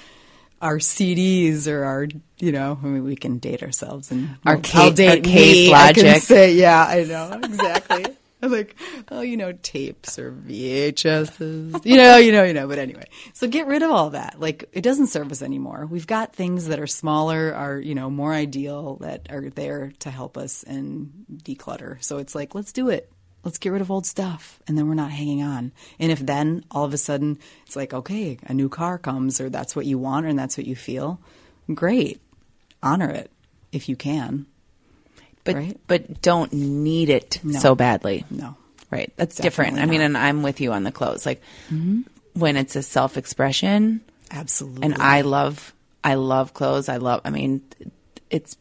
our 0.62 0.78
CDs 0.78 1.66
or 1.66 1.84
our 1.84 2.06
you 2.38 2.52
know 2.52 2.78
I 2.82 2.86
mean 2.86 3.04
we 3.04 3.16
can 3.16 3.38
date 3.38 3.62
ourselves 3.62 4.10
and 4.10 4.36
Our 4.44 4.56
well, 4.56 4.62
I'll 4.74 4.90
date 4.92 5.08
our 5.08 5.16
case 5.16 5.68
me, 5.68 5.74
I 5.74 5.92
can 5.92 6.20
say, 6.20 6.54
yeah 6.54 6.84
I 6.86 7.04
know 7.04 7.40
exactly 7.42 8.06
like 8.48 8.74
oh 9.10 9.20
you 9.20 9.36
know 9.36 9.52
tapes 9.52 10.18
or 10.18 10.32
VHSs 10.32 11.84
you 11.84 11.96
know 11.96 12.16
you 12.16 12.32
know 12.32 12.42
you 12.42 12.54
know 12.54 12.66
but 12.66 12.78
anyway. 12.78 13.04
So 13.34 13.46
get 13.46 13.66
rid 13.66 13.82
of 13.82 13.90
all 13.90 14.10
that. 14.10 14.40
Like 14.40 14.68
it 14.72 14.80
doesn't 14.82 15.08
serve 15.08 15.30
us 15.30 15.42
anymore. 15.42 15.86
We've 15.86 16.06
got 16.06 16.34
things 16.34 16.68
that 16.68 16.80
are 16.80 16.86
smaller 16.86 17.54
are 17.54 17.78
you 17.78 17.94
know 17.94 18.08
more 18.08 18.32
ideal 18.32 18.96
that 19.00 19.30
are 19.30 19.50
there 19.50 19.92
to 20.00 20.10
help 20.10 20.38
us 20.38 20.62
and 20.62 21.26
declutter. 21.42 22.02
So 22.02 22.18
it's 22.18 22.34
like 22.34 22.54
let's 22.54 22.72
do 22.72 22.88
it. 22.88 23.12
Let's 23.44 23.58
get 23.58 23.70
rid 23.70 23.82
of 23.82 23.90
old 23.90 24.06
stuff 24.06 24.60
and 24.66 24.76
then 24.76 24.88
we're 24.88 24.94
not 24.94 25.10
hanging 25.10 25.42
on. 25.42 25.72
And 25.98 26.10
if 26.10 26.20
then 26.20 26.64
all 26.70 26.84
of 26.84 26.94
a 26.94 26.98
sudden 26.98 27.38
it's 27.66 27.76
like 27.76 27.92
okay 27.92 28.38
a 28.44 28.54
new 28.54 28.68
car 28.68 28.98
comes 28.98 29.40
or 29.40 29.50
that's 29.50 29.76
what 29.76 29.86
you 29.86 29.98
want 29.98 30.26
and 30.26 30.38
that's 30.38 30.56
what 30.56 30.66
you 30.66 30.76
feel 30.76 31.20
great. 31.74 32.20
Honor 32.82 33.10
it 33.10 33.30
if 33.70 33.88
you 33.88 33.96
can 33.96 34.46
but 35.54 35.58
Right. 35.58 35.80
but 35.86 36.22
don't 36.22 36.52
need 36.52 37.08
it 37.08 37.40
No. 37.42 37.58
so 37.58 37.74
badly. 37.74 38.24
no 38.30 38.56
Right. 38.90 39.12
That's 39.16 39.36
different. 39.36 39.78
I 39.78 39.86
mean, 39.86 40.00
and 40.00 40.18
I'm 40.18 40.42
with 40.42 40.60
you 40.60 40.72
on 40.72 40.82
the 40.82 40.90
clothes. 40.90 41.24
Like 41.24 41.40
mm-hmm. 41.72 42.00
when 42.34 42.56
it's 42.56 42.74
a 42.74 42.82
self 42.82 43.16
expression, 43.16 44.00
absolutely 44.32 44.82
and 44.84 44.94
I 45.00 45.20
love, 45.20 45.72
I 46.02 46.14
love 46.14 46.54
clothes. 46.54 46.88
I 46.88 46.96
love. 46.96 47.20
I 47.24 47.30
mean, 47.30 47.62
it's 48.30 48.56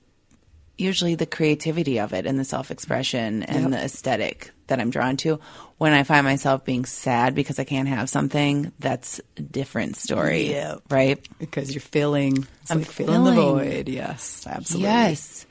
usually 0.77 1.15
the 1.15 1.25
creativity 1.25 1.99
of 1.99 2.13
it 2.13 2.27
and 2.27 2.37
the 2.37 2.45
self 2.45 2.69
expression 2.69 3.41
and 3.43 3.63
Yep. 3.63 3.71
the 3.71 3.83
aesthetic 3.85 4.51
that 4.67 4.79
I'm 4.79 4.91
drawn 4.91 5.17
to. 5.17 5.39
When 5.79 5.93
I 5.93 6.03
find 6.03 6.25
myself 6.25 6.63
being 6.63 6.85
sad 6.85 7.33
because 7.33 7.57
I 7.57 7.63
can't 7.63 7.87
have 7.87 8.07
something, 8.07 8.71
that's 8.77 9.19
a 9.37 9.41
different 9.41 9.95
story. 9.95 10.51
Yeah. 10.51 10.75
Right. 10.91 11.17
because 11.39 11.73
you're 11.73 11.81
feeling, 11.81 12.45
I'm 12.69 12.79
like 12.79 12.91
filling 12.91 13.23
the 13.23 13.31
void 13.31 13.89
yes 13.89 14.45
absolutely 14.45 14.89
Yes. 14.89 15.45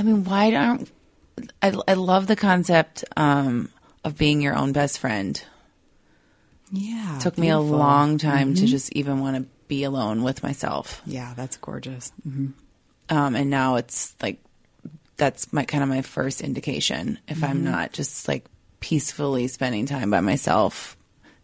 I 0.00 0.02
mean, 0.02 0.24
why 0.24 0.50
don't 0.50 0.90
I? 1.62 1.74
I 1.86 1.94
love 1.94 2.26
the 2.26 2.36
concept 2.36 3.04
um, 3.16 3.68
of 4.02 4.16
being 4.16 4.40
your 4.40 4.56
own 4.56 4.72
best 4.72 4.98
friend. 4.98 5.40
yeah 6.72 7.18
took 7.20 7.36
me 7.36 7.50
a 7.50 7.58
long 7.58 8.16
time 8.18 8.54
to 8.54 8.66
just 8.66 8.92
even 8.92 9.20
want 9.20 9.36
to 9.36 9.42
be 9.68 9.84
alone 9.84 10.22
with 10.22 10.42
myself. 10.42 11.02
yeah 11.06 11.34
that's 11.36 11.56
gorgeous 11.58 12.12
hmm 12.24 12.48
Um, 13.08 13.34
and 13.36 13.50
now 13.50 13.76
it's 13.76 14.14
like 14.22 14.38
that's 15.16 15.52
my 15.52 15.64
kind 15.64 15.82
of 15.82 15.88
my 15.88 16.02
first 16.02 16.40
indication 16.40 17.18
if 17.28 17.44
I'm 17.44 17.62
not 17.64 17.92
just 17.92 18.26
like 18.26 18.46
peacefully 18.80 19.48
spending 19.48 19.84
time 19.86 20.10
by 20.10 20.20
myself 20.20 20.96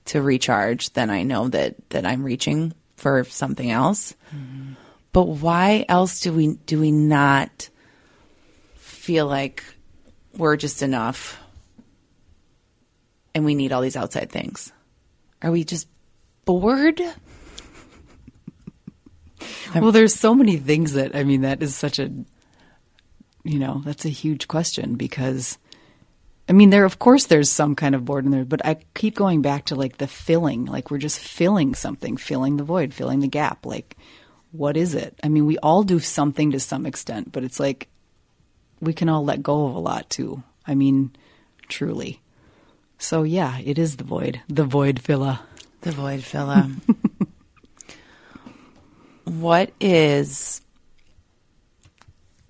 to 0.07 0.23
recharge, 0.23 0.93
then 0.95 1.11
I 1.11 1.25
know 1.25 1.49
that 1.49 1.75
that 1.91 2.07
I'm 2.07 2.23
reaching 2.25 2.73
for 2.97 3.25
something 3.25 3.71
else. 3.71 4.15
But 5.13 5.25
why 5.25 5.85
else 5.89 6.21
do 6.21 6.33
we 6.33 6.55
do 6.67 6.81
we 6.81 6.91
not 6.91 7.69
feel 9.07 9.29
like 9.29 9.63
we're 10.37 10.57
just 10.57 10.83
enough 10.83 11.39
and 13.37 13.45
we 13.45 13.55
need 13.55 13.71
all 13.71 13.81
these 13.81 13.97
outside 13.97 14.33
things? 14.33 14.73
Are 15.41 15.53
we 15.53 15.63
just 15.63 15.87
bored? 16.45 17.01
well 19.77 19.93
there's 19.93 20.15
so 20.15 20.35
many 20.35 20.57
things 20.57 20.95
that 20.95 21.15
i 21.15 21.23
mean 21.23 21.43
that 21.43 21.63
is 21.63 21.77
such 21.77 21.99
a 21.99 22.11
you 23.45 23.59
know 23.59 23.83
that's 23.85 24.07
a 24.07 24.09
huge 24.09 24.49
question 24.49 24.95
because 24.95 25.59
i 26.49 26.53
mean 26.53 26.71
there 26.71 26.87
of 26.87 26.99
course 26.99 27.27
there's 27.27 27.51
some 27.51 27.75
kind 27.75 27.95
of 27.95 28.05
boredom 28.05 28.31
there 28.31 28.45
but 28.45 28.65
i 28.65 28.77
keep 28.95 29.15
going 29.15 29.43
back 29.43 29.67
to 29.67 29.75
like 29.75 29.99
the 29.99 30.07
filling 30.07 30.65
like 30.65 30.91
we're 30.91 30.97
just 30.97 31.19
filling 31.19 31.75
something 31.75 32.17
filling 32.17 32.57
the 32.57 32.65
void 32.65 32.95
filling 32.95 33.21
the 33.21 33.29
gap 33.29 33.67
like 33.67 33.97
what 34.53 34.77
is 34.77 34.95
it 34.95 35.19
i 35.23 35.29
mean 35.29 35.45
we 35.45 35.59
all 35.59 35.83
do 35.83 35.99
something 35.99 36.51
to 36.51 36.59
some 36.59 36.87
extent 36.87 37.31
but 37.31 37.45
it's 37.45 37.61
like 37.61 37.89
we 38.87 38.95
can 38.95 39.09
all 39.09 39.25
let 39.25 39.43
go 39.43 39.67
of 39.67 39.75
a 39.75 39.79
lot 39.79 40.09
too 40.09 40.43
i 40.67 40.75
mean 40.75 41.11
truly 41.69 42.21
so 42.99 43.25
yeah 43.25 43.59
it 43.59 43.79
is 43.79 43.97
the 43.97 44.05
void 44.05 44.41
the 44.49 44.65
void 44.65 45.01
filler 45.01 45.39
The 45.83 45.93
void 45.93 46.23
filler. 46.25 46.67
what 49.25 49.71
is 49.81 50.61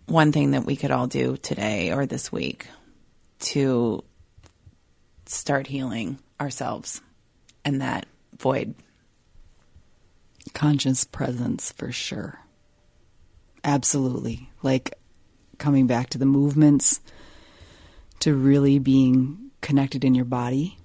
one 0.06 0.32
thing 0.32 0.52
that 0.52 0.64
we 0.64 0.76
could 0.76 0.90
all 0.90 1.06
do 1.06 1.36
today 1.36 1.92
or 1.92 2.06
this 2.06 2.30
week 2.30 2.68
to 3.40 4.04
start 5.26 5.66
healing 5.66 6.18
ourselves 6.40 7.00
and 7.64 7.80
that 7.80 8.06
void? 8.38 8.74
conscious 10.54 11.04
presence 11.04 11.70
for 11.72 11.92
sure. 11.92 12.38
Absolutely. 13.62 14.48
Like 14.62 14.94
coming 15.58 15.86
back 15.86 16.10
to 16.10 16.18
the 16.18 16.26
movements, 16.26 17.00
to 18.20 18.34
really 18.34 18.78
being 18.78 19.50
connected 19.60 20.04
in 20.04 20.14
your 20.14 20.24
body. 20.24 20.78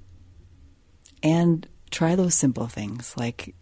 And 1.23 1.67
try 1.91 2.15
those 2.15 2.35
simple 2.35 2.67
things 2.67 3.15
like 3.17 3.53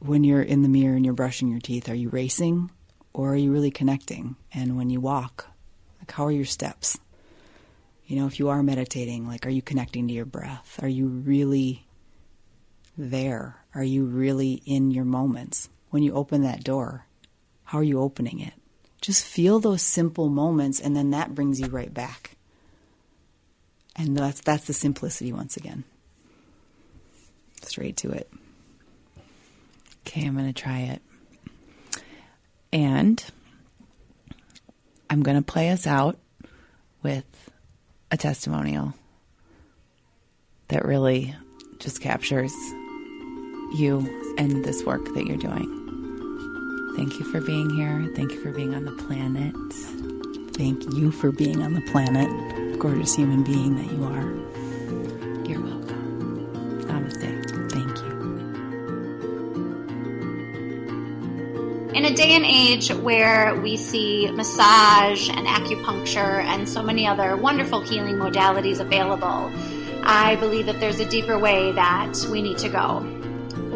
when 0.00 0.24
you're 0.24 0.42
in 0.42 0.62
the 0.62 0.68
mirror 0.68 0.96
and 0.96 1.04
you're 1.04 1.14
brushing 1.14 1.48
your 1.48 1.60
teeth, 1.60 1.88
are 1.88 1.94
you 1.94 2.08
racing 2.10 2.70
or 3.12 3.32
are 3.32 3.36
you 3.36 3.52
really 3.52 3.70
connecting? 3.70 4.36
And 4.52 4.76
when 4.76 4.90
you 4.90 5.00
walk, 5.00 5.48
like 5.98 6.12
how 6.12 6.26
are 6.26 6.32
your 6.32 6.44
steps? 6.44 6.98
You 8.06 8.16
know, 8.16 8.26
if 8.26 8.38
you 8.38 8.48
are 8.48 8.62
meditating, 8.62 9.26
like 9.26 9.46
are 9.46 9.50
you 9.50 9.62
connecting 9.62 10.06
to 10.08 10.14
your 10.14 10.26
breath? 10.26 10.78
Are 10.82 10.88
you 10.88 11.08
really 11.08 11.86
there? 12.96 13.64
Are 13.74 13.82
you 13.82 14.04
really 14.04 14.62
in 14.66 14.90
your 14.90 15.04
moments? 15.04 15.68
When 15.90 16.02
you 16.02 16.12
open 16.12 16.42
that 16.42 16.62
door, 16.62 17.06
how 17.64 17.78
are 17.78 17.84
you 17.84 18.00
opening 18.00 18.40
it? 18.40 18.54
Just 19.06 19.24
feel 19.24 19.60
those 19.60 19.82
simple 19.82 20.28
moments 20.28 20.80
and 20.80 20.96
then 20.96 21.10
that 21.10 21.32
brings 21.32 21.60
you 21.60 21.68
right 21.68 21.94
back. 21.94 22.32
And 23.94 24.16
that's 24.16 24.40
that's 24.40 24.64
the 24.64 24.72
simplicity 24.72 25.32
once 25.32 25.56
again. 25.56 25.84
Straight 27.62 27.96
to 27.98 28.10
it. 28.10 28.28
Okay, 30.00 30.26
I'm 30.26 30.34
going 30.34 30.52
to 30.52 30.60
try 30.60 30.80
it. 30.80 31.02
And 32.72 33.24
I'm 35.08 35.22
going 35.22 35.36
to 35.36 35.52
play 35.52 35.70
us 35.70 35.86
out 35.86 36.18
with 37.04 37.52
a 38.10 38.16
testimonial 38.16 38.92
that 40.66 40.84
really 40.84 41.32
just 41.78 42.00
captures 42.00 42.52
you 43.72 44.34
and 44.36 44.64
this 44.64 44.82
work 44.82 45.14
that 45.14 45.26
you're 45.26 45.36
doing. 45.36 45.75
Thank 46.96 47.18
you 47.18 47.26
for 47.26 47.42
being 47.42 47.68
here. 47.68 48.10
Thank 48.14 48.32
you 48.32 48.40
for 48.40 48.50
being 48.52 48.74
on 48.74 48.86
the 48.86 48.92
planet. 48.92 49.54
Thank 50.54 50.94
you 50.94 51.10
for 51.12 51.30
being 51.30 51.62
on 51.62 51.74
the 51.74 51.82
planet, 51.82 52.78
gorgeous 52.78 53.14
human 53.14 53.44
being 53.44 53.76
that 53.76 53.92
you 53.92 54.02
are. 54.04 54.24
You're 55.46 55.60
welcome. 55.60 56.48
Namaste. 56.86 57.70
Thank 57.70 57.98
you. 57.98 58.16
In 61.94 62.06
a 62.06 62.14
day 62.14 62.34
and 62.34 62.46
age 62.46 62.90
where 62.90 63.54
we 63.60 63.76
see 63.76 64.30
massage 64.30 65.28
and 65.28 65.46
acupuncture 65.46 66.42
and 66.44 66.66
so 66.66 66.82
many 66.82 67.06
other 67.06 67.36
wonderful 67.36 67.82
healing 67.82 68.14
modalities 68.14 68.80
available, 68.80 69.52
I 70.02 70.36
believe 70.36 70.64
that 70.64 70.80
there's 70.80 71.00
a 71.00 71.06
deeper 71.06 71.38
way 71.38 71.72
that 71.72 72.26
we 72.30 72.40
need 72.40 72.56
to 72.58 72.70
go. 72.70 73.00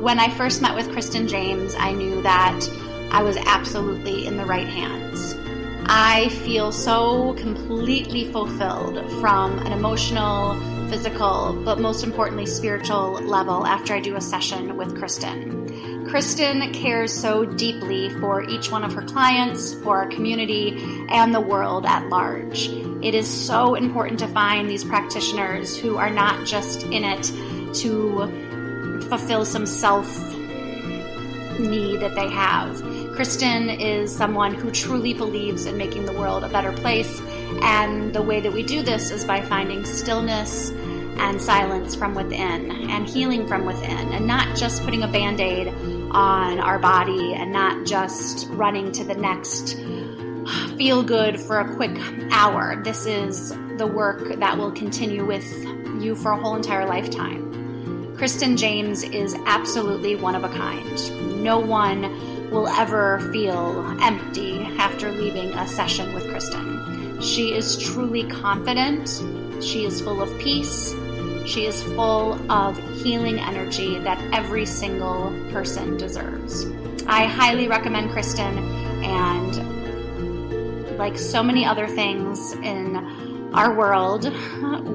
When 0.00 0.18
I 0.18 0.30
first 0.30 0.62
met 0.62 0.74
with 0.74 0.90
Kristen 0.92 1.28
James, 1.28 1.74
I 1.74 1.92
knew 1.92 2.22
that 2.22 2.66
I 3.10 3.22
was 3.22 3.36
absolutely 3.36 4.26
in 4.26 4.36
the 4.36 4.44
right 4.44 4.68
hands. 4.68 5.36
I 5.86 6.28
feel 6.44 6.70
so 6.70 7.34
completely 7.34 8.30
fulfilled 8.30 9.10
from 9.20 9.58
an 9.58 9.72
emotional, 9.72 10.54
physical, 10.88 11.60
but 11.64 11.80
most 11.80 12.04
importantly, 12.04 12.46
spiritual 12.46 13.14
level 13.14 13.66
after 13.66 13.94
I 13.94 14.00
do 14.00 14.14
a 14.14 14.20
session 14.20 14.76
with 14.76 14.96
Kristen. 14.96 16.06
Kristen 16.08 16.72
cares 16.72 17.12
so 17.12 17.44
deeply 17.44 18.10
for 18.20 18.48
each 18.48 18.70
one 18.70 18.84
of 18.84 18.92
her 18.92 19.02
clients, 19.02 19.74
for 19.74 19.96
our 19.98 20.08
community, 20.08 20.76
and 21.08 21.34
the 21.34 21.40
world 21.40 21.86
at 21.86 22.08
large. 22.08 22.68
It 23.02 23.14
is 23.14 23.28
so 23.28 23.74
important 23.74 24.20
to 24.20 24.28
find 24.28 24.68
these 24.68 24.84
practitioners 24.84 25.76
who 25.76 25.96
are 25.96 26.10
not 26.10 26.46
just 26.46 26.84
in 26.84 27.04
it 27.04 27.24
to 27.80 29.00
fulfill 29.08 29.44
some 29.44 29.66
self 29.66 30.06
need 31.58 32.00
that 32.00 32.14
they 32.14 32.28
have. 32.28 32.80
Kristen 33.20 33.68
is 33.68 34.16
someone 34.16 34.54
who 34.54 34.70
truly 34.70 35.12
believes 35.12 35.66
in 35.66 35.76
making 35.76 36.06
the 36.06 36.12
world 36.14 36.42
a 36.42 36.48
better 36.48 36.72
place, 36.72 37.20
and 37.60 38.14
the 38.14 38.22
way 38.22 38.40
that 38.40 38.50
we 38.50 38.62
do 38.62 38.82
this 38.82 39.10
is 39.10 39.26
by 39.26 39.42
finding 39.42 39.84
stillness 39.84 40.70
and 40.70 41.38
silence 41.38 41.94
from 41.94 42.14
within 42.14 42.70
and 42.88 43.06
healing 43.06 43.46
from 43.46 43.66
within, 43.66 44.10
and 44.14 44.26
not 44.26 44.56
just 44.56 44.82
putting 44.84 45.02
a 45.02 45.06
band 45.06 45.38
aid 45.38 45.68
on 46.12 46.60
our 46.60 46.78
body 46.78 47.34
and 47.34 47.52
not 47.52 47.84
just 47.84 48.48
running 48.52 48.90
to 48.90 49.04
the 49.04 49.14
next 49.14 49.74
feel 50.78 51.02
good 51.02 51.38
for 51.38 51.60
a 51.60 51.74
quick 51.76 51.98
hour. 52.30 52.82
This 52.82 53.04
is 53.04 53.50
the 53.76 53.86
work 53.86 54.38
that 54.38 54.56
will 54.56 54.72
continue 54.72 55.26
with 55.26 55.46
you 56.00 56.14
for 56.14 56.32
a 56.32 56.40
whole 56.40 56.56
entire 56.56 56.86
lifetime. 56.86 58.16
Kristen 58.16 58.56
James 58.56 59.02
is 59.02 59.34
absolutely 59.44 60.14
one 60.14 60.34
of 60.34 60.42
a 60.42 60.48
kind. 60.48 61.42
No 61.42 61.58
one 61.58 62.04
will 62.50 62.68
ever 62.68 63.20
feel 63.32 63.86
empty 64.00 64.60
after 64.78 65.12
leaving 65.12 65.52
a 65.54 65.66
session 65.66 66.12
with 66.14 66.28
Kristen. 66.30 67.20
She 67.20 67.52
is 67.52 67.78
truly 67.78 68.24
confident. 68.24 69.08
She 69.62 69.84
is 69.84 70.00
full 70.00 70.22
of 70.22 70.36
peace. 70.38 70.94
She 71.46 71.66
is 71.66 71.82
full 71.82 72.34
of 72.50 72.78
healing 73.02 73.38
energy 73.38 73.98
that 73.98 74.20
every 74.32 74.66
single 74.66 75.32
person 75.50 75.96
deserves. 75.96 76.66
I 77.06 77.24
highly 77.24 77.66
recommend 77.68 78.10
Kristen, 78.10 78.58
and 79.02 80.98
like 80.98 81.16
so 81.18 81.42
many 81.42 81.64
other 81.64 81.88
things 81.88 82.52
in 82.52 82.96
our 83.52 83.74
world, 83.74 84.32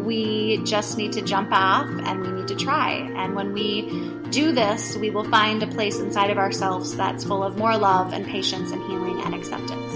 we 0.05 0.61
just 0.63 0.97
need 0.97 1.11
to 1.13 1.21
jump 1.21 1.49
off 1.51 1.89
and 1.89 2.21
we 2.21 2.31
need 2.31 2.47
to 2.47 2.55
try. 2.55 2.91
And 3.15 3.35
when 3.35 3.51
we 3.53 4.14
do 4.35 4.51
this, 4.51 4.97
we 4.97 5.09
will 5.09 5.23
find 5.23 5.63
a 5.63 5.67
place 5.67 5.97
inside 5.99 6.29
of 6.29 6.37
ourselves 6.37 6.93
that's 6.97 7.23
full 7.23 7.41
of 7.41 7.57
more 7.57 7.77
love 7.77 8.11
and 8.11 8.25
patience 8.27 8.69
and 8.73 8.81
healing 8.83 9.21
and 9.21 9.33
acceptance. 9.33 9.93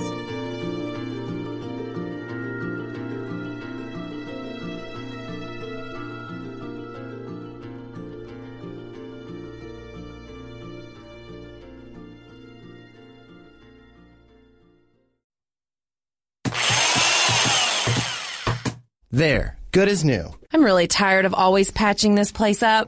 There, 19.11 19.57
good 19.73 19.89
as 19.89 20.05
new. 20.05 20.33
I'm 20.53 20.63
really 20.63 20.87
tired 20.87 21.25
of 21.25 21.33
always 21.33 21.71
patching 21.71 22.15
this 22.15 22.31
place 22.31 22.63
up. 22.63 22.87